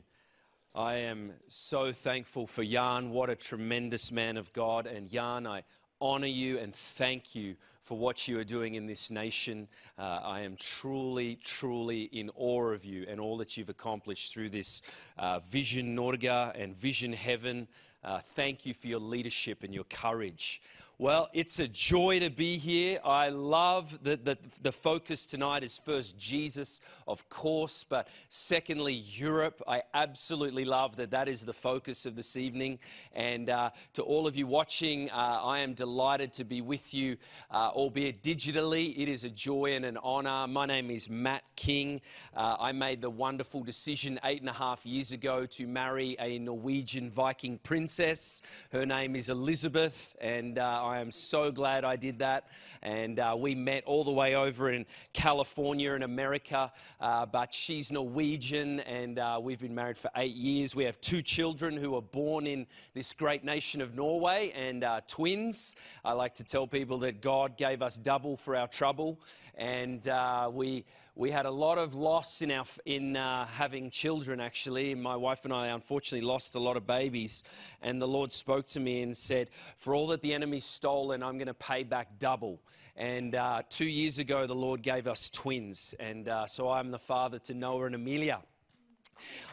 I 0.76 0.96
am 0.96 1.32
so 1.48 1.90
thankful 1.90 2.46
for 2.46 2.62
Jan. 2.62 3.08
What 3.08 3.30
a 3.30 3.34
tremendous 3.34 4.12
man 4.12 4.36
of 4.36 4.52
God. 4.52 4.86
And 4.86 5.08
Jan, 5.08 5.46
I 5.46 5.62
honor 6.02 6.26
you 6.26 6.58
and 6.58 6.74
thank 6.74 7.34
you 7.34 7.56
for 7.80 7.96
what 7.96 8.28
you 8.28 8.38
are 8.38 8.44
doing 8.44 8.74
in 8.74 8.86
this 8.86 9.10
nation. 9.10 9.68
Uh, 9.98 10.20
I 10.22 10.40
am 10.40 10.54
truly, 10.56 11.38
truly 11.42 12.02
in 12.12 12.30
awe 12.36 12.72
of 12.72 12.84
you 12.84 13.06
and 13.08 13.18
all 13.18 13.38
that 13.38 13.56
you've 13.56 13.70
accomplished 13.70 14.34
through 14.34 14.50
this 14.50 14.82
uh, 15.18 15.40
Visjon 15.50 15.94
Norge 15.94 16.52
and 16.54 16.76
Vision 16.76 17.14
Heaven. 17.14 17.68
Uh, 18.04 18.18
thank 18.18 18.66
you 18.66 18.74
for 18.74 18.88
your 18.88 19.00
leadership 19.00 19.62
and 19.62 19.72
your 19.72 19.84
courage. 19.84 20.60
Well, 20.98 21.28
it's 21.34 21.60
a 21.60 21.68
joy 21.68 22.20
to 22.20 22.30
be 22.30 22.56
here. 22.56 23.00
I 23.04 23.28
love 23.28 24.02
that 24.04 24.24
the, 24.24 24.38
the 24.62 24.72
focus 24.72 25.26
tonight 25.26 25.62
is 25.62 25.76
first 25.76 26.18
Jesus, 26.18 26.80
of 27.06 27.28
course, 27.28 27.84
but 27.84 28.08
secondly, 28.30 28.94
Europe. 28.94 29.60
I 29.68 29.82
absolutely 29.92 30.64
love 30.64 30.96
that 30.96 31.10
that 31.10 31.28
is 31.28 31.44
the 31.44 31.52
focus 31.52 32.06
of 32.06 32.16
this 32.16 32.38
evening. 32.38 32.78
And 33.12 33.50
uh, 33.50 33.72
to 33.92 34.04
all 34.04 34.26
of 34.26 34.36
you 34.36 34.46
watching, 34.46 35.10
uh, 35.10 35.40
I 35.44 35.58
am 35.58 35.74
delighted 35.74 36.32
to 36.32 36.44
be 36.44 36.62
with 36.62 36.94
you, 36.94 37.18
uh, 37.50 37.72
albeit 37.74 38.22
digitally. 38.22 38.96
It 38.96 39.10
is 39.10 39.26
a 39.26 39.30
joy 39.30 39.74
and 39.74 39.84
an 39.84 39.98
honor. 40.02 40.46
My 40.46 40.64
name 40.64 40.90
is 40.90 41.10
Matt 41.10 41.42
King. 41.56 42.00
Uh, 42.34 42.56
I 42.58 42.72
made 42.72 43.02
the 43.02 43.10
wonderful 43.10 43.62
decision 43.62 44.18
eight 44.24 44.40
and 44.40 44.48
a 44.48 44.54
half 44.54 44.86
years 44.86 45.12
ago 45.12 45.44
to 45.44 45.66
marry 45.66 46.16
a 46.20 46.38
Norwegian 46.38 47.10
Viking 47.10 47.58
princess. 47.58 48.40
Her 48.72 48.86
name 48.86 49.14
is 49.14 49.28
Elizabeth, 49.28 50.16
and 50.22 50.58
uh, 50.58 50.84
I 50.86 51.00
am 51.00 51.10
so 51.10 51.50
glad 51.50 51.84
I 51.84 51.96
did 51.96 52.20
that. 52.20 52.46
And 52.82 53.18
uh, 53.18 53.34
we 53.36 53.56
met 53.56 53.82
all 53.84 54.04
the 54.04 54.12
way 54.12 54.36
over 54.36 54.70
in 54.70 54.86
California 55.12 55.92
in 55.94 56.04
America, 56.04 56.70
uh, 57.00 57.26
but 57.26 57.52
she's 57.52 57.90
Norwegian, 57.90 58.80
and 58.80 59.18
uh, 59.18 59.40
we've 59.42 59.58
been 59.58 59.74
married 59.74 59.98
for 59.98 60.10
eight 60.16 60.36
years. 60.36 60.76
We 60.76 60.84
have 60.84 61.00
two 61.00 61.22
children 61.22 61.76
who 61.76 61.90
were 61.90 62.02
born 62.02 62.46
in 62.46 62.66
this 62.94 63.12
great 63.12 63.42
nation 63.42 63.80
of 63.80 63.96
Norway, 63.96 64.52
and 64.54 64.84
uh, 64.84 65.00
twins. 65.08 65.74
I 66.04 66.12
like 66.12 66.36
to 66.36 66.44
tell 66.44 66.68
people 66.68 66.98
that 67.00 67.20
God 67.20 67.56
gave 67.56 67.82
us 67.82 67.98
double 67.98 68.36
for 68.36 68.54
our 68.54 68.68
trouble, 68.68 69.18
and 69.56 70.06
uh, 70.06 70.48
we 70.52 70.84
we 71.16 71.30
had 71.30 71.46
a 71.46 71.50
lot 71.50 71.78
of 71.78 71.94
loss 71.94 72.42
in 72.42 72.50
our 72.50 72.66
in 72.84 73.16
uh, 73.16 73.46
having 73.46 73.90
children. 73.90 74.38
Actually, 74.38 74.94
my 74.94 75.16
wife 75.16 75.44
and 75.44 75.52
I 75.52 75.68
unfortunately 75.68 76.26
lost 76.26 76.54
a 76.54 76.60
lot 76.60 76.76
of 76.76 76.86
babies, 76.86 77.42
and 77.80 78.00
the 78.00 78.06
Lord 78.06 78.30
spoke 78.30 78.66
to 78.68 78.80
me 78.80 79.00
and 79.00 79.16
said, 79.16 79.48
"For 79.78 79.94
all 79.94 80.06
that 80.08 80.20
the 80.20 80.34
enemy's 80.34 80.66
stolen, 80.66 81.22
I'm 81.22 81.38
going 81.38 81.46
to 81.46 81.54
pay 81.54 81.84
back 81.84 82.18
double." 82.18 82.60
And 82.96 83.34
uh, 83.34 83.62
two 83.70 83.86
years 83.86 84.18
ago, 84.18 84.46
the 84.46 84.54
Lord 84.54 84.82
gave 84.82 85.06
us 85.06 85.30
twins, 85.30 85.94
and 85.98 86.28
uh, 86.28 86.46
so 86.46 86.70
I'm 86.70 86.90
the 86.90 86.98
father 86.98 87.38
to 87.40 87.54
Noah 87.54 87.86
and 87.86 87.94
Amelia. 87.94 88.40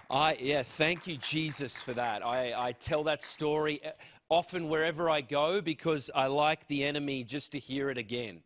I, 0.09 0.35
yeah, 0.41 0.63
thank 0.63 1.07
you, 1.07 1.15
Jesus, 1.15 1.81
for 1.81 1.93
that. 1.93 2.25
I, 2.25 2.67
I 2.67 2.71
tell 2.73 3.05
that 3.05 3.23
story 3.23 3.81
uh, 3.85 3.91
often 4.29 4.67
wherever 4.67 5.09
I 5.09 5.21
go 5.21 5.61
because 5.61 6.11
I 6.13 6.27
like 6.27 6.67
the 6.67 6.83
enemy 6.83 7.23
just 7.23 7.53
to 7.53 7.59
hear 7.59 7.89
it 7.89 7.97
again. 7.97 8.41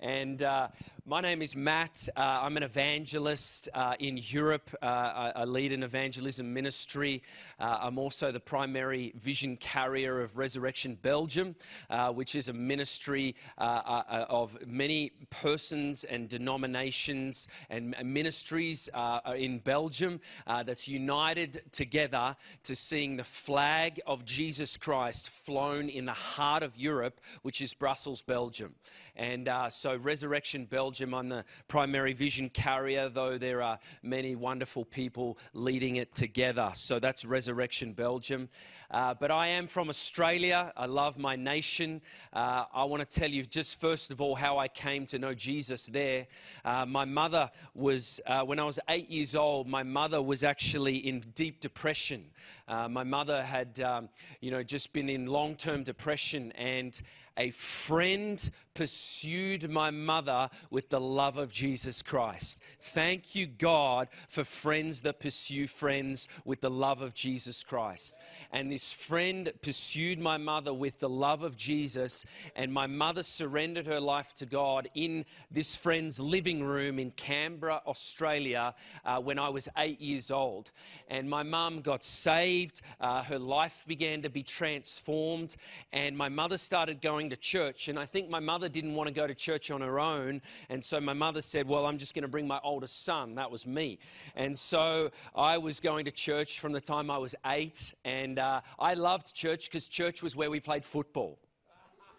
And 0.00 0.42
uh, 0.42 0.68
my 1.04 1.20
name 1.20 1.42
is 1.42 1.56
Matt. 1.56 2.08
Uh, 2.16 2.20
I'm 2.20 2.56
an 2.56 2.62
evangelist 2.62 3.68
uh, 3.74 3.94
in 3.98 4.20
Europe. 4.22 4.70
Uh, 4.80 4.86
I, 4.86 5.32
I 5.36 5.44
lead 5.44 5.72
an 5.72 5.82
evangelism 5.82 6.54
ministry. 6.54 7.24
Uh, 7.58 7.78
I'm 7.80 7.98
also 7.98 8.30
the 8.30 8.38
primary 8.38 9.12
vision 9.16 9.56
carrier 9.56 10.20
of 10.20 10.38
Resurrection 10.38 10.96
Belgium, 11.02 11.56
uh, 11.90 12.12
which 12.12 12.36
is 12.36 12.48
a 12.48 12.52
ministry 12.52 13.34
uh, 13.58 13.62
uh, 13.62 14.26
of 14.28 14.56
many 14.64 15.10
persons 15.30 16.04
and 16.04 16.28
denominations 16.28 17.48
and 17.68 17.96
ministries 18.04 18.88
uh, 18.94 19.20
in 19.36 19.58
Belgium 19.58 20.20
uh, 20.46 20.62
that's 20.62 20.86
united 20.86 21.62
together 21.72 22.36
to 22.62 22.76
seeing 22.76 23.16
the 23.16 23.24
flag 23.24 24.00
of 24.06 24.24
Jesus 24.24 24.76
Christ 24.76 25.30
flown 25.30 25.88
in 25.88 26.04
the 26.04 26.12
heart 26.12 26.62
of 26.62 26.76
Europe, 26.76 27.20
which 27.42 27.60
is 27.60 27.74
Brussels, 27.74 28.22
Belgium. 28.22 28.76
And 29.16 29.48
uh, 29.48 29.68
so, 29.68 29.96
Resurrection 29.96 30.64
Belgium, 30.64 30.91
I'm 31.00 31.28
the 31.28 31.44
primary 31.68 32.12
vision 32.12 32.50
carrier, 32.50 33.08
though 33.08 33.38
there 33.38 33.62
are 33.62 33.78
many 34.02 34.34
wonderful 34.34 34.84
people 34.84 35.38
leading 35.54 35.96
it 35.96 36.14
together. 36.14 36.70
So, 36.74 36.98
that's 36.98 37.24
Resurrection 37.24 37.92
Belgium. 37.92 38.48
Uh, 38.92 39.14
but 39.14 39.30
I 39.30 39.46
am 39.46 39.66
from 39.66 39.88
Australia. 39.88 40.70
I 40.76 40.84
love 40.84 41.16
my 41.16 41.34
nation. 41.34 42.02
Uh, 42.30 42.66
I 42.74 42.84
want 42.84 43.08
to 43.08 43.20
tell 43.20 43.30
you 43.30 43.42
just 43.42 43.80
first 43.80 44.10
of 44.10 44.20
all 44.20 44.34
how 44.34 44.58
I 44.58 44.68
came 44.68 45.06
to 45.06 45.18
know 45.18 45.32
Jesus 45.32 45.86
there. 45.86 46.26
Uh, 46.62 46.84
my 46.84 47.06
mother 47.06 47.50
was, 47.74 48.20
uh, 48.26 48.42
when 48.42 48.58
I 48.58 48.64
was 48.64 48.78
eight 48.90 49.08
years 49.08 49.34
old, 49.34 49.66
my 49.66 49.82
mother 49.82 50.20
was 50.20 50.44
actually 50.44 50.96
in 51.08 51.20
deep 51.34 51.60
depression. 51.60 52.24
Uh, 52.68 52.86
my 52.86 53.02
mother 53.02 53.42
had, 53.42 53.80
um, 53.80 54.10
you 54.40 54.50
know, 54.50 54.62
just 54.62 54.92
been 54.92 55.08
in 55.08 55.24
long 55.24 55.56
term 55.56 55.82
depression 55.82 56.52
and 56.52 57.00
a 57.36 57.50
friend 57.50 58.50
pursued 58.74 59.70
my 59.70 59.90
mother 59.90 60.48
with 60.70 60.88
the 60.88 61.00
love 61.00 61.36
of 61.36 61.52
Jesus 61.52 62.02
Christ. 62.02 62.60
Thank 62.80 63.34
you, 63.34 63.46
God, 63.46 64.08
for 64.28 64.44
friends 64.44 65.02
that 65.02 65.20
pursue 65.20 65.66
friends 65.66 66.28
with 66.44 66.60
the 66.60 66.70
love 66.70 67.02
of 67.02 67.14
Jesus 67.14 67.62
Christ. 67.62 68.18
And 68.50 68.70
this 68.70 68.92
friend 68.92 69.52
pursued 69.62 70.18
my 70.18 70.36
mother 70.36 70.72
with 70.72 71.00
the 71.00 71.08
love 71.08 71.42
of 71.42 71.56
Jesus, 71.56 72.24
and 72.56 72.72
my 72.72 72.86
mother 72.86 73.22
surrendered 73.22 73.86
her 73.86 74.00
life 74.00 74.32
to 74.34 74.46
God 74.46 74.88
in 74.94 75.24
this 75.50 75.76
friend's 75.76 76.18
living 76.18 76.62
room 76.62 76.98
in 76.98 77.10
Canberra, 77.10 77.82
Australia, 77.86 78.74
uh, 79.04 79.18
when 79.20 79.38
I 79.38 79.48
was 79.48 79.68
eight 79.76 80.00
years 80.00 80.30
old. 80.30 80.70
And 81.08 81.28
my 81.28 81.42
mum 81.42 81.82
got 81.82 82.04
saved, 82.04 82.80
uh, 83.00 83.22
her 83.22 83.38
life 83.38 83.84
began 83.86 84.22
to 84.22 84.30
be 84.30 84.42
transformed, 84.42 85.56
and 85.92 86.16
my 86.16 86.28
mother 86.28 86.56
started 86.56 87.00
going 87.00 87.21
to 87.30 87.36
church. 87.36 87.88
And 87.88 87.98
I 87.98 88.06
think 88.06 88.28
my 88.28 88.40
mother 88.40 88.68
didn't 88.68 88.94
want 88.94 89.08
to 89.08 89.14
go 89.14 89.26
to 89.26 89.34
church 89.34 89.70
on 89.70 89.80
her 89.80 89.98
own, 89.98 90.40
and 90.68 90.84
so 90.84 91.00
my 91.00 91.12
mother 91.12 91.40
said, 91.40 91.68
Well, 91.68 91.86
I'm 91.86 91.98
just 91.98 92.14
going 92.14 92.22
to 92.22 92.28
bring 92.28 92.46
my 92.46 92.60
oldest 92.62 93.04
son. 93.04 93.34
That 93.34 93.50
was 93.50 93.66
me. 93.66 93.98
And 94.36 94.58
so 94.58 95.10
I 95.34 95.58
was 95.58 95.80
going 95.80 96.04
to 96.04 96.10
church 96.10 96.60
from 96.60 96.72
the 96.72 96.80
time 96.80 97.10
I 97.10 97.18
was 97.18 97.34
eight, 97.46 97.94
and 98.04 98.38
uh, 98.38 98.60
I 98.78 98.94
loved 98.94 99.34
church 99.34 99.70
because 99.70 99.88
church 99.88 100.22
was 100.22 100.36
where 100.36 100.50
we 100.50 100.60
played 100.60 100.84
football. 100.84 101.38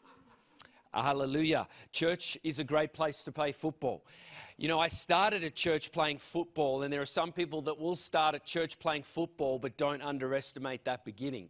Hallelujah. 0.94 1.68
Church 1.92 2.38
is 2.44 2.60
a 2.60 2.64
great 2.64 2.94
place 2.94 3.24
to 3.24 3.32
play 3.32 3.52
football. 3.52 4.04
You 4.58 4.68
know, 4.68 4.80
I 4.80 4.88
started 4.88 5.44
at 5.44 5.56
church 5.56 5.92
playing 5.92 6.20
football, 6.20 6.84
and 6.84 6.94
there 6.94 7.02
are 7.02 7.06
some 7.06 7.32
people 7.32 7.64
that 7.64 7.80
will 7.80 7.96
start 7.96 8.36
at 8.36 8.46
church 8.46 8.78
playing 8.78 9.04
football, 9.04 9.58
but 9.58 9.78
don't 9.78 10.02
underestimate 10.02 10.86
that 10.86 11.04
beginning. 11.04 11.50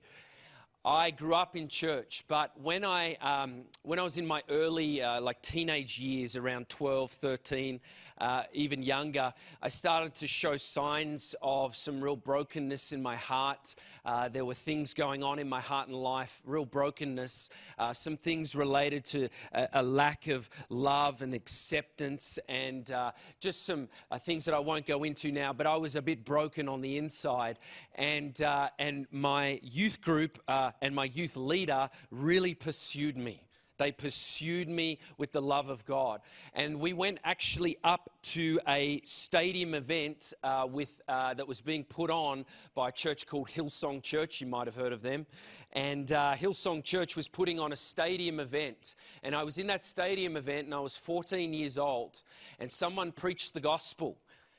I 0.86 1.11
grew 1.11 1.34
up 1.34 1.55
in 1.55 1.69
church, 1.69 2.25
but 2.27 2.51
when 2.61 2.84
I, 2.84 3.15
um, 3.21 3.61
when 3.84 3.99
I 3.99 4.03
was 4.03 4.17
in 4.17 4.27
my 4.27 4.43
early, 4.49 5.01
uh, 5.01 5.21
like 5.21 5.41
teenage 5.41 5.97
years, 5.97 6.36
around 6.36 6.67
12, 6.67 7.13
13, 7.13 7.79
uh, 8.17 8.43
even 8.51 8.84
younger, 8.84 9.34
I 9.61 9.69
started 9.69 10.13
to 10.15 10.27
show 10.27 10.57
signs 10.57 11.36
of 11.41 11.75
some 11.77 12.01
real 12.03 12.17
brokenness 12.17 12.91
in 12.91 13.01
my 13.01 13.15
heart. 13.15 13.75
Uh, 14.05 14.27
there 14.27 14.43
were 14.43 14.53
things 14.53 14.93
going 14.93 15.23
on 15.23 15.39
in 15.39 15.47
my 15.47 15.61
heart 15.61 15.88
and 15.88 15.95
life, 15.95 16.41
real 16.45 16.65
brokenness, 16.65 17.49
uh, 17.79 17.93
some 17.93 18.17
things 18.17 18.53
related 18.53 19.05
to 19.05 19.29
a, 19.53 19.69
a, 19.75 19.84
lack 19.84 20.27
of 20.27 20.49
love 20.67 21.21
and 21.21 21.34
acceptance, 21.34 22.39
and 22.49 22.91
uh, 22.91 23.11
just 23.39 23.65
some 23.65 23.88
uh, 24.11 24.19
things 24.19 24.43
that 24.43 24.53
I 24.53 24.59
won't 24.59 24.86
go 24.86 25.03
into 25.03 25.31
now, 25.31 25.53
but 25.53 25.65
I 25.65 25.77
was 25.77 25.95
a 25.95 26.01
bit 26.01 26.25
broken 26.25 26.67
on 26.67 26.81
the 26.81 26.97
inside. 26.97 27.57
And, 27.95 28.39
and 28.79 29.07
my 29.11 29.59
youth 29.63 30.01
group 30.01 30.41
and 30.82 30.95
my 30.95 31.05
youth 31.05 31.36
leader 31.36 31.89
really 32.11 32.53
pursued 32.53 33.17
me. 33.17 33.41
They 33.78 33.91
pursued 33.91 34.69
me 34.69 34.99
with 35.17 35.32
the 35.32 35.41
love 35.41 35.69
of 35.69 35.84
God. 35.86 36.21
And 36.53 36.80
we 36.80 36.93
went 36.93 37.19
actually 37.24 37.78
up 37.84 38.09
to 38.24 38.59
a 38.67 39.01
stadium 39.03 39.74
event 39.74 40.34
uh, 40.43 40.67
with, 40.69 41.01
uh, 41.07 41.34
that 41.34 41.47
was 41.47 41.59
being 41.59 41.84
put 41.84 42.11
on 42.11 42.45
by 42.76 42.89
a 42.89 42.91
church 42.91 43.26
called 43.26 43.49
Hillsong 43.49 44.03
Church. 44.03 44.41
You 44.41 44.47
might 44.47 44.67
have 44.67 44.76
heard 44.76 44.93
of 44.93 45.01
them. 45.01 45.26
And 45.74 46.11
uh, 46.11 46.36
Hillsong 46.36 46.84
Church 46.84 47.15
was 47.15 47.28
putting 47.28 47.59
on 47.59 47.74
a 47.74 47.76
stadium 47.76 48.39
event. 48.39 48.95
And 49.24 49.36
I 49.36 49.43
was 49.43 49.57
in 49.57 49.67
that 49.67 49.84
stadium 49.84 50.38
event 50.38 50.65
and 50.65 50.76
I 50.76 50.80
was 50.80 50.95
14 50.95 51.53
years 51.53 51.78
old. 51.78 52.21
And 52.59 52.71
someone 52.71 53.11
preached 53.11 53.55
the 53.55 53.59
gospel. 53.61 54.17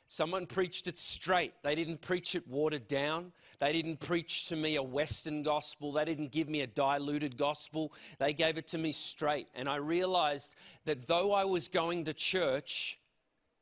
Someone 0.08 0.46
preached 0.46 0.86
it 0.86 0.98
straight. 0.98 1.54
They 1.62 1.74
didn't 1.74 2.00
preach 2.00 2.34
it 2.34 2.46
watered 2.46 2.86
down. 2.86 3.32
They 3.58 3.72
didn't 3.72 4.00
preach 4.00 4.48
to 4.48 4.56
me 4.56 4.76
a 4.76 4.82
Western 4.82 5.42
gospel. 5.42 5.92
They 5.92 6.04
didn't 6.04 6.30
give 6.30 6.48
me 6.48 6.60
a 6.60 6.66
diluted 6.66 7.36
gospel. 7.36 7.92
They 8.18 8.32
gave 8.32 8.58
it 8.58 8.68
to 8.68 8.78
me 8.78 8.92
straight. 8.92 9.48
And 9.54 9.68
I 9.68 9.76
realized 9.76 10.54
that 10.84 11.06
though 11.06 11.32
I 11.32 11.44
was 11.44 11.68
going 11.68 12.04
to 12.04 12.12
church, 12.12 12.98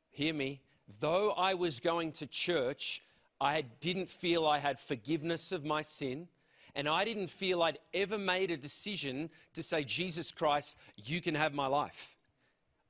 hear 0.09 0.33
me, 0.33 0.61
though 0.99 1.31
I 1.31 1.53
was 1.53 1.79
going 1.79 2.11
to 2.13 2.27
church, 2.27 3.01
I 3.39 3.61
didn't 3.79 4.09
feel 4.09 4.45
I 4.45 4.59
had 4.59 4.79
forgiveness 4.79 5.51
of 5.51 5.63
my 5.63 5.81
sin. 5.81 6.27
And 6.75 6.89
I 6.89 7.05
didn't 7.05 7.27
feel 7.27 7.61
I'd 7.61 7.79
ever 7.93 8.17
made 8.17 8.51
a 8.51 8.57
decision 8.57 9.29
to 9.53 9.61
say, 9.61 9.83
Jesus 9.83 10.31
Christ, 10.31 10.75
you 10.97 11.21
can 11.21 11.35
have 11.35 11.53
my 11.53 11.67
life. 11.67 12.12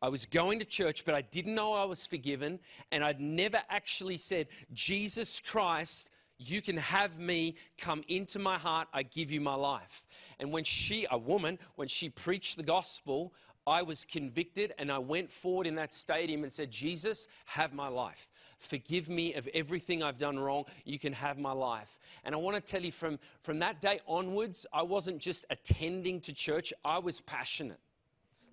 I 0.03 0.09
was 0.09 0.25
going 0.25 0.59
to 0.59 0.65
church, 0.65 1.05
but 1.05 1.15
I 1.15 1.21
didn't 1.21 1.55
know 1.55 1.71
I 1.71 1.85
was 1.85 2.05
forgiven. 2.05 2.59
And 2.91 3.05
I'd 3.05 3.21
never 3.21 3.61
actually 3.69 4.17
said, 4.17 4.47
Jesus 4.73 5.39
Christ, 5.39 6.09
you 6.37 6.61
can 6.61 6.75
have 6.75 7.19
me 7.19 7.55
come 7.77 8.03
into 8.09 8.37
my 8.37 8.57
heart. 8.57 8.89
I 8.93 9.03
give 9.03 9.31
you 9.31 9.39
my 9.39 9.55
life. 9.55 10.03
And 10.41 10.51
when 10.51 10.65
she, 10.65 11.07
a 11.09 11.17
woman, 11.17 11.57
when 11.77 11.87
she 11.87 12.09
preached 12.09 12.57
the 12.57 12.63
gospel, 12.63 13.33
I 13.65 13.81
was 13.81 14.03
convicted 14.03 14.73
and 14.77 14.91
I 14.91 14.97
went 14.97 15.31
forward 15.31 15.67
in 15.67 15.75
that 15.75 15.93
stadium 15.93 16.43
and 16.43 16.51
said, 16.51 16.69
Jesus, 16.69 17.29
have 17.45 17.73
my 17.73 17.87
life. 17.87 18.29
Forgive 18.59 19.07
me 19.07 19.35
of 19.35 19.47
everything 19.53 20.03
I've 20.03 20.17
done 20.17 20.37
wrong. 20.37 20.65
You 20.83 20.99
can 20.99 21.13
have 21.13 21.37
my 21.37 21.53
life. 21.53 21.97
And 22.25 22.35
I 22.35 22.39
want 22.39 22.57
to 22.57 22.71
tell 22.71 22.83
you 22.83 22.91
from, 22.91 23.19
from 23.41 23.59
that 23.59 23.79
day 23.79 24.01
onwards, 24.05 24.65
I 24.73 24.81
wasn't 24.81 25.19
just 25.19 25.45
attending 25.49 26.19
to 26.21 26.33
church, 26.33 26.73
I 26.83 26.99
was 26.99 27.21
passionate. 27.21 27.79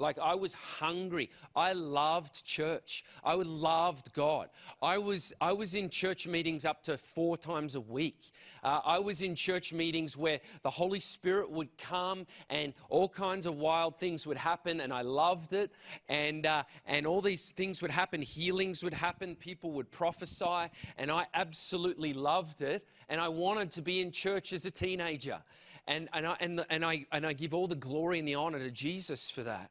Like 0.00 0.18
I 0.18 0.34
was 0.34 0.54
hungry. 0.54 1.30
I 1.54 1.72
loved 1.72 2.44
church. 2.44 3.04
I 3.22 3.34
loved 3.34 4.12
God. 4.12 4.48
I 4.82 4.98
was, 4.98 5.32
I 5.40 5.52
was 5.52 5.74
in 5.74 5.90
church 5.90 6.26
meetings 6.26 6.64
up 6.64 6.82
to 6.84 6.96
four 6.96 7.36
times 7.36 7.74
a 7.74 7.80
week. 7.80 8.32
Uh, 8.62 8.80
I 8.84 8.98
was 8.98 9.22
in 9.22 9.34
church 9.34 9.72
meetings 9.72 10.16
where 10.16 10.40
the 10.62 10.70
Holy 10.70 11.00
Spirit 11.00 11.50
would 11.50 11.76
come 11.78 12.26
and 12.48 12.74
all 12.88 13.08
kinds 13.08 13.46
of 13.46 13.56
wild 13.56 13.98
things 13.98 14.26
would 14.26 14.36
happen, 14.36 14.80
and 14.80 14.92
I 14.92 15.02
loved 15.02 15.52
it. 15.52 15.72
And, 16.08 16.46
uh, 16.46 16.64
and 16.86 17.06
all 17.06 17.20
these 17.20 17.50
things 17.50 17.82
would 17.82 17.90
happen, 17.90 18.22
healings 18.22 18.82
would 18.84 18.94
happen, 18.94 19.36
people 19.36 19.72
would 19.72 19.90
prophesy, 19.90 20.70
and 20.96 21.10
I 21.10 21.26
absolutely 21.34 22.12
loved 22.12 22.62
it. 22.62 22.86
And 23.08 23.20
I 23.20 23.28
wanted 23.28 23.70
to 23.72 23.82
be 23.82 24.00
in 24.00 24.12
church 24.12 24.52
as 24.52 24.66
a 24.66 24.70
teenager. 24.70 25.38
And, 25.86 26.08
and, 26.12 26.26
I, 26.26 26.36
and, 26.40 26.64
and, 26.70 26.84
I, 26.84 27.06
and 27.10 27.26
I 27.26 27.32
give 27.32 27.54
all 27.54 27.66
the 27.66 27.74
glory 27.74 28.18
and 28.18 28.28
the 28.28 28.34
honor 28.34 28.58
to 28.58 28.70
Jesus 28.70 29.30
for 29.30 29.42
that. 29.42 29.70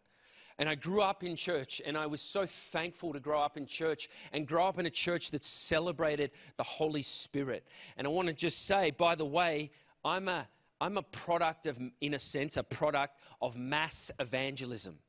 And 0.60 0.68
I 0.68 0.76
grew 0.76 1.02
up 1.02 1.24
in 1.24 1.38
church, 1.38 1.82
and 1.86 1.98
I 1.98 2.06
was 2.06 2.20
so 2.20 2.46
thankful 2.46 3.14
to 3.14 3.20
grow 3.22 3.40
up 3.40 3.56
in 3.56 3.66
church 3.66 4.10
and 4.34 4.46
grow 4.46 4.68
up 4.68 4.78
in 4.78 4.86
a 4.86 4.90
church 4.92 5.32
that 5.32 5.44
celebrated 5.44 6.32
the 6.58 6.64
Holy 6.64 7.02
Spirit. 7.02 7.66
And 7.96 8.06
I 8.06 8.10
want 8.10 8.28
to 8.28 8.34
just 8.34 8.68
say, 8.68 8.92
by 8.92 9.16
the 9.16 9.26
way, 9.26 9.72
I'm 10.04 10.28
a, 10.28 10.48
I'm 10.82 10.98
a 10.98 11.02
product 11.02 11.66
of, 11.66 11.80
in 12.02 12.14
a 12.14 12.20
sense, 12.20 12.58
a 12.58 12.64
product 12.64 13.18
of 13.42 13.56
mass 13.56 14.12
evangelism. 14.20 15.00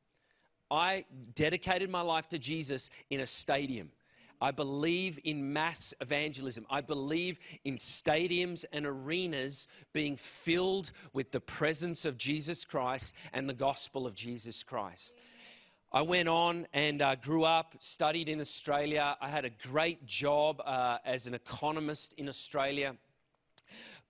I 0.71 1.03
dedicated 1.35 1.89
my 1.89 2.01
life 2.01 2.29
to 2.29 2.39
Jesus 2.39 2.89
in 3.09 3.19
a 3.19 3.25
stadium. 3.25 3.91
I 4.39 4.51
believe 4.51 5.19
in 5.23 5.53
mass 5.53 5.93
evangelism. 6.01 6.65
I 6.69 6.79
believe 6.79 7.39
in 7.65 7.75
stadiums 7.75 8.63
and 8.71 8.85
arenas 8.85 9.67
being 9.93 10.15
filled 10.15 10.93
with 11.13 11.31
the 11.31 11.41
presence 11.41 12.05
of 12.05 12.17
Jesus 12.17 12.63
Christ 12.65 13.13
and 13.33 13.47
the 13.47 13.53
gospel 13.53 14.07
of 14.07 14.15
Jesus 14.15 14.63
Christ. 14.63 15.17
I 15.93 16.01
went 16.03 16.29
on 16.29 16.67
and 16.71 17.01
uh, 17.01 17.15
grew 17.15 17.43
up, 17.43 17.75
studied 17.79 18.29
in 18.29 18.39
Australia. 18.39 19.17
I 19.19 19.27
had 19.27 19.43
a 19.43 19.49
great 19.49 20.05
job 20.05 20.61
uh, 20.63 20.99
as 21.03 21.27
an 21.27 21.33
economist 21.33 22.13
in 22.13 22.29
Australia. 22.29 22.95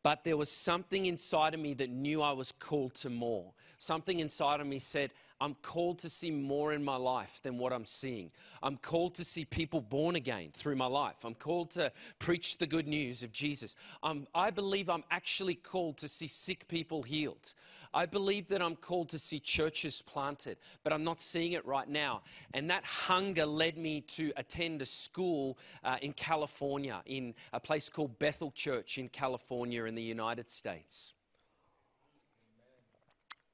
But 0.04 0.24
there 0.24 0.38
was 0.38 0.52
something 0.52 1.08
inside 1.08 1.56
of 1.56 1.60
me 1.60 1.74
that 1.76 1.90
knew 1.90 2.22
I 2.22 2.34
was 2.34 2.52
called 2.52 2.94
to 2.96 3.10
more. 3.10 3.54
Something 3.80 4.20
inside 4.20 4.60
of 4.60 4.68
me 4.68 4.78
said, 4.78 5.12
I'm 5.42 5.56
called 5.64 5.98
to 6.00 6.10
see 6.10 6.30
more 6.30 6.72
in 6.72 6.84
my 6.84 6.98
life 6.98 7.40
than 7.42 7.58
what 7.58 7.74
I'm 7.74 7.84
seeing. 7.84 8.30
I'm 8.62 8.78
called 8.78 9.16
to 9.16 9.26
see 9.26 9.44
people 9.44 9.82
born 9.82 10.16
again 10.16 10.52
through 10.54 10.76
my 10.76 10.86
life. 10.86 11.26
I'm 11.26 11.34
called 11.34 11.72
to 11.72 11.92
preach 12.20 12.60
the 12.60 12.68
good 12.68 12.88
news 12.88 13.24
of 13.24 13.32
Jesus. 13.32 13.76
I'm, 14.04 14.28
I 14.36 14.52
believe 14.52 14.88
I'm 14.88 15.04
actually 15.10 15.56
called 15.56 15.98
to 15.98 16.08
see 16.08 16.28
sick 16.28 16.68
people 16.68 17.02
healed. 17.02 17.54
I 17.92 18.06
believe 18.06 18.50
that 18.50 18.62
I'm 18.62 18.76
called 18.76 19.10
to 19.10 19.20
see 19.20 19.40
churches 19.40 20.04
planted, 20.04 20.58
but 20.84 20.94
I'm 20.94 21.04
not 21.04 21.24
seeing 21.24 21.54
it 21.54 21.66
right 21.66 21.90
now. 21.90 22.22
And 22.54 22.70
that 22.70 22.86
hunger 22.86 23.48
led 23.48 23.80
me 23.80 24.02
to 24.02 24.32
attend 24.38 24.84
a 24.84 24.86
school 24.86 25.58
uh, 25.84 25.98
in 26.04 26.14
California, 26.14 27.02
in 27.08 27.34
a 27.52 27.60
place 27.60 27.90
called 27.90 28.20
Bethel 28.20 28.52
Church 28.52 29.00
in 29.00 29.10
California 29.10 29.86
in 29.86 29.96
the 29.96 30.04
United 30.04 30.52
States. 30.52 31.14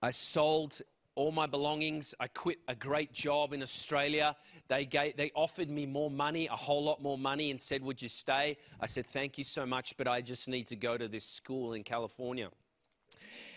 I 0.01 0.11
sold 0.11 0.81
all 1.17 1.31
my 1.31 1.47
belongings. 1.47 2.13
I 2.19 2.27
quit 2.27 2.59
a 2.67 2.75
great 2.75 3.11
job 3.11 3.51
in 3.51 3.63
Australia. 3.63 4.35
They, 4.67 4.85
gave, 4.85 5.17
they 5.17 5.31
offered 5.33 5.67
me 5.67 5.87
more 5.87 6.11
money, 6.11 6.45
a 6.45 6.55
whole 6.55 6.83
lot 6.83 7.01
more 7.01 7.17
money, 7.17 7.49
and 7.49 7.59
said, 7.59 7.81
Would 7.81 8.01
you 8.01 8.07
stay? 8.07 8.55
I 8.79 8.85
said, 8.85 9.07
Thank 9.07 9.37
you 9.39 9.43
so 9.43 9.65
much, 9.65 9.97
but 9.97 10.07
I 10.07 10.21
just 10.21 10.47
need 10.47 10.67
to 10.67 10.75
go 10.75 10.95
to 10.95 11.07
this 11.07 11.25
school 11.25 11.73
in 11.73 11.83
California. 11.83 12.49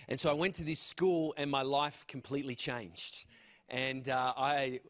And 0.09 0.19
so 0.19 0.31
I 0.31 0.33
went 0.33 0.55
to 0.55 0.65
this 0.65 0.81
school, 0.81 1.35
and 1.37 1.51
my 1.51 1.63
life 1.63 2.07
completely 2.09 2.55
changed. 2.57 3.27
And 3.69 4.09
uh, 4.09 4.33
I. 4.37 4.81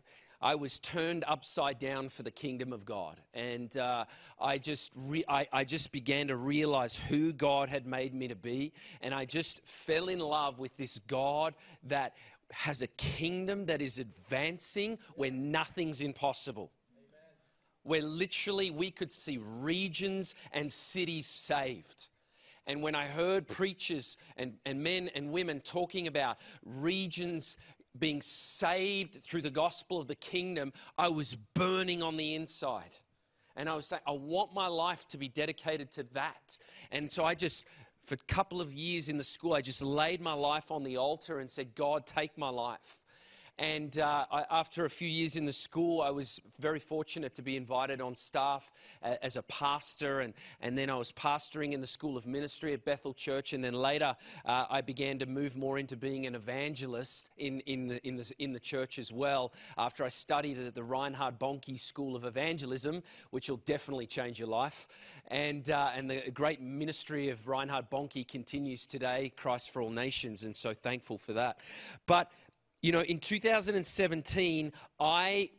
I 0.42 0.54
was 0.54 0.78
turned 0.78 1.22
upside 1.28 1.78
down 1.78 2.08
for 2.08 2.22
the 2.22 2.30
kingdom 2.30 2.72
of 2.72 2.86
God. 2.86 3.20
And 3.34 3.76
uh, 3.76 4.06
I, 4.40 4.56
just 4.56 4.90
re- 4.96 5.26
I, 5.28 5.46
I, 5.52 5.64
just 5.64 5.92
began 5.92 6.28
to 6.28 6.36
realize 6.36 6.96
who 6.96 7.34
God 7.34 7.68
had 7.68 7.86
made 7.86 8.14
me 8.14 8.28
to 8.28 8.34
be. 8.34 8.72
And 9.02 9.12
I 9.12 9.26
just 9.26 9.60
fell 9.66 10.08
in 10.08 10.18
love 10.18 10.58
with 10.58 10.74
this 10.78 10.98
God 11.00 11.52
that 11.88 12.14
has 12.52 12.82
a 12.82 12.86
kingdom 12.86 13.66
that 13.66 13.80
is 13.80 13.98
advancing 13.98 14.98
where 15.14 15.30
nothing's 15.30 16.00
impossible. 16.00 16.70
Where 17.82 18.02
literally 18.02 18.70
we 18.70 18.90
could 18.90 19.10
see 19.10 19.38
regions 19.38 20.34
and 20.52 20.70
cities 20.70 21.26
saved. 21.26 22.08
And 22.66 22.82
when 22.82 22.94
I 22.94 23.06
heard 23.06 23.48
preachers 23.48 24.16
and, 24.36 24.54
and 24.66 24.82
men 24.82 25.10
and 25.14 25.32
women 25.32 25.60
talking 25.60 26.06
about 26.06 26.38
regions 26.64 27.56
being 27.98 28.22
saved 28.22 29.24
through 29.24 29.42
the 29.42 29.50
gospel 29.50 29.98
of 29.98 30.06
the 30.06 30.14
kingdom, 30.14 30.72
I 30.96 31.08
was 31.08 31.34
burning 31.34 32.02
on 32.02 32.16
the 32.16 32.34
inside. 32.34 32.96
And 33.56 33.68
I 33.68 33.74
was 33.74 33.86
saying, 33.86 34.02
I 34.06 34.12
want 34.12 34.54
my 34.54 34.68
life 34.68 35.08
to 35.08 35.18
be 35.18 35.28
dedicated 35.28 35.90
to 35.92 36.04
that. 36.14 36.58
And 36.92 37.10
so 37.10 37.24
I 37.24 37.34
just, 37.34 37.64
for 38.04 38.14
a 38.14 38.32
couple 38.32 38.60
of 38.60 38.72
years 38.72 39.08
in 39.08 39.16
the 39.16 39.24
school, 39.24 39.54
I 39.54 39.60
just 39.60 39.82
laid 39.82 40.20
my 40.20 40.32
life 40.32 40.70
on 40.70 40.84
the 40.84 40.96
altar 40.96 41.38
and 41.38 41.50
said, 41.50 41.74
God, 41.74 42.06
take 42.06 42.36
my 42.38 42.48
life. 42.48 42.99
And 43.60 43.98
uh, 43.98 44.24
I, 44.32 44.46
after 44.50 44.86
a 44.86 44.90
few 44.90 45.06
years 45.06 45.36
in 45.36 45.44
the 45.44 45.52
school, 45.52 46.00
I 46.00 46.08
was 46.08 46.40
very 46.58 46.78
fortunate 46.78 47.34
to 47.34 47.42
be 47.42 47.58
invited 47.58 48.00
on 48.00 48.16
staff 48.16 48.72
uh, 49.02 49.16
as 49.20 49.36
a 49.36 49.42
pastor. 49.42 50.20
And, 50.20 50.32
and 50.62 50.78
then 50.78 50.88
I 50.88 50.94
was 50.96 51.12
pastoring 51.12 51.74
in 51.74 51.82
the 51.82 51.86
School 51.86 52.16
of 52.16 52.26
Ministry 52.26 52.72
at 52.72 52.86
Bethel 52.86 53.12
Church. 53.12 53.52
And 53.52 53.62
then 53.62 53.74
later, 53.74 54.16
uh, 54.46 54.64
I 54.70 54.80
began 54.80 55.18
to 55.18 55.26
move 55.26 55.58
more 55.58 55.78
into 55.78 55.94
being 55.94 56.24
an 56.24 56.34
evangelist 56.34 57.28
in, 57.36 57.60
in, 57.60 57.86
the, 57.86 58.06
in, 58.08 58.16
the, 58.16 58.32
in 58.38 58.54
the 58.54 58.58
church 58.58 58.98
as 58.98 59.12
well 59.12 59.52
after 59.76 60.04
I 60.04 60.08
studied 60.08 60.58
at 60.58 60.74
the 60.74 60.82
Reinhard 60.82 61.38
Bonnke 61.38 61.78
School 61.78 62.16
of 62.16 62.24
Evangelism, 62.24 63.02
which 63.28 63.50
will 63.50 63.60
definitely 63.66 64.06
change 64.06 64.38
your 64.38 64.48
life. 64.48 64.88
And, 65.26 65.70
uh, 65.70 65.90
and 65.94 66.10
the 66.10 66.30
great 66.32 66.62
ministry 66.62 67.28
of 67.28 67.46
Reinhard 67.46 67.90
Bonnke 67.90 68.26
continues 68.26 68.86
today, 68.86 69.34
Christ 69.36 69.70
for 69.70 69.82
All 69.82 69.90
Nations, 69.90 70.44
and 70.44 70.56
so 70.56 70.72
thankful 70.72 71.18
for 71.18 71.34
that. 71.34 71.58
But, 72.06 72.32
you 72.82 72.92
know, 72.92 73.02
in 73.02 73.18
2017, 73.18 74.72
I 74.98 75.50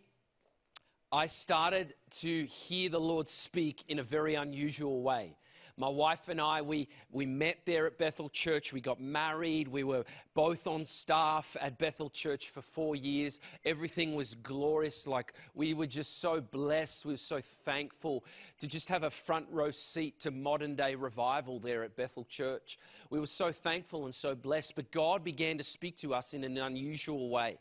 I 1.14 1.26
started 1.26 1.95
to 2.22 2.45
hear 2.45 2.89
the 2.89 2.99
Lord 2.99 3.27
speak 3.27 3.84
in 3.89 3.99
a 3.99 4.03
very 4.03 4.35
unusual 4.35 5.02
way. 5.02 5.35
My 5.82 5.90
wife 5.90 6.30
and 6.30 6.40
I, 6.40 6.62
we, 6.62 6.88
we 7.12 7.26
met 7.26 7.62
there 7.66 7.88
at 7.88 7.98
Bethel 7.98 8.30
Church. 8.30 8.72
We 8.72 8.82
got 8.82 9.02
married. 9.02 9.68
We 9.68 9.84
were 9.84 10.03
both 10.36 10.68
on 10.68 10.86
staff 10.86 11.58
at 11.60 11.80
Bethel 11.80 12.12
Church 12.12 12.49
for 12.49 12.62
four 12.62 12.95
years. 12.95 13.40
Everything 13.66 14.14
was 14.14 14.36
glorious. 14.36 15.08
Like 15.08 15.34
we 15.56 15.74
were 15.74 15.88
just 15.88 16.22
so 16.22 16.40
blessed. 16.40 17.08
We 17.08 17.14
were 17.14 17.18
so 17.18 17.41
thankful 17.66 18.24
to 18.60 18.68
just 18.68 18.90
have 18.90 19.02
a 19.02 19.10
front 19.10 19.48
row 19.49 19.72
seat 19.72 20.20
to 20.20 20.30
modern 20.30 20.76
day 20.76 20.94
revival 20.94 21.60
there 21.60 21.84
at 21.84 21.95
Bethel 21.95 22.26
Church. 22.26 22.78
We 23.10 23.20
were 23.20 23.26
so 23.26 23.52
thankful 23.52 24.06
and 24.06 24.14
so 24.14 24.36
blessed. 24.36 24.76
But 24.76 24.91
God 24.91 25.24
began 25.24 25.58
to 25.58 25.64
speak 25.64 25.98
to 26.02 26.14
us 26.14 26.36
in 26.36 26.44
an 26.44 26.60
unusual 26.60 27.30
way. 27.30 27.58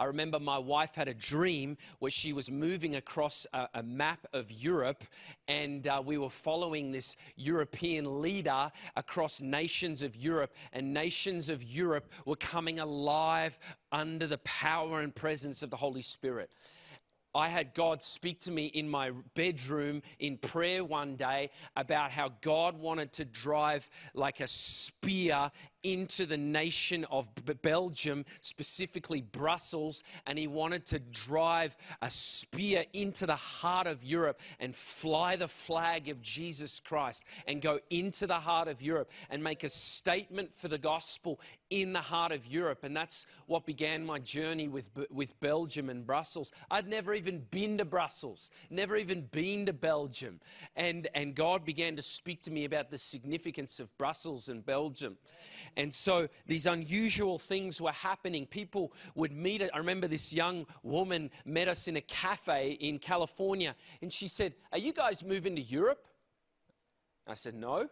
I 0.00 0.04
remember 0.04 0.40
my 0.40 0.56
wife 0.56 0.94
had 0.94 1.08
a 1.08 1.14
dream 1.14 1.76
where 1.98 2.10
she 2.10 2.32
was 2.32 2.50
moving 2.50 2.96
across 2.96 3.46
a, 3.52 3.68
a 3.74 3.82
map 3.82 4.26
of 4.32 4.50
Europe, 4.50 5.04
and 5.46 5.86
uh, 5.86 6.02
we 6.02 6.16
were 6.16 6.30
following 6.30 6.90
this 6.90 7.16
European 7.36 8.22
leader 8.22 8.72
across 8.96 9.42
nations 9.42 10.02
of 10.02 10.16
Europe, 10.16 10.54
and 10.72 10.94
nations 10.94 11.50
of 11.50 11.62
Europe 11.62 12.10
were 12.24 12.36
coming 12.36 12.80
alive 12.80 13.58
under 13.92 14.26
the 14.26 14.38
power 14.38 15.02
and 15.02 15.14
presence 15.14 15.62
of 15.62 15.68
the 15.68 15.76
Holy 15.76 16.02
Spirit. 16.02 16.48
I 17.34 17.48
had 17.48 17.74
God 17.74 18.02
speak 18.02 18.40
to 18.40 18.50
me 18.50 18.66
in 18.66 18.88
my 18.88 19.12
bedroom 19.34 20.02
in 20.18 20.36
prayer 20.36 20.84
one 20.84 21.14
day 21.14 21.50
about 21.76 22.10
how 22.10 22.32
God 22.40 22.76
wanted 22.76 23.12
to 23.14 23.24
drive 23.24 23.88
like 24.14 24.40
a 24.40 24.48
spear 24.48 25.52
into 25.82 26.26
the 26.26 26.36
nation 26.36 27.04
of 27.10 27.28
Belgium, 27.62 28.24
specifically 28.40 29.20
Brussels, 29.20 30.02
and 30.26 30.38
he 30.38 30.46
wanted 30.46 30.86
to 30.86 30.98
drive 30.98 31.76
a 32.02 32.10
spear 32.10 32.84
into 32.92 33.26
the 33.26 33.36
heart 33.36 33.86
of 33.86 34.04
Europe 34.04 34.40
and 34.58 34.74
fly 34.74 35.36
the 35.36 35.48
flag 35.48 36.08
of 36.08 36.22
Jesus 36.22 36.80
Christ 36.80 37.24
and 37.46 37.62
go 37.62 37.78
into 37.90 38.26
the 38.26 38.34
heart 38.34 38.68
of 38.68 38.82
Europe 38.82 39.10
and 39.30 39.42
make 39.42 39.64
a 39.64 39.68
statement 39.68 40.54
for 40.54 40.68
the 40.68 40.78
gospel 40.78 41.40
in 41.70 41.92
the 41.92 42.00
heart 42.00 42.32
of 42.32 42.46
Europe. 42.46 42.84
And 42.84 42.96
that's 42.96 43.26
what 43.46 43.64
began 43.64 44.04
my 44.04 44.18
journey 44.18 44.68
with, 44.68 44.88
with 45.10 45.38
Belgium 45.40 45.88
and 45.88 46.04
Brussels. 46.04 46.52
I'd 46.70 46.88
never 46.88 47.14
even 47.14 47.46
been 47.50 47.78
to 47.78 47.84
Brussels, 47.84 48.50
never 48.70 48.96
even 48.96 49.22
been 49.30 49.66
to 49.66 49.72
Belgium. 49.72 50.40
And, 50.76 51.08
and 51.14 51.34
God 51.34 51.64
began 51.64 51.96
to 51.96 52.02
speak 52.02 52.42
to 52.42 52.50
me 52.50 52.64
about 52.64 52.90
the 52.90 52.98
significance 52.98 53.80
of 53.80 53.96
Brussels 53.98 54.48
and 54.48 54.64
Belgium. 54.64 55.16
And 55.76 55.92
so 55.92 56.28
these 56.46 56.66
unusual 56.66 57.38
things 57.38 57.80
were 57.80 57.92
happening. 57.92 58.46
People 58.46 58.92
would 59.14 59.32
meet. 59.32 59.62
I 59.62 59.78
remember 59.78 60.08
this 60.08 60.32
young 60.32 60.66
woman 60.82 61.30
met 61.44 61.68
us 61.68 61.88
in 61.88 61.96
a 61.96 62.00
cafe 62.00 62.72
in 62.80 62.98
California, 62.98 63.74
and 64.02 64.12
she 64.12 64.28
said, 64.28 64.54
Are 64.72 64.78
you 64.78 64.92
guys 64.92 65.22
moving 65.24 65.56
to 65.56 65.62
Europe? 65.62 66.06
I 67.26 67.34
said, 67.34 67.54
No. 67.54 67.88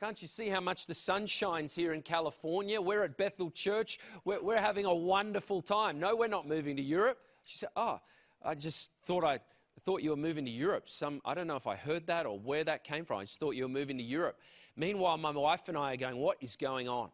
Can't 0.00 0.22
you 0.22 0.28
see 0.28 0.48
how 0.48 0.62
much 0.62 0.86
the 0.86 0.94
sun 0.94 1.26
shines 1.26 1.74
here 1.74 1.92
in 1.92 2.00
California? 2.00 2.80
We're 2.80 3.04
at 3.04 3.18
Bethel 3.18 3.50
Church. 3.50 3.98
We're, 4.24 4.42
we're 4.42 4.60
having 4.60 4.86
a 4.86 4.94
wonderful 4.94 5.60
time. 5.60 6.00
No, 6.00 6.16
we're 6.16 6.26
not 6.26 6.48
moving 6.48 6.74
to 6.76 6.82
Europe. 6.82 7.18
She 7.44 7.58
said, 7.58 7.68
Oh, 7.76 8.00
I 8.42 8.54
just 8.54 8.92
thought 9.04 9.24
I 9.24 9.40
thought 9.84 10.02
you 10.02 10.10
were 10.10 10.16
moving 10.16 10.46
to 10.46 10.50
Europe. 10.50 10.88
Some 10.88 11.20
I 11.24 11.34
don't 11.34 11.46
know 11.46 11.56
if 11.56 11.66
I 11.66 11.76
heard 11.76 12.06
that 12.06 12.26
or 12.26 12.38
where 12.38 12.64
that 12.64 12.82
came 12.82 13.04
from. 13.04 13.18
I 13.18 13.24
just 13.24 13.38
thought 13.38 13.56
you 13.56 13.64
were 13.64 13.68
moving 13.68 13.98
to 13.98 14.04
Europe. 14.04 14.38
Meanwhile, 14.76 15.18
my 15.18 15.30
wife 15.30 15.68
and 15.68 15.76
I 15.76 15.94
are 15.94 15.96
going, 15.96 16.16
What 16.16 16.38
is 16.40 16.56
going 16.56 16.88
on? 16.88 17.10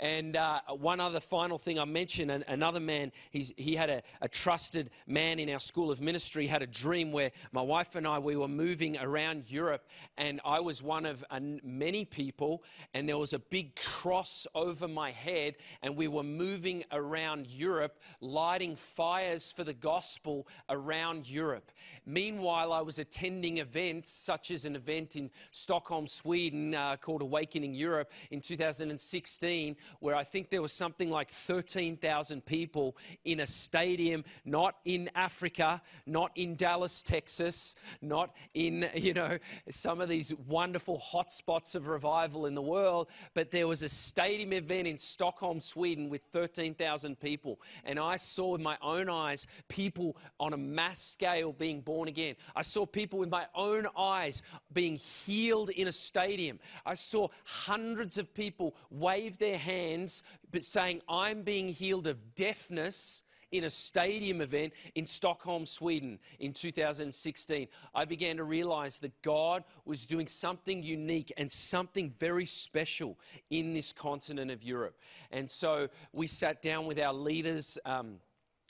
And 0.00 0.34
uh, 0.34 0.60
one 0.78 0.98
other 0.98 1.20
final 1.20 1.58
thing 1.58 1.78
I 1.78 1.84
mentioned 1.84 2.30
another 2.48 2.80
man, 2.80 3.12
he 3.30 3.76
had 3.76 3.90
a, 3.90 4.02
a, 4.22 4.28
trusted 4.28 4.88
man 5.06 5.38
in 5.38 5.50
our 5.50 5.60
school 5.60 5.90
of 5.90 6.00
ministry, 6.00 6.46
had 6.46 6.62
a 6.62 6.66
dream 6.66 7.12
where 7.12 7.30
my 7.52 7.60
wife 7.60 7.96
and 7.96 8.06
I, 8.06 8.18
we 8.18 8.34
were 8.34 8.48
moving 8.48 8.96
around 8.96 9.50
Europe, 9.50 9.86
and 10.16 10.40
I 10.42 10.58
was 10.60 10.82
one 10.82 11.04
of 11.04 11.22
many 11.62 12.06
people, 12.06 12.64
and 12.94 13.06
there 13.06 13.18
was 13.18 13.34
a 13.34 13.38
big 13.38 13.76
cross 13.76 14.46
over 14.54 14.88
my 14.88 15.10
head, 15.10 15.56
and 15.82 15.94
we 15.94 16.08
were 16.08 16.22
moving 16.22 16.82
around 16.92 17.48
Europe, 17.48 18.00
lighting 18.22 18.76
fires 18.76 19.52
for 19.52 19.64
the 19.64 19.74
gospel 19.74 20.48
around 20.70 21.28
Europe. 21.28 21.72
Meanwhile, 22.06 22.72
I 22.72 22.80
was 22.80 22.98
attending 22.98 23.58
events 23.58 24.10
such 24.10 24.50
as 24.50 24.64
an 24.64 24.76
event 24.76 25.16
in 25.16 25.30
Stockholm, 25.50 26.06
Sweden 26.06 26.74
uh, 26.74 26.96
called 26.96 27.20
Awakening 27.20 27.74
Europe 27.74 28.10
in 28.30 28.40
2016 28.40 29.76
where 29.98 30.14
I 30.14 30.24
think 30.24 30.50
there 30.50 30.62
was 30.62 30.72
something 30.72 31.10
like 31.10 31.30
13,000 31.30 32.44
people 32.44 32.96
in 33.24 33.40
a 33.40 33.46
stadium, 33.46 34.24
not 34.44 34.76
in 34.84 35.10
Africa, 35.14 35.82
not 36.06 36.30
in 36.36 36.54
Dallas, 36.56 37.02
Texas, 37.02 37.76
not 38.00 38.34
in, 38.54 38.88
you 38.94 39.14
know, 39.14 39.38
some 39.70 40.00
of 40.00 40.08
these 40.08 40.32
wonderful 40.46 40.98
hotspots 40.98 41.74
of 41.74 41.88
revival 41.88 42.46
in 42.46 42.54
the 42.54 42.62
world, 42.62 43.08
but 43.34 43.50
there 43.50 43.66
was 43.66 43.82
a 43.82 43.88
stadium 43.88 44.52
event 44.52 44.86
in 44.86 44.96
Stockholm, 44.98 45.60
Sweden 45.60 46.08
with 46.08 46.22
13,000 46.32 47.18
people. 47.20 47.60
And 47.84 47.98
I 47.98 48.16
saw 48.16 48.52
with 48.52 48.60
my 48.60 48.76
own 48.82 49.08
eyes 49.08 49.46
people 49.68 50.16
on 50.38 50.52
a 50.52 50.56
mass 50.56 51.00
scale 51.00 51.52
being 51.52 51.80
born 51.80 52.08
again. 52.08 52.36
I 52.54 52.62
saw 52.62 52.86
people 52.86 53.18
with 53.18 53.30
my 53.30 53.46
own 53.54 53.86
eyes 53.96 54.42
being 54.72 54.96
healed 54.96 55.70
in 55.70 55.88
a 55.88 55.92
stadium. 55.92 56.58
I 56.86 56.94
saw 56.94 57.28
hundreds 57.44 58.18
of 58.18 58.32
people 58.34 58.74
wave 58.90 59.38
their 59.38 59.58
hands 59.58 59.79
hands, 59.80 60.22
but 60.50 60.64
saying, 60.64 61.02
I'm 61.08 61.42
being 61.42 61.68
healed 61.68 62.06
of 62.06 62.34
deafness 62.34 63.24
in 63.52 63.64
a 63.64 63.70
stadium 63.70 64.40
event 64.40 64.72
in 64.94 65.04
Stockholm, 65.04 65.66
Sweden 65.66 66.18
in 66.38 66.52
2016. 66.52 67.66
I 67.94 68.04
began 68.04 68.36
to 68.36 68.44
realize 68.44 69.00
that 69.00 69.20
God 69.22 69.64
was 69.84 70.06
doing 70.06 70.28
something 70.28 70.82
unique 70.82 71.32
and 71.36 71.50
something 71.50 72.14
very 72.18 72.46
special 72.46 73.18
in 73.50 73.72
this 73.72 73.92
continent 73.92 74.50
of 74.50 74.62
Europe. 74.62 74.96
And 75.30 75.50
so 75.50 75.88
we 76.12 76.26
sat 76.26 76.62
down 76.62 76.86
with 76.86 76.98
our 76.98 77.12
leaders. 77.12 77.78
Um, 77.84 78.18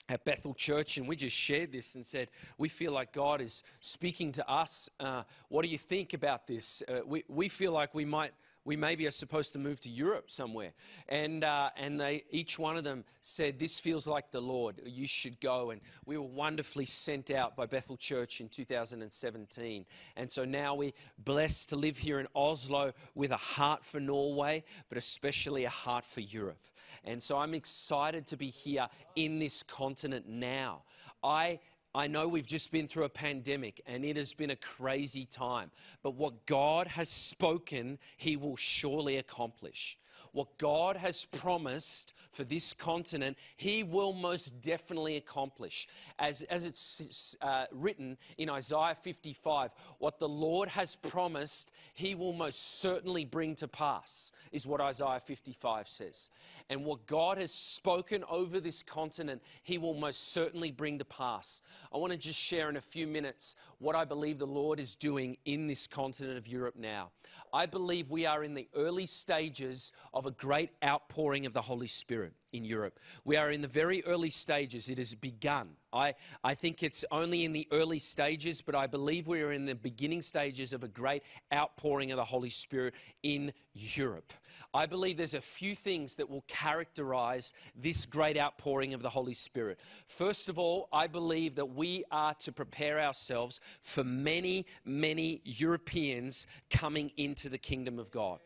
at 0.09 0.25
Bethel 0.25 0.53
Church, 0.53 0.97
and 0.97 1.07
we 1.07 1.15
just 1.15 1.37
shared 1.37 1.71
this 1.71 1.95
and 1.95 2.05
said, 2.05 2.27
We 2.57 2.67
feel 2.67 2.91
like 2.91 3.13
God 3.13 3.39
is 3.39 3.63
speaking 3.79 4.33
to 4.33 4.49
us. 4.49 4.89
Uh, 4.99 5.23
what 5.47 5.63
do 5.63 5.69
you 5.69 5.77
think 5.77 6.13
about 6.13 6.47
this? 6.47 6.83
Uh, 6.85 6.99
we, 7.05 7.23
we 7.29 7.47
feel 7.47 7.71
like 7.71 7.93
we 7.93 8.03
might 8.03 8.33
we 8.63 8.75
maybe 8.75 9.07
are 9.07 9.11
supposed 9.11 9.53
to 9.53 9.59
move 9.59 9.79
to 9.81 9.89
Europe 9.89 10.29
somewhere. 10.29 10.73
And, 11.09 11.43
uh, 11.43 11.71
and 11.75 11.99
they, 11.99 12.23
each 12.29 12.59
one 12.59 12.77
of 12.77 12.83
them 12.83 13.03
said, 13.21 13.57
This 13.57 13.79
feels 13.79 14.07
like 14.07 14.31
the 14.31 14.41
Lord. 14.41 14.81
You 14.85 15.07
should 15.07 15.39
go. 15.39 15.71
And 15.71 15.81
we 16.05 16.17
were 16.17 16.23
wonderfully 16.23 16.85
sent 16.85 17.31
out 17.31 17.55
by 17.55 17.65
Bethel 17.65 17.97
Church 17.97 18.39
in 18.39 18.49
2017. 18.49 19.85
And 20.15 20.31
so 20.31 20.45
now 20.45 20.75
we're 20.75 20.91
blessed 21.17 21.69
to 21.69 21.75
live 21.75 21.97
here 21.97 22.19
in 22.19 22.27
Oslo 22.35 22.93
with 23.15 23.31
a 23.31 23.37
heart 23.37 23.83
for 23.83 23.99
Norway, 23.99 24.63
but 24.89 24.97
especially 24.97 25.65
a 25.65 25.69
heart 25.69 26.05
for 26.05 26.21
Europe. 26.21 26.61
And 27.03 27.21
so 27.21 27.37
I'm 27.37 27.53
excited 27.53 28.27
to 28.27 28.37
be 28.37 28.49
here 28.49 28.87
in 29.15 29.39
this 29.39 29.63
continent 29.63 30.27
now. 30.27 30.83
I 31.23 31.59
I 31.93 32.07
know 32.07 32.27
we've 32.27 32.45
just 32.45 32.71
been 32.71 32.87
through 32.87 33.03
a 33.03 33.09
pandemic 33.09 33.81
and 33.85 34.05
it 34.05 34.15
has 34.15 34.33
been 34.33 34.51
a 34.51 34.55
crazy 34.55 35.25
time, 35.25 35.71
but 36.03 36.15
what 36.15 36.45
God 36.45 36.87
has 36.87 37.09
spoken, 37.09 37.99
He 38.17 38.37
will 38.37 38.55
surely 38.55 39.17
accomplish. 39.17 39.97
What 40.33 40.57
God 40.57 40.95
has 40.95 41.25
promised 41.25 42.13
for 42.31 42.45
this 42.45 42.73
continent, 42.73 43.37
He 43.57 43.83
will 43.83 44.13
most 44.13 44.61
definitely 44.61 45.17
accomplish. 45.17 45.87
As, 46.19 46.41
as 46.43 46.65
it's 46.65 47.35
uh, 47.41 47.65
written 47.71 48.17
in 48.37 48.49
Isaiah 48.49 48.95
55, 48.95 49.71
what 49.99 50.19
the 50.19 50.29
Lord 50.29 50.69
has 50.69 50.95
promised, 50.95 51.71
He 51.93 52.15
will 52.15 52.31
most 52.31 52.79
certainly 52.79 53.25
bring 53.25 53.55
to 53.55 53.67
pass, 53.67 54.31
is 54.53 54.65
what 54.65 54.79
Isaiah 54.79 55.19
55 55.19 55.89
says. 55.89 56.29
And 56.69 56.85
what 56.85 57.05
God 57.07 57.37
has 57.37 57.53
spoken 57.53 58.23
over 58.29 58.61
this 58.61 58.83
continent, 58.83 59.41
He 59.63 59.77
will 59.77 59.95
most 59.95 60.31
certainly 60.31 60.71
bring 60.71 60.97
to 60.99 61.05
pass. 61.05 61.61
I 61.93 61.97
want 61.97 62.13
to 62.13 62.17
just 62.17 62.39
share 62.39 62.69
in 62.69 62.77
a 62.77 62.81
few 62.81 63.05
minutes 63.05 63.57
what 63.79 63.95
I 63.95 64.05
believe 64.05 64.39
the 64.39 64.47
Lord 64.47 64.79
is 64.79 64.95
doing 64.95 65.35
in 65.43 65.67
this 65.67 65.87
continent 65.87 66.37
of 66.37 66.47
Europe 66.47 66.75
now. 66.77 67.09
I 67.53 67.65
believe 67.65 68.09
we 68.09 68.25
are 68.25 68.43
in 68.43 68.53
the 68.53 68.67
early 68.75 69.05
stages 69.05 69.91
of 70.13 70.25
a 70.25 70.31
great 70.31 70.71
outpouring 70.83 71.45
of 71.45 71.53
the 71.53 71.61
Holy 71.61 71.87
Spirit 71.87 72.33
in 72.53 72.63
Europe. 72.63 72.99
We 73.25 73.35
are 73.37 73.51
in 73.51 73.61
the 73.61 73.67
very 73.67 74.03
early 74.05 74.29
stages. 74.29 74.89
It 74.89 74.97
has 74.97 75.15
begun. 75.15 75.69
I, 75.93 76.15
I 76.43 76.53
think 76.55 76.83
it's 76.83 77.03
only 77.11 77.43
in 77.43 77.51
the 77.51 77.67
early 77.71 77.99
stages, 77.99 78.61
but 78.61 78.75
I 78.75 78.87
believe 78.87 79.27
we 79.27 79.41
are 79.41 79.51
in 79.51 79.65
the 79.65 79.75
beginning 79.75 80.21
stages 80.21 80.73
of 80.73 80.83
a 80.83 80.87
great 80.87 81.23
outpouring 81.53 82.11
of 82.11 82.17
the 82.17 82.25
Holy 82.25 82.49
Spirit 82.49 82.93
in 83.23 83.51
Europe. 83.73 84.33
I 84.73 84.85
believe 84.85 85.17
there's 85.17 85.33
a 85.33 85.41
few 85.41 85.75
things 85.75 86.15
that 86.15 86.29
will 86.29 86.45
characterize 86.47 87.51
this 87.75 88.05
great 88.05 88.37
outpouring 88.37 88.93
of 88.93 89.01
the 89.01 89.09
Holy 89.09 89.33
Spirit. 89.33 89.79
First 90.07 90.47
of 90.47 90.57
all, 90.57 90.87
I 90.93 91.07
believe 91.07 91.55
that 91.55 91.75
we 91.75 92.05
are 92.09 92.33
to 92.35 92.51
prepare 92.53 93.01
ourselves 93.01 93.59
for 93.81 94.03
many, 94.03 94.65
many 94.85 95.41
Europeans 95.43 96.47
coming 96.69 97.11
into 97.17 97.49
the 97.49 97.57
kingdom 97.57 97.99
of 97.99 98.11
God. 98.11 98.39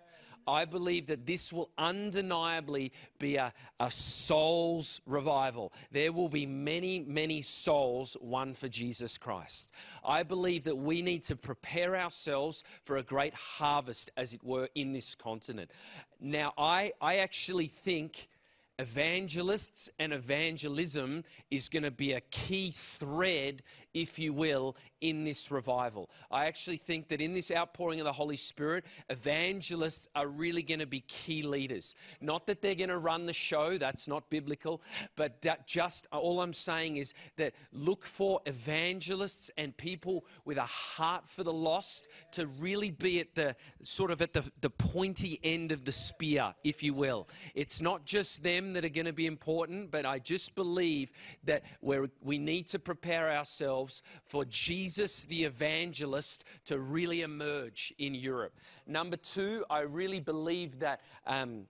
I 0.48 0.66
believe 0.66 1.08
that 1.08 1.26
this 1.26 1.52
will 1.52 1.70
undeniably 1.78 2.92
be 3.20 3.36
a, 3.38 3.54
a 3.80 3.90
soul's 3.90 5.02
revival. 5.06 5.74
There 5.92 6.12
will 6.12 6.30
be 6.30 6.46
many, 6.46 7.00
many 7.00 7.42
souls 7.42 8.16
won 8.22 8.54
for 8.54 8.68
Jesus 8.68 9.18
Christ. 9.18 9.72
I 10.04 10.24
believe 10.24 10.66
that 10.66 10.78
we 10.78 11.02
need 11.02 11.24
to 11.24 11.36
prepare 11.36 11.96
ourselves 11.96 12.64
for 12.84 12.98
a 12.98 13.04
great 13.04 13.34
harvest, 13.34 14.12
as 14.18 14.34
it 14.34 14.44
were, 14.44 14.70
in 14.76 14.94
this 14.94 15.16
continent. 15.16 15.72
Now, 16.20 16.54
I, 16.58 16.94
I 17.02 17.18
actually 17.18 17.68
think 17.68 18.30
evangelists 18.78 19.90
and 20.00 20.12
evangelism 20.12 21.24
is 21.50 21.70
going 21.70 21.84
to 21.84 21.92
be 21.92 22.14
a 22.14 22.22
key 22.22 22.72
thread, 22.76 23.64
if 23.96 24.20
you 24.20 24.34
will, 24.34 24.76
in 25.02 25.24
this 25.24 25.50
revival. 25.50 26.10
I 26.30 26.46
actually 26.46 26.78
think 26.78 27.08
that 27.08 27.22
in 27.22 27.34
this 27.34 27.50
outpouring 27.50 28.00
of 28.02 28.06
the 28.06 28.12
Holy 28.12 28.36
Spirit, 28.36 28.86
evangelists 29.10 30.10
are 30.16 30.28
really 30.28 30.62
going 30.62 30.82
to 30.82 30.86
be 30.86 31.00
key 31.02 31.44
leaders. 31.44 31.96
Not 32.20 32.46
that 32.48 32.62
they're 32.62 32.76
going 32.76 32.90
to 32.90 32.98
run 32.98 33.26
the 33.26 33.34
show, 33.34 33.78
that's 33.78 34.08
not 34.08 34.30
biblical, 34.30 34.82
but 35.16 35.42
that 35.44 35.66
just 35.66 36.08
all 36.12 36.42
I'm 36.42 36.54
saying 36.54 36.98
is 36.98 37.14
that 37.38 37.54
look 37.72 38.06
for 38.06 38.42
evangelists 38.46 39.50
and 39.58 39.76
people 39.78 40.26
with 40.44 40.58
a 40.58 40.66
heart 40.66 41.28
for 41.28 41.44
the 41.44 41.54
lost 41.54 42.10
to 42.34 42.48
really 42.48 42.92
be 42.92 43.22
at 43.22 43.34
the 43.34 43.56
sort 43.84 44.12
of 44.12 44.22
at 44.22 44.34
the, 44.34 44.44
the 44.60 44.70
pointy 44.70 45.40
end 45.44 45.72
of 45.72 45.86
the 45.86 45.92
spear, 45.92 46.54
if 46.66 46.84
you 46.84 46.94
will. 46.94 47.30
It's 47.54 47.82
not 47.82 48.06
just 48.06 48.44
them 48.44 48.74
that 48.74 48.84
are 48.84 48.90
going 48.90 49.06
to 49.06 49.14
be 49.14 49.26
important, 49.26 49.90
but 49.90 50.06
I 50.06 50.20
just 50.20 50.54
believe 50.54 51.12
that 51.46 51.64
we 51.82 52.00
we 52.22 52.38
need 52.38 52.68
to 52.68 52.80
prepare 52.80 53.32
ourselves 53.32 53.85
for 54.24 54.46
Jesus 54.46 55.26
the 55.26 55.44
evangelist 55.44 56.44
to 56.66 56.80
really 56.80 57.22
emerge 57.22 57.94
in 57.98 58.16
Europe. 58.16 58.60
Number 58.86 59.18
two, 59.18 59.66
I 59.70 59.82
really 59.82 60.20
believe 60.20 60.80
that. 60.80 61.02
Um, 61.26 61.68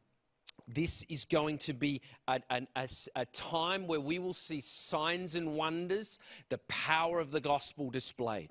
this 0.68 1.06
is 1.10 1.26
going 1.26 1.60
to 1.60 1.74
be 1.74 2.02
a 2.28 3.26
time 3.34 3.88
where 3.88 4.00
we 4.00 4.18
will 4.20 4.34
see 4.34 4.62
signs 4.62 5.36
and 5.36 5.56
wonders, 5.56 6.18
the 6.50 6.58
power 6.68 7.20
of 7.20 7.32
the 7.32 7.42
gospel 7.42 7.90
displayed. 7.90 8.50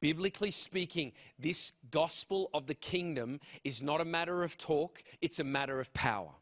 Biblically 0.00 0.50
speaking, 0.50 1.12
this 1.38 1.72
gospel 1.90 2.48
of 2.54 2.66
the 2.66 2.74
kingdom 2.74 3.38
is 3.64 3.82
not 3.82 4.00
a 4.00 4.04
matter 4.04 4.42
of 4.42 4.56
talk, 4.56 5.02
it's 5.20 5.38
a 5.38 5.44
matter 5.44 5.78
of 5.78 5.92
power. 5.92 6.32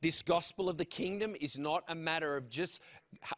This 0.00 0.20
gospel 0.22 0.68
of 0.68 0.78
the 0.78 0.84
kingdom 0.84 1.36
is 1.40 1.56
not 1.56 1.84
a 1.86 1.94
matter 1.94 2.36
of 2.36 2.50
just 2.50 2.80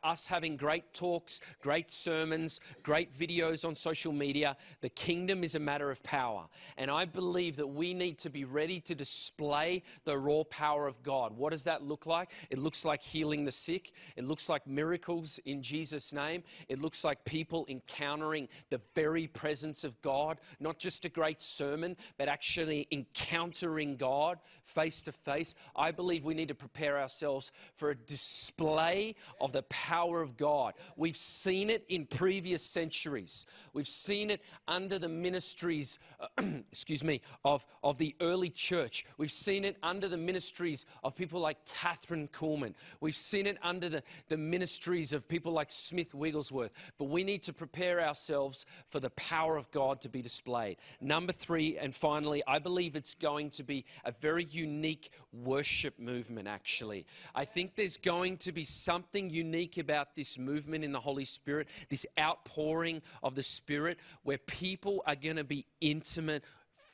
us 0.03 0.27
having 0.27 0.57
great 0.57 0.93
talks, 0.93 1.41
great 1.61 1.91
sermons, 1.91 2.61
great 2.83 3.13
videos 3.13 3.67
on 3.67 3.75
social 3.75 4.13
media. 4.13 4.57
The 4.81 4.89
kingdom 4.89 5.45
is 5.45 5.55
a 5.55 5.59
matter 5.59 5.91
of 5.91 6.03
power. 6.03 6.47
And 6.77 6.91
I 6.91 7.05
believe 7.05 7.57
that 7.57 7.67
we 7.67 7.95
need 7.95 8.19
to 8.19 8.31
be 8.31 8.45
ready 8.45 8.81
to 8.81 8.95
display 8.95 9.83
the 10.05 10.17
raw 10.17 10.43
power 10.45 10.87
of 10.87 11.03
God. 11.03 11.37
What 11.37 11.51
does 11.51 11.65
that 11.65 11.83
look 11.83 12.07
like? 12.07 12.31
It 12.51 12.59
looks 12.59 12.85
like 12.85 13.03
healing 13.03 13.45
the 13.45 13.53
sick, 13.53 13.93
it 14.17 14.25
looks 14.25 14.49
like 14.49 14.67
miracles 14.67 15.39
in 15.45 15.63
Jesus' 15.63 16.13
name, 16.13 16.43
it 16.69 16.81
looks 16.81 17.05
like 17.05 17.25
people 17.25 17.67
encountering 17.69 18.49
the 18.71 18.81
very 18.95 19.27
presence 19.27 19.85
of 19.85 20.01
God, 20.03 20.39
not 20.61 20.79
just 20.79 21.05
a 21.05 21.09
great 21.09 21.41
sermon, 21.41 21.97
but 22.17 22.29
actually 22.29 22.87
encountering 22.91 23.97
God 23.97 24.39
face 24.65 25.03
to 25.03 25.13
face. 25.13 25.55
I 25.77 25.91
believe 25.91 26.25
we 26.25 26.35
need 26.35 26.49
to 26.49 26.55
prepare 26.55 26.99
ourselves 26.99 27.53
for 27.77 27.91
a 27.91 27.95
display 27.95 29.15
of 29.41 29.53
the 29.53 29.63
power 29.69 30.23
of 30.23 30.37
God. 30.37 30.75
We've 30.97 31.17
seen 31.17 31.71
it 31.71 31.85
in 31.89 32.07
previous 32.07 32.63
centuries. 32.63 33.47
We've 33.73 33.89
seen 33.89 34.31
it 34.31 34.43
under 34.69 34.99
the 34.99 35.09
ministries, 35.09 35.99
excuse 36.39 37.05
me, 37.05 37.21
of, 37.45 37.65
of 37.83 37.99
the 37.99 38.15
early 38.21 38.51
church. 38.51 39.05
We've 39.19 39.33
seen 39.33 39.65
it 39.65 39.77
under 39.83 40.09
the 40.09 40.17
ministries 40.17 40.87
of 41.03 41.17
people 41.17 41.41
like 41.41 41.59
Kathryn 41.67 42.31
Kuhlman. 42.31 42.75
We've 43.01 43.17
seen 43.17 43.47
it 43.47 43.59
under 43.63 43.89
the, 43.89 44.03
the 44.29 44.37
ministries 44.37 45.13
of 45.13 45.29
people 45.29 45.53
like 45.53 45.71
Smith 45.71 46.15
Wigglesworth. 46.15 46.73
But 46.99 47.07
we 47.07 47.25
need 47.25 47.43
to 47.45 47.53
prepare 47.53 48.01
ourselves 48.01 48.67
for 48.89 49.01
the 49.01 49.11
power 49.11 49.57
of 49.57 49.71
God 49.71 50.01
to 50.03 50.09
be 50.09 50.23
displayed. 50.23 50.77
Number 51.01 51.33
three, 51.33 51.79
and 51.79 51.95
finally, 51.95 52.43
I 52.47 52.59
believe 52.59 52.97
it's 52.97 53.15
going 53.15 53.51
to 53.51 53.63
be 53.63 53.85
a 54.05 54.13
very 54.13 54.45
unique 54.45 55.11
worship 55.33 55.99
movement, 55.99 56.49
actually. 56.49 57.07
I 57.35 57.45
think 57.45 57.75
there's 57.75 57.97
going 57.97 58.39
to 58.39 58.53
be 58.53 58.65
something 58.65 59.31
unique 59.31 59.54
about 59.79 60.15
this 60.15 60.39
movement 60.39 60.85
in 60.85 60.93
the 60.93 61.01
Holy 61.01 61.25
Spirit, 61.25 61.69
this 61.89 62.07
outpouring 62.19 63.03
of 63.23 63.35
the 63.35 63.43
Spirit, 63.43 63.99
where 64.25 64.39
people 64.39 65.03
are 65.07 65.15
going 65.15 65.37
to 65.37 65.45
be 65.45 65.65
intimate 65.81 66.43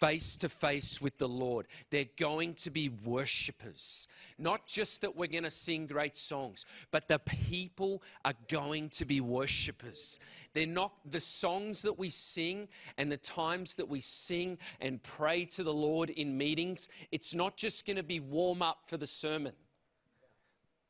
face 0.01 0.37
to 0.39 0.49
face 0.49 1.01
with 1.01 1.19
the 1.19 1.29
Lord. 1.29 1.67
They're 1.91 2.07
going 2.17 2.55
to 2.55 2.71
be 2.71 2.89
worshippers. 2.89 4.09
Not 4.39 4.67
just 4.67 5.03
that 5.03 5.15
we're 5.15 5.27
going 5.27 5.45
to 5.45 5.51
sing 5.51 5.87
great 5.87 6.17
songs, 6.17 6.65
but 6.91 7.07
the 7.07 7.19
people 7.19 8.03
are 8.25 8.35
going 8.49 8.89
to 8.91 9.05
be 9.05 9.21
worshippers. 9.21 10.19
They're 10.55 10.67
not 10.67 10.93
the 11.05 11.21
songs 11.21 11.83
that 11.83 11.99
we 11.99 12.09
sing 12.09 12.69
and 12.97 13.13
the 13.13 13.19
times 13.19 13.75
that 13.75 13.89
we 13.89 14.01
sing 14.01 14.59
and 14.81 15.03
pray 15.03 15.45
to 15.47 15.63
the 15.63 15.75
Lord 15.75 16.11
in 16.11 16.37
meetings. 16.37 16.89
It's 17.13 17.35
not 17.35 17.57
just 17.57 17.87
going 17.87 17.99
to 17.99 18.03
be 18.03 18.21
warm 18.21 18.63
up 18.63 18.79
for 18.87 18.97
the 18.97 19.07
sermon. 19.07 19.53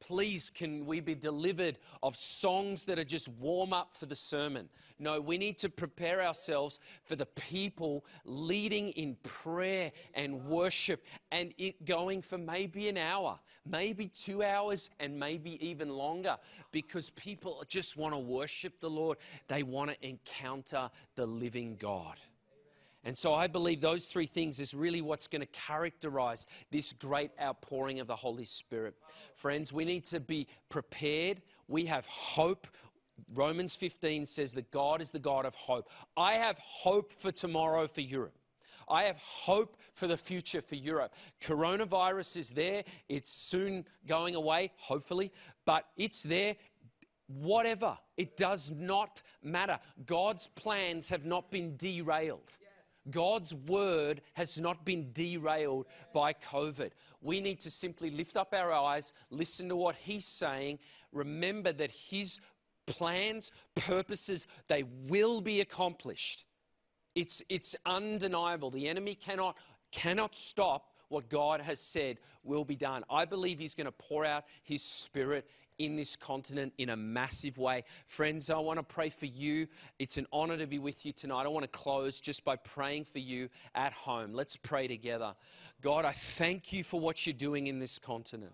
Please, 0.01 0.51
can 0.51 0.87
we 0.87 1.01
be 1.01 1.15
delivered 1.15 1.79
of 2.03 2.17
songs 2.17 2.85
that 2.87 2.99
are 2.99 3.05
just 3.05 3.29
warm 3.29 3.73
up 3.73 3.95
for 3.95 4.07
the 4.07 4.15
sermon? 4.15 4.69
No, 4.99 5.21
we 5.21 5.37
need 5.39 5.59
to 5.59 5.69
prepare 5.69 6.23
ourselves 6.23 6.81
for 7.05 7.17
the 7.17 7.27
people 7.27 8.05
leading 8.25 8.91
in 8.91 9.17
prayer 9.23 9.93
and 10.15 10.45
worship 10.47 11.05
and 11.31 11.53
it 11.59 11.85
going 11.85 12.23
for 12.23 12.39
maybe 12.39 12.89
an 12.89 12.97
hour, 12.97 13.39
maybe 13.67 14.09
two 14.09 14.43
hours, 14.43 14.91
and 15.01 15.19
maybe 15.19 15.65
even 15.67 15.91
longer 15.91 16.37
because 16.73 17.11
people 17.11 17.63
just 17.69 17.97
want 17.97 18.15
to 18.15 18.19
worship 18.19 18.81
the 18.81 18.91
Lord. 18.91 19.19
They 19.49 19.63
want 19.63 19.91
to 19.91 20.07
encounter 20.07 20.91
the 21.15 21.27
living 21.27 21.77
God. 21.79 22.17
And 23.05 23.17
so 23.17 23.33
I 23.33 23.47
believe 23.47 23.81
those 23.81 24.07
three 24.07 24.27
things 24.27 24.61
is 24.61 24.75
really 24.75 25.01
what's 25.01 25.27
going 25.27 25.41
to 25.41 25.47
characterize 25.47 26.47
this 26.71 26.93
great 26.93 27.31
outpouring 27.41 27.99
of 28.01 28.07
the 28.07 28.17
Holy 28.17 28.45
Spirit. 28.45 28.95
Friends, 29.35 29.73
we 29.73 29.85
need 29.85 30.05
to 30.07 30.21
be 30.21 30.47
prepared. 30.69 31.41
We 31.67 31.87
have 31.87 32.07
hope. 32.07 32.67
Romans 33.35 33.75
15 33.75 34.27
says 34.27 34.53
that 34.55 34.71
God 34.71 35.01
is 35.01 35.11
the 35.11 35.19
God 35.19 35.47
of 35.47 35.55
hope. 35.55 35.89
I 36.17 36.35
have 36.35 36.59
hope 36.59 37.13
for 37.13 37.33
tomorrow 37.33 37.87
for 37.87 38.03
Europe. 38.03 38.35
I 38.89 39.05
have 39.05 39.19
hope 39.19 39.77
for 39.95 40.07
the 40.07 40.17
future 40.17 40.61
for 40.61 40.75
Europe. 40.75 41.15
Coronavirus 41.41 42.37
is 42.37 42.51
there. 42.51 42.83
It's 43.09 43.31
soon 43.31 43.87
going 44.07 44.35
away, 44.35 44.73
hopefully, 44.77 45.33
but 45.65 45.87
it's 45.97 46.25
there 46.25 46.57
whatever. 47.39 47.97
It 48.17 48.37
does 48.37 48.71
not 48.71 49.23
matter. 49.43 49.79
God's 50.05 50.49
plans 50.49 51.09
have 51.11 51.25
not 51.25 51.51
been 51.51 51.77
derailed. 51.77 52.59
God's 53.11 53.55
word 53.55 54.23
has 54.35 54.61
not 54.61 54.85
been 54.85 55.11
derailed 55.13 55.87
by 56.13 56.33
COVID. 56.33 56.91
We 57.21 57.41
need 57.41 57.61
to 57.61 57.71
simply 57.71 58.11
lift 58.11 58.37
up 58.37 58.55
our 58.55 58.73
eyes, 58.73 59.13
listen 59.31 59.69
to 59.69 59.77
what 59.77 59.97
He's 59.97 60.27
saying, 60.27 60.79
remember 61.13 61.73
that 61.73 61.91
His 61.91 62.41
plans, 62.87 63.53
purposes, 63.75 64.47
they 64.69 64.85
will 65.09 65.41
be 65.41 65.61
accomplished. 65.61 66.45
It's, 67.15 67.43
it's 67.49 67.77
undeniable. 67.87 68.71
The 68.71 68.89
enemy 68.89 69.15
cannot, 69.15 69.57
cannot 69.91 70.35
stop 70.35 70.91
what 71.09 71.29
God 71.29 71.61
has 71.61 71.81
said 71.81 72.19
will 72.45 72.65
be 72.65 72.77
done. 72.77 73.05
I 73.11 73.25
believe 73.25 73.59
He's 73.59 73.75
going 73.75 73.87
to 73.87 73.93
pour 73.93 74.25
out 74.25 74.45
His 74.63 74.83
Spirit 74.83 75.49
in 75.81 75.97
this 75.97 76.15
continent 76.15 76.75
in 76.77 76.91
a 76.91 76.97
massive 76.97 77.57
way. 77.57 77.85
Friends, 78.07 78.51
I 78.51 78.59
want 78.59 78.79
to 78.79 78.83
pray 78.83 79.09
for 79.09 79.25
you. 79.25 79.67
It's 79.99 80.19
an 80.19 80.27
honor 80.31 80.59
to 80.59 80.67
be 80.67 80.79
with 80.79 81.07
you 81.07 81.13
tonight. 81.13 81.45
I 81.45 81.49
want 81.49 81.65
to 81.65 81.79
close 81.79 82.21
just 82.21 82.45
by 82.45 82.57
praying 82.57 83.05
for 83.05 83.19
you 83.19 83.49
at 83.75 83.95
home. 83.95 84.35
Let's 84.35 84.57
pray 84.57 84.87
together. 84.87 85.35
God, 85.81 86.05
I 86.05 86.13
thank 86.13 86.73
you 86.73 86.85
for 86.85 87.01
what 87.01 87.27
you're 87.27 87.33
doing 87.33 87.67
in 87.67 87.79
this 87.79 87.99
continent. 87.99 88.53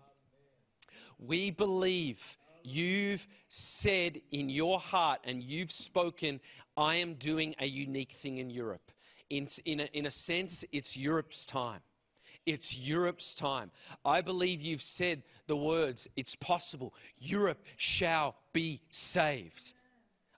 We 1.19 1.51
believe 1.51 2.37
you've 2.63 3.27
said 3.49 4.21
in 4.31 4.49
your 4.49 4.79
heart 4.79 5.19
and 5.25 5.43
you've 5.43 5.71
spoken, 5.71 6.39
I 6.77 6.95
am 6.95 7.15
doing 7.15 7.55
a 7.59 7.67
unique 7.67 8.13
thing 8.13 8.37
in 8.37 8.49
Europe. 8.49 8.91
In, 9.29 9.47
in, 9.65 9.81
a, 9.81 9.89
in 9.91 10.05
a 10.05 10.11
sense, 10.11 10.63
it's 10.71 10.95
Europe's 10.95 11.45
time. 11.45 11.81
It's 12.47 12.77
Europe's 12.77 13.35
time. 13.35 13.71
I 14.05 14.21
believe 14.21 14.61
you've 14.61 14.81
said 14.81 15.21
the 15.47 15.57
words, 15.57 16.07
it's 16.15 16.35
possible. 16.35 16.93
Europe 17.19 17.61
shall 17.75 18.35
be 18.53 18.81
saved. 18.89 19.73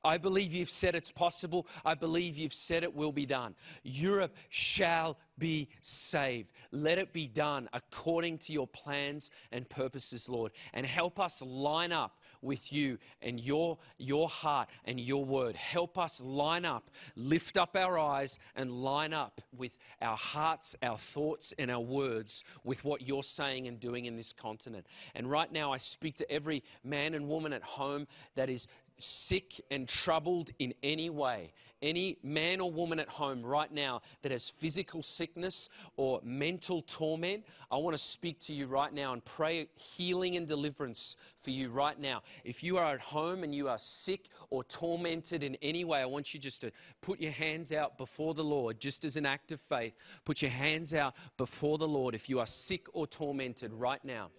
I 0.04 0.18
believe 0.18 0.52
you've 0.52 0.70
said 0.70 0.96
it's 0.96 1.12
possible. 1.12 1.68
I 1.86 1.94
believe 1.94 2.38
you've 2.38 2.54
said 2.54 2.84
it 2.84 2.96
will 2.96 3.12
be 3.12 3.26
done. 3.26 3.54
Europe 3.84 4.36
shall 4.50 5.18
be 5.38 5.70
saved. 5.82 6.52
Let 6.72 6.98
it 6.98 7.14
be 7.14 7.28
done 7.28 7.70
according 7.74 8.40
to 8.40 8.54
your 8.54 8.68
plans 8.68 9.30
and 9.52 9.70
purposes, 9.70 10.28
Lord. 10.28 10.52
And 10.74 10.86
help 10.86 11.20
us 11.20 11.42
line 11.42 11.92
up 11.92 12.18
with 12.42 12.72
you 12.72 12.98
and 13.22 13.40
your, 13.40 13.78
your 13.98 14.30
heart 14.30 14.70
and 14.86 15.00
your 15.00 15.26
word. 15.26 15.56
Help 15.56 15.98
us 15.98 16.22
line 16.22 16.66
up, 16.66 16.90
lift 17.16 17.58
up 17.58 17.76
our 17.76 17.98
eyes, 17.98 18.40
and 18.56 18.72
line 18.72 19.14
up 19.14 19.42
with 19.56 19.78
our 20.02 20.18
hearts, 20.18 20.76
our 20.82 20.98
thoughts, 20.98 21.54
and 21.58 21.70
our 21.70 21.80
words 21.80 22.44
with 22.64 22.84
what 22.84 23.08
you're 23.08 23.24
saying 23.24 23.68
and 23.68 23.80
doing 23.80 24.06
in 24.06 24.16
this 24.16 24.34
continent. 24.34 24.86
And 25.16 25.30
right 25.30 25.52
now, 25.52 25.74
I 25.74 25.78
speak 25.78 26.16
to 26.18 26.32
every 26.32 26.64
man 26.84 27.14
and 27.14 27.28
woman 27.28 27.54
at 27.54 27.64
home 27.64 28.08
that 28.36 28.50
is 28.50 28.68
sick 29.00 29.62
and 29.72 29.88
troubled 29.88 30.52
in 30.60 30.74
any 30.84 31.10
way, 31.10 31.52
any 31.82 32.18
man 32.24 32.60
or 32.60 32.72
woman 32.72 33.00
at 33.00 33.08
home 33.08 33.42
right 33.42 33.72
now 33.72 34.02
that 34.22 34.32
has 34.32 34.50
physical 34.50 35.02
sickness 35.02 35.70
or 35.98 36.20
mental 36.24 36.82
torment, 36.82 37.46
I 37.72 37.78
want 37.78 37.96
to 37.96 38.02
speak 38.02 38.40
to 38.42 38.54
you 38.54 38.68
right 38.68 38.94
now 38.94 39.14
and 39.14 39.24
pray 39.24 39.68
healing 39.76 40.36
and 40.36 40.48
deliverance 40.48 41.16
for 41.42 41.52
you 41.52 41.70
right 41.70 41.98
now. 41.98 42.22
If 42.44 42.64
you 42.64 42.78
are 42.78 42.94
at 42.94 43.00
home 43.00 43.44
and 43.44 43.56
you 43.56 43.70
are 43.70 43.78
sick 43.78 44.28
or 44.50 44.64
tormented 44.66 45.42
in 45.44 45.56
any 45.62 45.86
way, 45.86 46.02
I 46.02 46.06
want 46.06 46.34
you 46.34 46.40
just 46.40 46.62
to 46.62 46.72
put 47.02 47.22
your 47.22 47.32
hands 47.32 47.72
out 47.72 47.98
before 47.98 48.34
the 48.34 48.44
Lord, 48.44 48.80
just 48.80 49.06
as 49.06 49.16
an 49.16 49.26
act 49.26 49.52
of 49.52 49.62
faith. 49.62 49.94
Put 50.26 50.42
your 50.42 50.52
hands 50.52 50.94
out 50.94 51.16
before 51.38 51.78
the 51.78 51.88
Lord 51.88 52.14
if 52.14 52.30
you 52.30 52.40
are 52.40 52.48
sick 52.48 52.88
or 52.94 53.08
tormented 53.08 53.72
right 53.74 54.04
now. 54.04 54.30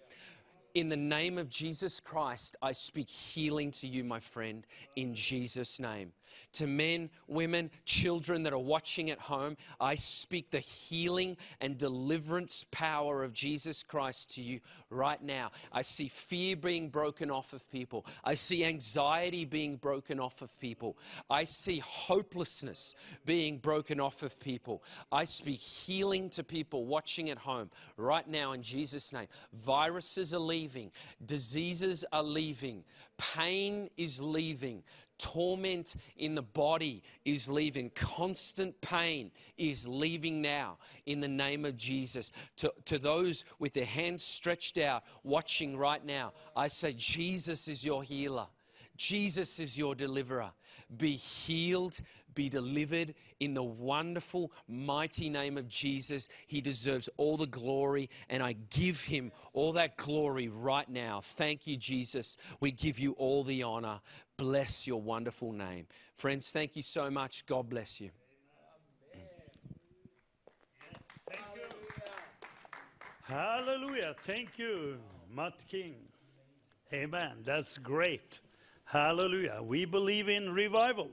In 0.73 0.87
the 0.87 0.95
name 0.95 1.37
of 1.37 1.49
Jesus 1.49 1.99
Christ, 1.99 2.55
I 2.61 2.71
speak 2.71 3.09
healing 3.09 3.71
to 3.71 3.87
you, 3.87 4.05
my 4.05 4.21
friend, 4.21 4.65
in 4.95 5.13
Jesus' 5.13 5.81
name. 5.81 6.13
To 6.53 6.67
men, 6.67 7.09
women, 7.27 7.71
children 7.85 8.43
that 8.43 8.53
are 8.53 8.59
watching 8.59 9.09
at 9.09 9.19
home, 9.19 9.57
I 9.79 9.95
speak 9.95 10.51
the 10.51 10.59
healing 10.59 11.37
and 11.59 11.77
deliverance 11.77 12.65
power 12.71 13.23
of 13.23 13.33
Jesus 13.33 13.83
Christ 13.83 14.35
to 14.35 14.41
you 14.41 14.59
right 14.89 15.21
now. 15.21 15.51
I 15.71 15.81
see 15.81 16.07
fear 16.07 16.55
being 16.55 16.89
broken 16.89 17.31
off 17.31 17.53
of 17.53 17.69
people. 17.71 18.05
I 18.23 18.35
see 18.35 18.65
anxiety 18.65 19.45
being 19.45 19.77
broken 19.77 20.19
off 20.19 20.41
of 20.41 20.57
people. 20.59 20.97
I 21.29 21.45
see 21.45 21.79
hopelessness 21.79 22.95
being 23.25 23.57
broken 23.57 23.99
off 23.99 24.23
of 24.23 24.39
people. 24.39 24.83
I 25.11 25.23
speak 25.23 25.59
healing 25.59 26.29
to 26.31 26.43
people 26.43 26.85
watching 26.85 27.29
at 27.29 27.37
home 27.37 27.69
right 27.97 28.27
now 28.27 28.51
in 28.51 28.61
Jesus' 28.61 29.13
name. 29.13 29.27
Viruses 29.53 30.33
are 30.33 30.39
leaving, 30.39 30.91
diseases 31.25 32.05
are 32.11 32.23
leaving, 32.23 32.83
pain 33.17 33.89
is 33.97 34.21
leaving, 34.21 34.83
torment 35.21 35.95
in 36.17 36.35
the 36.35 36.41
body 36.41 37.03
is 37.25 37.49
leaving. 37.49 37.89
Constant 37.91 38.79
pain 38.81 39.31
is 39.57 39.87
leaving 39.87 40.41
now 40.41 40.77
in 41.05 41.19
the 41.21 41.27
name 41.27 41.65
of 41.65 41.77
Jesus. 41.77 42.31
To, 42.57 42.73
to 42.85 42.97
those 42.97 43.45
with 43.59 43.73
their 43.73 43.85
hands 43.85 44.23
stretched 44.23 44.77
out, 44.77 45.03
watching 45.23 45.77
right 45.77 46.03
now, 46.03 46.33
I 46.55 46.67
say, 46.67 46.93
Jesus 46.93 47.67
is 47.67 47.85
your 47.85 48.03
healer. 48.03 48.47
Jesus 48.97 49.59
is 49.59 49.77
your 49.77 49.95
deliverer. 49.95 50.51
Be 50.97 51.11
healed, 51.11 51.99
be 52.33 52.49
delivered 52.49 53.13
in 53.39 53.53
the 53.53 53.63
wonderful, 53.63 54.51
mighty 54.67 55.29
name 55.29 55.57
of 55.57 55.67
Jesus. 55.67 56.27
He 56.47 56.61
deserves 56.61 57.09
all 57.17 57.37
the 57.37 57.47
glory, 57.47 58.09
and 58.29 58.41
I 58.41 58.53
give 58.69 59.01
him 59.01 59.31
all 59.53 59.73
that 59.73 59.97
glory 59.97 60.47
right 60.47 60.89
now. 60.89 61.21
Thank 61.35 61.67
you, 61.67 61.77
Jesus. 61.77 62.37
We 62.59 62.71
give 62.71 62.99
you 62.99 63.13
all 63.13 63.43
the 63.43 63.63
honor. 63.63 63.99
Bless 64.37 64.87
your 64.87 65.01
wonderful 65.01 65.51
name. 65.51 65.87
Friends, 66.15 66.51
thank 66.51 66.75
you 66.75 66.81
so 66.81 67.09
much. 67.09 67.45
God 67.45 67.69
bless 67.69 68.01
you. 68.01 68.11
Hallelujah. 73.23 74.13
Thank 74.23 74.57
you, 74.57 74.97
Matt 75.33 75.53
King. 75.69 75.95
Amen. 76.91 77.37
That's 77.45 77.77
great. 77.77 78.41
Hallelujah. 78.83 79.61
We 79.63 79.85
believe 79.85 80.27
in 80.27 80.51
revival. 80.51 81.07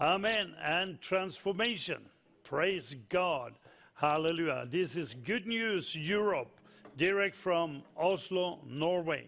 Amen. 0.00 0.54
And 0.62 1.00
transformation. 1.00 2.02
Praise 2.44 2.94
God. 3.08 3.54
Hallelujah. 3.94 4.66
This 4.70 4.94
is 4.94 5.14
Good 5.14 5.46
News 5.46 5.94
Europe, 5.94 6.60
direct 6.98 7.34
from 7.34 7.82
Oslo, 7.96 8.58
Norway. 8.66 9.26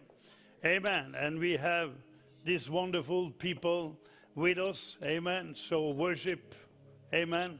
Amen. 0.66 1.14
And 1.18 1.38
we 1.38 1.52
have 1.56 1.92
these 2.44 2.68
wonderful 2.68 3.30
people 3.30 3.96
with 4.34 4.58
us. 4.58 4.98
Amen. 5.02 5.54
So 5.56 5.88
worship. 5.90 6.54
Amen. 7.14 7.58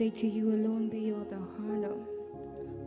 Say 0.00 0.08
to 0.08 0.26
you 0.26 0.48
alone 0.48 0.88
be 0.88 1.12
all 1.12 1.26
the 1.28 1.36
honor. 1.58 1.94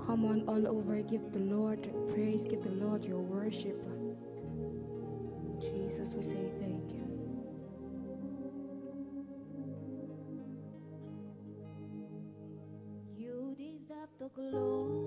Come 0.03 0.26
on, 0.26 0.41
all 0.48 0.68
over, 0.68 0.99
give 1.03 1.31
the 1.31 1.41
Lord 1.41 1.88
praise, 2.11 2.48
give 2.48 2.64
the 2.64 2.72
Lord 2.72 3.06
your 3.06 3.19
worship. 3.19 3.80
Jesus, 5.61 6.15
we 6.15 6.23
say 6.23 6.49
thank 6.60 6.91
you. 6.91 7.06
You 13.15 13.56
deserve 13.60 14.10
the 14.18 14.30
glory 14.30 15.03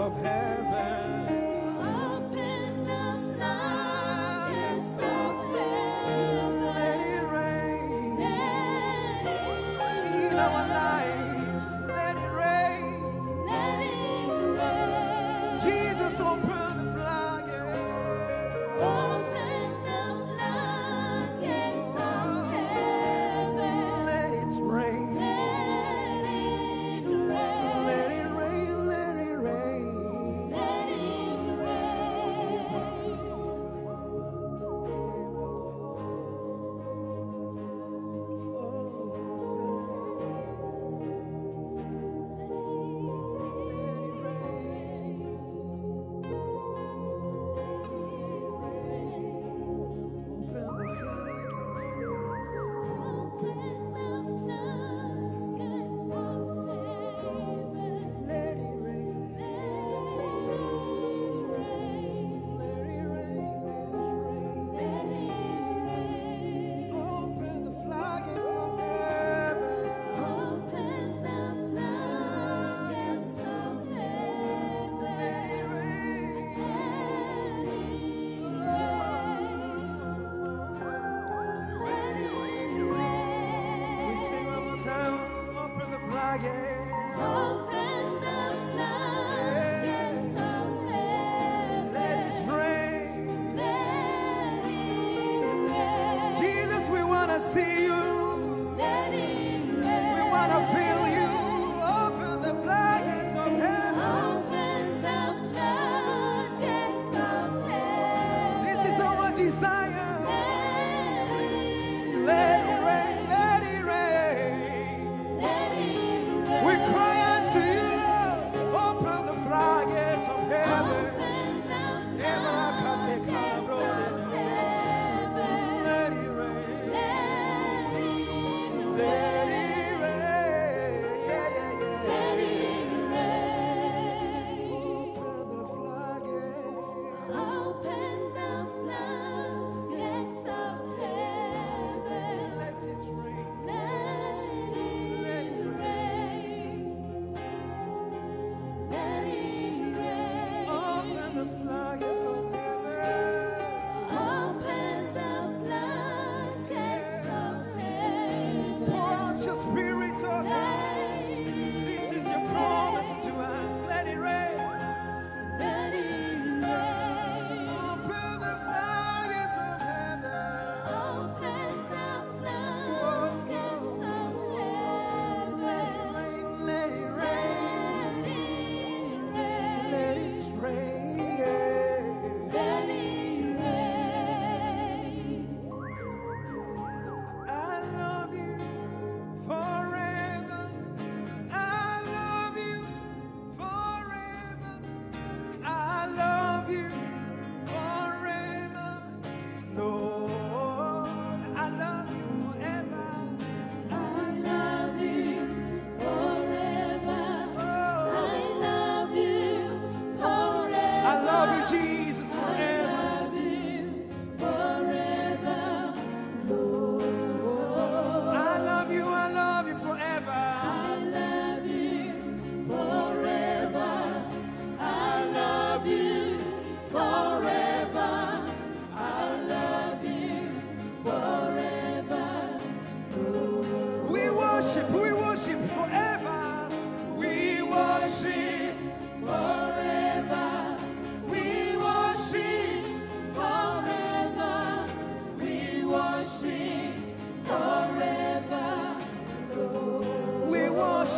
floodgates 0.00 0.39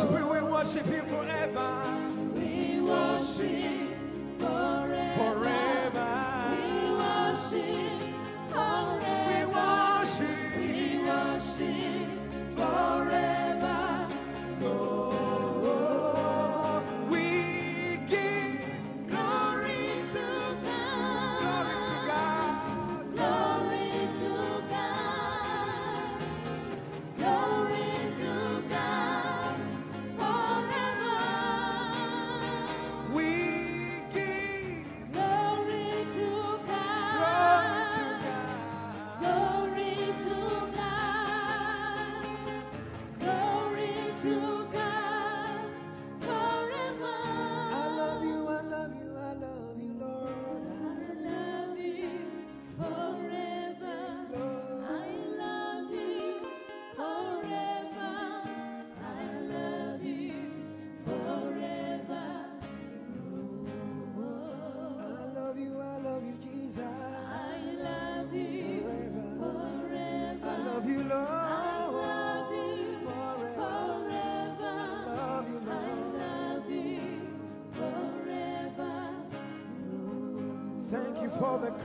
worship, 0.03 0.23
we 0.23 0.23
will 0.23 0.51
worship 0.51 0.85
Him 0.85 1.05
forever. 1.05 2.02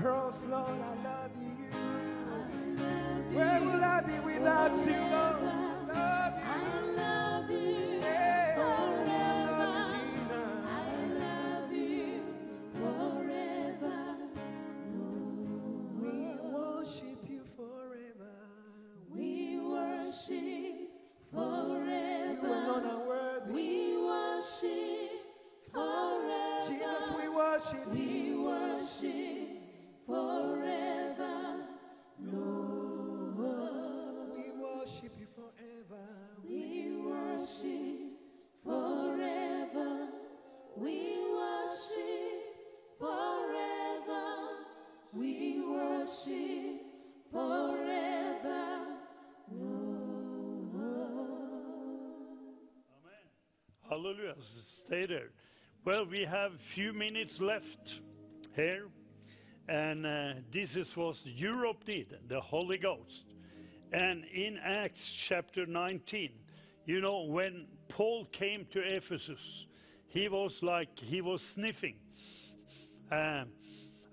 Cross, 0.00 0.44
Stay 54.40 55.06
there. 55.06 55.31
Well, 55.85 56.06
we 56.06 56.24
have 56.24 56.60
few 56.60 56.93
minutes 56.93 57.40
left 57.40 58.01
here. 58.55 58.89
And 59.69 60.06
uh, 60.06 60.32
this 60.51 60.77
is 60.77 60.97
what 60.97 61.16
Europe 61.24 61.85
needed, 61.86 62.20
the 62.28 62.40
Holy 62.40 62.78
Ghost. 62.78 63.35
And 63.93 64.24
in 64.24 64.59
Acts 64.59 65.12
chapter 65.12 65.66
19, 65.66 66.31
you 66.86 67.01
know, 67.01 67.23
when 67.23 67.66
Paul 67.89 68.24
came 68.32 68.66
to 68.73 68.81
Ephesus, 68.81 69.66
he 70.06 70.28
was 70.28 70.62
like, 70.62 70.98
he 70.98 71.20
was 71.20 71.43
sniffing. 71.43 71.97
Uh, 73.10 73.44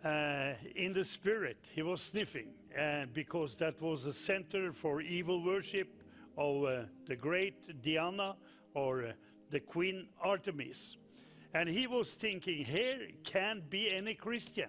uh, 0.03 0.53
in 0.75 0.91
the 0.93 1.05
spirit, 1.05 1.57
he 1.71 1.81
was 1.81 2.01
sniffing 2.01 2.49
uh, 2.77 3.05
because 3.13 3.55
that 3.55 3.81
was 3.81 4.05
a 4.05 4.13
center 4.13 4.73
for 4.73 5.01
evil 5.01 5.43
worship 5.43 5.87
of 6.37 6.63
uh, 6.63 6.81
the 7.07 7.15
great 7.15 7.81
Diana 7.81 8.35
or 8.73 9.05
uh, 9.05 9.11
the 9.55 9.61
Queen 9.61 10.07
Artemis. 10.21 10.97
And 11.53 11.69
he 11.69 11.87
was 11.87 12.13
thinking, 12.13 12.65
here 12.65 13.07
can't 13.23 13.69
be 13.69 13.89
any 13.89 14.13
Christian 14.13 14.67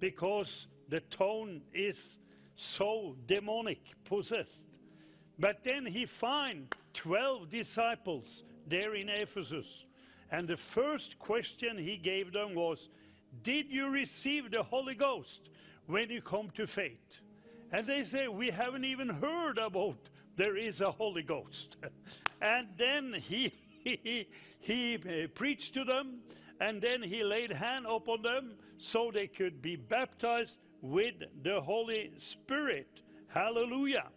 because 0.00 0.66
the 0.88 1.00
tone 1.00 1.60
is 1.74 2.16
so 2.54 3.16
demonic, 3.26 3.82
possessed. 4.06 4.64
But 5.38 5.62
then 5.62 5.84
he 5.84 6.06
find 6.06 6.74
12 6.94 7.50
disciples 7.50 8.44
there 8.66 8.94
in 8.94 9.10
Ephesus. 9.10 9.84
And 10.30 10.48
the 10.48 10.56
first 10.56 11.18
question 11.18 11.76
he 11.76 11.98
gave 11.98 12.32
them 12.32 12.54
was, 12.54 12.88
Did 13.42 13.70
you 13.70 13.90
receive 13.90 14.50
the 14.50 14.62
Holy 14.62 14.94
Ghost 14.94 15.50
when 15.86 16.08
you 16.08 16.22
come 16.22 16.48
to 16.54 16.66
faith? 16.66 17.20
And 17.70 17.86
they 17.86 18.04
say, 18.04 18.26
We 18.26 18.48
haven't 18.48 18.86
even 18.86 19.10
heard 19.10 19.58
about 19.58 19.98
there 20.36 20.56
is 20.56 20.80
a 20.80 20.92
Holy 20.92 21.22
Ghost. 21.22 21.76
and 22.40 22.68
then 22.78 23.12
he, 23.12 23.52
he, 23.84 24.28
he 24.60 25.26
preached 25.34 25.74
to 25.74 25.84
them, 25.84 26.18
and 26.60 26.80
then 26.80 27.02
he 27.02 27.22
laid 27.22 27.52
hand 27.52 27.86
upon 27.88 28.22
them 28.22 28.54
so 28.76 29.10
they 29.12 29.26
could 29.26 29.60
be 29.62 29.76
baptized 29.76 30.58
with 30.80 31.14
the 31.42 31.60
Holy 31.60 32.12
Spirit. 32.16 33.02
Hallelujah. 33.28 34.08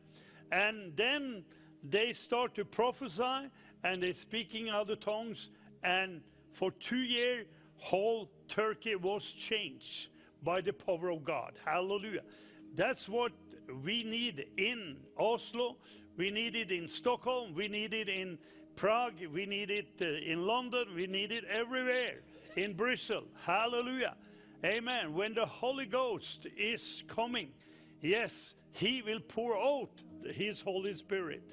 And 0.51 0.95
then 0.95 1.43
they 1.83 2.13
start 2.13 2.55
to 2.55 2.65
prophesy 2.65 3.49
and 3.83 4.03
they 4.03 4.13
speaking 4.13 4.69
other 4.69 4.95
tongues. 4.95 5.49
And 5.83 6.21
for 6.51 6.71
two 6.71 6.99
years, 6.99 7.47
whole 7.77 8.29
Turkey 8.47 8.95
was 8.95 9.31
changed 9.31 10.09
by 10.43 10.61
the 10.61 10.73
power 10.73 11.09
of 11.09 11.23
God. 11.23 11.53
Hallelujah. 11.65 12.21
That's 12.75 13.09
what 13.09 13.31
we 13.83 14.03
need 14.03 14.45
in 14.57 14.97
Oslo. 15.17 15.77
We 16.17 16.29
need 16.29 16.55
it 16.55 16.71
in 16.71 16.87
Stockholm. 16.87 17.53
We 17.55 17.67
need 17.67 17.93
it 17.93 18.09
in 18.09 18.37
Prague. 18.75 19.25
We 19.33 19.45
need 19.45 19.69
it 19.69 19.89
uh, 20.01 20.05
in 20.05 20.45
London. 20.45 20.85
We 20.95 21.07
need 21.07 21.31
it 21.31 21.43
everywhere. 21.45 22.21
In 22.55 22.73
Brussels. 22.73 23.27
Hallelujah. 23.43 24.15
Amen. 24.65 25.13
When 25.13 25.33
the 25.33 25.45
Holy 25.45 25.85
Ghost 25.85 26.47
is 26.57 27.03
coming, 27.07 27.49
yes, 28.01 28.55
He 28.73 29.01
will 29.01 29.21
pour 29.21 29.57
out 29.57 29.89
His 30.33 30.61
Holy 30.61 30.93
Spirit 30.93 31.43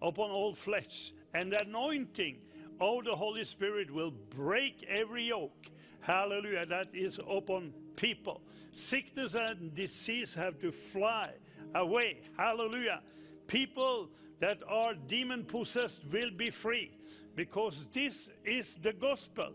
upon 0.00 0.30
all 0.30 0.54
flesh. 0.54 1.12
And 1.34 1.52
the 1.52 1.62
anointing 1.62 2.36
of 2.80 3.04
the 3.04 3.16
Holy 3.16 3.44
Spirit 3.44 3.90
will 3.90 4.10
break 4.10 4.84
every 4.88 5.28
yoke. 5.28 5.70
Hallelujah. 6.00 6.66
That 6.66 6.88
is 6.92 7.18
upon 7.18 7.72
people. 7.96 8.42
Sickness 8.72 9.34
and 9.34 9.74
disease 9.74 10.34
have 10.34 10.58
to 10.60 10.72
fly 10.72 11.30
away. 11.74 12.20
Hallelujah. 12.36 13.00
People 13.46 14.08
that 14.42 14.58
are 14.68 14.94
demon 15.06 15.44
possessed 15.44 16.04
will 16.12 16.32
be 16.36 16.50
free 16.50 16.90
because 17.36 17.86
this 17.92 18.28
is 18.44 18.76
the 18.82 18.92
gospel, 18.92 19.52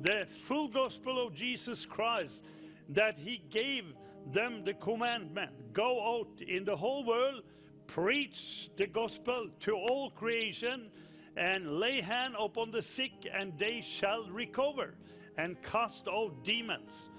the 0.00 0.24
full 0.30 0.68
gospel 0.68 1.26
of 1.26 1.34
Jesus 1.34 1.84
Christ. 1.84 2.44
that 2.90 3.18
he 3.18 3.42
gave 3.50 3.84
them 4.32 4.64
the 4.64 4.72
commandment 4.74 5.50
go 5.72 6.20
out 6.20 6.40
in 6.40 6.64
the 6.64 6.74
whole 6.74 7.04
world, 7.04 7.42
preach 7.86 8.70
the 8.76 8.86
gospel 8.86 9.48
to 9.60 9.74
all 9.74 10.10
creation, 10.10 10.90
and 11.36 11.78
lay 11.78 12.00
hand 12.00 12.34
upon 12.38 12.70
the 12.70 12.80
sick, 12.80 13.12
and 13.32 13.52
they 13.58 13.82
shall 13.82 14.24
recover, 14.30 14.94
and 15.36 15.62
cast 15.62 16.08
out 16.08 16.32
demons. 16.44 17.10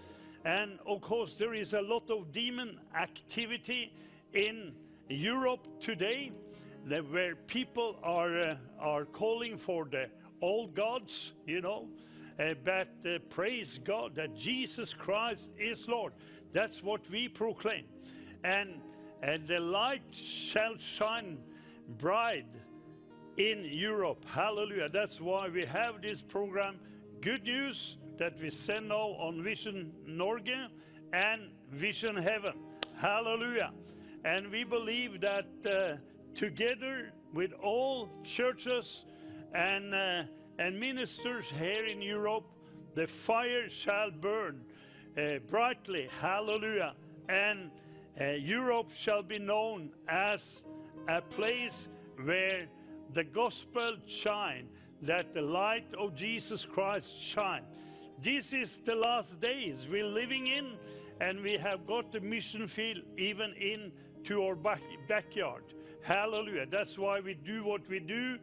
And 0.43 0.79
of 0.87 1.01
course, 1.01 1.35
there 1.35 1.53
is 1.53 1.73
a 1.73 1.81
lot 1.81 2.09
of 2.09 2.31
demon 2.31 2.79
activity 2.95 3.93
in 4.33 4.73
Europe 5.07 5.67
today, 5.79 6.31
where 6.89 7.35
people 7.35 7.99
are 8.03 8.39
uh, 8.39 8.55
are 8.79 9.05
calling 9.05 9.57
for 9.57 9.85
the 9.85 10.09
old 10.41 10.75
gods, 10.75 11.33
you 11.45 11.61
know. 11.61 11.87
Uh, 12.39 12.53
but 12.63 12.87
uh, 13.05 13.19
praise 13.29 13.79
God 13.83 14.15
that 14.15 14.35
Jesus 14.35 14.93
Christ 14.93 15.49
is 15.57 15.87
Lord. 15.87 16.13
That's 16.53 16.81
what 16.81 17.09
we 17.09 17.27
proclaim, 17.27 17.85
and 18.43 18.81
and 19.21 19.47
the 19.47 19.59
light 19.59 20.03
shall 20.11 20.77
shine 20.77 21.37
bright 21.97 22.47
in 23.37 23.65
Europe. 23.65 24.25
Hallelujah. 24.25 24.89
That's 24.89 25.19
why 25.19 25.49
we 25.49 25.65
have 25.65 26.01
this 26.01 26.21
program. 26.21 26.79
Good 27.21 27.43
news 27.43 27.97
that 28.17 28.39
we 28.41 28.49
send 28.49 28.89
now 28.89 29.15
on 29.19 29.41
Visjon 29.41 29.91
Norge 30.05 30.69
and 31.13 31.41
Vision 31.71 32.15
Heaven. 32.15 32.53
Hallelujah. 32.95 33.71
And 34.25 34.51
we 34.51 34.63
believe 34.63 35.21
that 35.21 35.47
uh, 35.65 35.97
together 36.39 37.11
with 37.33 37.51
all 37.61 38.07
churches 38.23 39.03
and, 39.53 39.93
uh, 39.93 40.23
and 40.57 40.79
ministers 40.79 41.51
here 41.59 41.85
in 41.85 42.01
Europe, 42.01 42.45
the 42.95 43.05
fire 43.05 43.67
shall 43.67 44.09
burn 44.09 44.61
uh, 45.17 45.39
brightly. 45.49 46.07
Hallelujah. 46.21 46.93
And 47.27 47.71
uh, 48.19 48.29
Europe 48.39 48.89
shall 48.93 49.21
be 49.21 49.37
known 49.37 49.89
as 50.07 50.61
a 51.09 51.21
place 51.21 51.89
where 52.23 52.67
the 53.13 53.25
gospel 53.25 53.97
shine, 54.05 54.69
that 55.01 55.33
the 55.33 55.41
light 55.41 55.93
of 55.99 56.15
Jesus 56.15 56.65
Christ 56.65 57.21
shine. 57.21 57.63
This 58.23 58.53
is 58.53 58.79
the 58.79 58.95
last 58.95 59.41
days 59.41 59.89
we're 59.91 60.05
living 60.07 60.47
in, 60.47 60.77
and 61.19 61.41
we 61.41 61.57
have 61.57 61.85
got 61.85 62.13
the 62.13 62.21
mission 62.21 62.65
field 62.69 62.99
even 63.17 63.53
into 63.55 64.41
our 64.41 64.55
back, 64.55 64.81
backyard. 65.09 65.63
Hallelujah. 66.01 66.65
That's 66.65 66.97
why 66.97 67.19
we 67.19 67.33
do 67.33 67.63
what 67.63 67.87
we 67.89 67.99
do. 67.99 68.37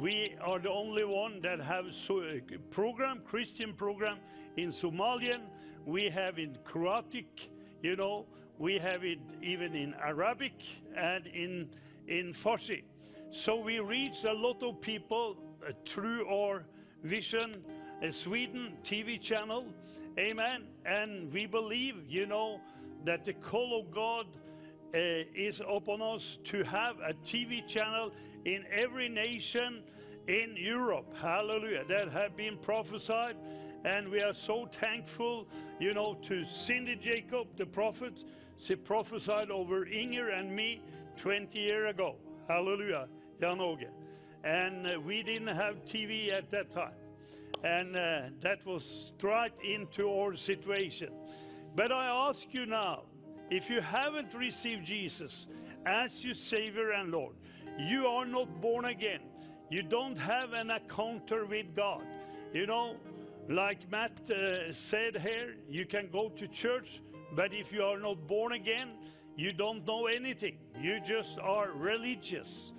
We 0.00 0.34
are 0.40 0.58
the 0.58 0.70
only 0.70 1.04
one 1.04 1.40
that 1.42 1.60
have 1.60 1.94
so, 1.94 2.22
program, 2.70 3.20
Christian 3.24 3.72
program 3.74 4.18
in 4.56 4.70
Somalian. 4.70 5.42
We 5.84 6.08
have 6.08 6.38
in 6.38 6.56
Croatic, 6.64 7.50
you 7.82 7.96
know, 7.96 8.26
we 8.58 8.78
have 8.78 9.04
it 9.04 9.18
even 9.42 9.74
in 9.74 9.94
Arabic 10.02 10.54
and 10.96 11.26
in, 11.26 11.68
in 12.08 12.32
Farsi. 12.32 12.82
So 13.30 13.60
we 13.60 13.78
reach 13.80 14.24
a 14.24 14.32
lot 14.32 14.62
of 14.62 14.80
people 14.80 15.36
uh, 15.62 15.72
through 15.86 16.26
our 16.28 16.64
Vision 17.04 17.62
uh, 18.02 18.10
Sweden 18.10 18.72
TV 18.82 19.20
channel. 19.20 19.66
Amen. 20.18 20.64
And 20.84 21.32
we 21.32 21.46
believe, 21.46 21.96
you 22.08 22.26
know, 22.26 22.60
that 23.04 23.24
the 23.24 23.34
call 23.34 23.78
of 23.78 23.94
God 23.94 24.26
uh, 24.26 24.45
is 24.96 25.60
upon 25.60 26.02
us 26.02 26.38
to 26.44 26.62
have 26.64 26.96
a 26.98 27.12
TV 27.24 27.66
channel 27.66 28.12
in 28.44 28.64
every 28.72 29.08
nation 29.08 29.82
in 30.28 30.54
Europe. 30.56 31.14
Hallelujah. 31.20 31.84
That 31.88 32.10
have 32.12 32.36
been 32.36 32.58
prophesied. 32.58 33.36
And 33.84 34.08
we 34.08 34.20
are 34.20 34.32
so 34.32 34.66
thankful, 34.66 35.46
you 35.78 35.94
know, 35.94 36.14
to 36.22 36.44
Cindy 36.44 36.96
Jacob, 36.96 37.48
the 37.56 37.66
prophet. 37.66 38.24
She 38.58 38.74
prophesied 38.74 39.50
over 39.50 39.86
Inger 39.86 40.30
and 40.30 40.54
me 40.54 40.82
20 41.18 41.58
years 41.58 41.90
ago. 41.90 42.16
Hallelujah. 42.48 43.08
Jan 43.40 43.58
Åge. 43.58 43.88
And 44.44 44.86
uh, 44.86 45.00
we 45.00 45.22
didn't 45.22 45.54
have 45.54 45.84
TV 45.84 46.32
at 46.32 46.50
that 46.50 46.70
time. 46.70 46.94
And 47.64 47.96
uh, 47.96 48.20
that 48.40 48.64
was 48.64 49.12
right 49.22 49.52
into 49.64 50.08
our 50.10 50.36
situation. 50.36 51.10
But 51.74 51.92
I 51.92 52.28
ask 52.28 52.52
you 52.52 52.66
now, 52.66 53.02
if 53.50 53.70
you 53.70 53.80
haven't 53.80 54.34
received 54.34 54.84
Jesus 54.84 55.46
as 55.84 56.24
your 56.24 56.34
Savior 56.34 56.92
and 56.92 57.10
Lord, 57.10 57.34
you 57.78 58.06
are 58.06 58.26
not 58.26 58.60
born 58.60 58.86
again. 58.86 59.20
You 59.70 59.82
don't 59.82 60.16
have 60.16 60.52
an 60.52 60.70
encounter 60.70 61.44
with 61.44 61.74
God. 61.74 62.02
You 62.52 62.66
know, 62.66 62.96
like 63.48 63.90
Matt 63.90 64.30
uh, 64.30 64.72
said 64.72 65.20
here, 65.20 65.56
you 65.68 65.86
can 65.86 66.08
go 66.10 66.28
to 66.30 66.48
church, 66.48 67.00
but 67.34 67.52
if 67.52 67.72
you 67.72 67.82
are 67.82 67.98
not 67.98 68.26
born 68.26 68.52
again, 68.52 68.90
you 69.36 69.52
don't 69.52 69.86
know 69.86 70.06
anything. 70.06 70.56
You 70.80 71.00
just 71.00 71.38
are 71.38 71.70
religious. 71.72 72.72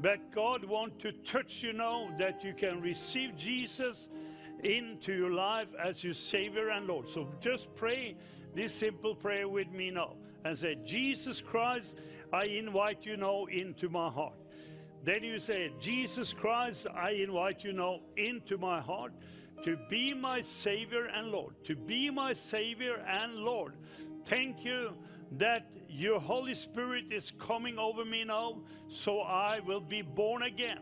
But 0.00 0.32
God 0.32 0.64
wants 0.64 1.02
to 1.02 1.12
touch 1.12 1.62
you 1.62 1.72
now 1.72 2.10
that 2.18 2.44
you 2.44 2.52
can 2.54 2.80
receive 2.80 3.36
Jesus 3.36 4.08
into 4.62 5.12
your 5.12 5.32
life 5.32 5.68
as 5.82 6.02
your 6.02 6.14
Savior 6.14 6.70
and 6.70 6.86
Lord. 6.86 7.08
So 7.08 7.28
just 7.40 7.74
pray 7.74 8.16
this 8.54 8.74
simple 8.74 9.14
prayer 9.14 9.48
with 9.48 9.70
me 9.70 9.90
now 9.90 10.14
and 10.44 10.56
say, 10.56 10.76
Jesus 10.84 11.40
Christ, 11.40 11.96
I 12.32 12.44
invite 12.44 13.06
you 13.06 13.16
now 13.16 13.44
into 13.46 13.88
my 13.88 14.10
heart. 14.10 14.34
Then 15.04 15.22
you 15.22 15.38
say, 15.38 15.70
Jesus 15.80 16.32
Christ, 16.32 16.86
I 16.94 17.10
invite 17.10 17.64
you 17.64 17.72
now 17.72 18.00
into 18.16 18.56
my 18.56 18.80
heart 18.80 19.12
to 19.62 19.76
be 19.88 20.14
my 20.14 20.42
Savior 20.42 21.06
and 21.06 21.28
Lord, 21.28 21.54
to 21.64 21.76
be 21.76 22.10
my 22.10 22.32
Savior 22.32 23.04
and 23.08 23.34
Lord. 23.36 23.74
Thank 24.24 24.64
you 24.64 24.90
that 25.38 25.70
your 25.88 26.18
Holy 26.18 26.54
Spirit 26.54 27.04
is 27.10 27.32
coming 27.38 27.78
over 27.78 28.04
me 28.04 28.24
now, 28.24 28.58
so 28.88 29.20
I 29.20 29.60
will 29.60 29.80
be 29.80 30.02
born 30.02 30.42
again. 30.42 30.78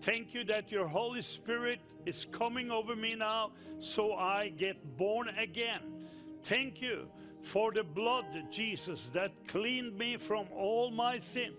Thank 0.00 0.34
you 0.34 0.44
that 0.44 0.70
your 0.70 0.86
Holy 0.86 1.22
Spirit 1.22 1.80
is 2.06 2.26
coming 2.32 2.70
over 2.70 2.96
me 2.96 3.14
now, 3.14 3.52
so 3.78 4.14
I 4.14 4.48
get 4.48 4.96
born 4.96 5.28
again. 5.28 5.80
Thank 6.42 6.80
you 6.80 7.06
for 7.42 7.72
the 7.72 7.82
blood, 7.82 8.26
Jesus, 8.50 9.10
that 9.14 9.32
cleaned 9.48 9.96
me 9.96 10.16
from 10.16 10.46
all 10.54 10.90
my 10.90 11.18
sin. 11.18 11.52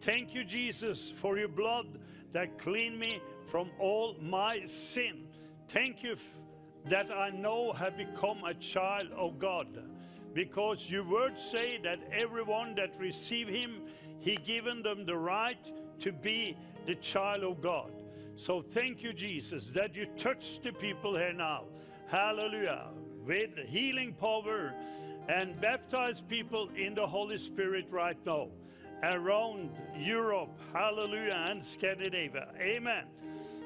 Thank 0.00 0.34
you, 0.34 0.44
Jesus, 0.44 1.12
for 1.16 1.38
your 1.38 1.48
blood 1.48 1.86
that 2.32 2.58
cleaned 2.58 2.98
me 2.98 3.20
from 3.46 3.70
all 3.78 4.16
my 4.20 4.64
sin. 4.64 5.26
Thank 5.68 6.02
you 6.02 6.16
that 6.86 7.10
I 7.12 7.30
know 7.30 7.72
have 7.72 7.96
become 7.96 8.44
a 8.44 8.54
child 8.54 9.08
of 9.16 9.38
God. 9.38 9.68
Because 10.34 10.90
your 10.90 11.04
words 11.04 11.42
say 11.42 11.78
that 11.84 12.00
everyone 12.10 12.74
that 12.76 12.98
receive 12.98 13.48
him, 13.48 13.82
he 14.18 14.36
given 14.36 14.82
them 14.82 15.04
the 15.04 15.16
right 15.16 15.72
to 16.00 16.10
be 16.10 16.56
the 16.86 16.94
child 16.96 17.44
of 17.44 17.60
God. 17.60 17.92
So 18.36 18.62
thank 18.62 19.02
you, 19.02 19.12
Jesus, 19.12 19.68
that 19.68 19.94
you 19.94 20.06
touch 20.16 20.60
the 20.62 20.72
people 20.72 21.16
here 21.16 21.34
now. 21.34 21.64
Hallelujah. 22.08 22.86
With 23.26 23.56
healing 23.66 24.14
power 24.14 24.74
and 25.28 25.60
baptize 25.60 26.20
people 26.20 26.68
in 26.76 26.94
the 26.94 27.06
Holy 27.06 27.38
Spirit 27.38 27.86
right 27.90 28.18
now 28.26 28.48
around 29.02 29.70
Europe. 29.96 30.58
Hallelujah. 30.72 31.46
And 31.48 31.64
Scandinavia. 31.64 32.48
Amen. 32.60 33.04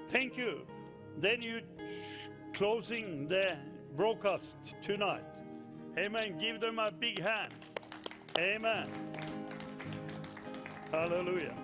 Thank 0.09 0.37
you. 0.37 0.63
Then 1.19 1.43
you 1.43 1.61
closing 2.53 3.29
the 3.29 3.57
broadcast 3.97 4.57
tonight. 4.83 5.25
Amen. 5.99 6.39
Give 6.39 6.61
them 6.61 6.79
a 6.79 6.91
big 6.91 7.23
hand. 7.23 7.53
Amen. 8.39 8.89
Hallelujah. 10.93 11.55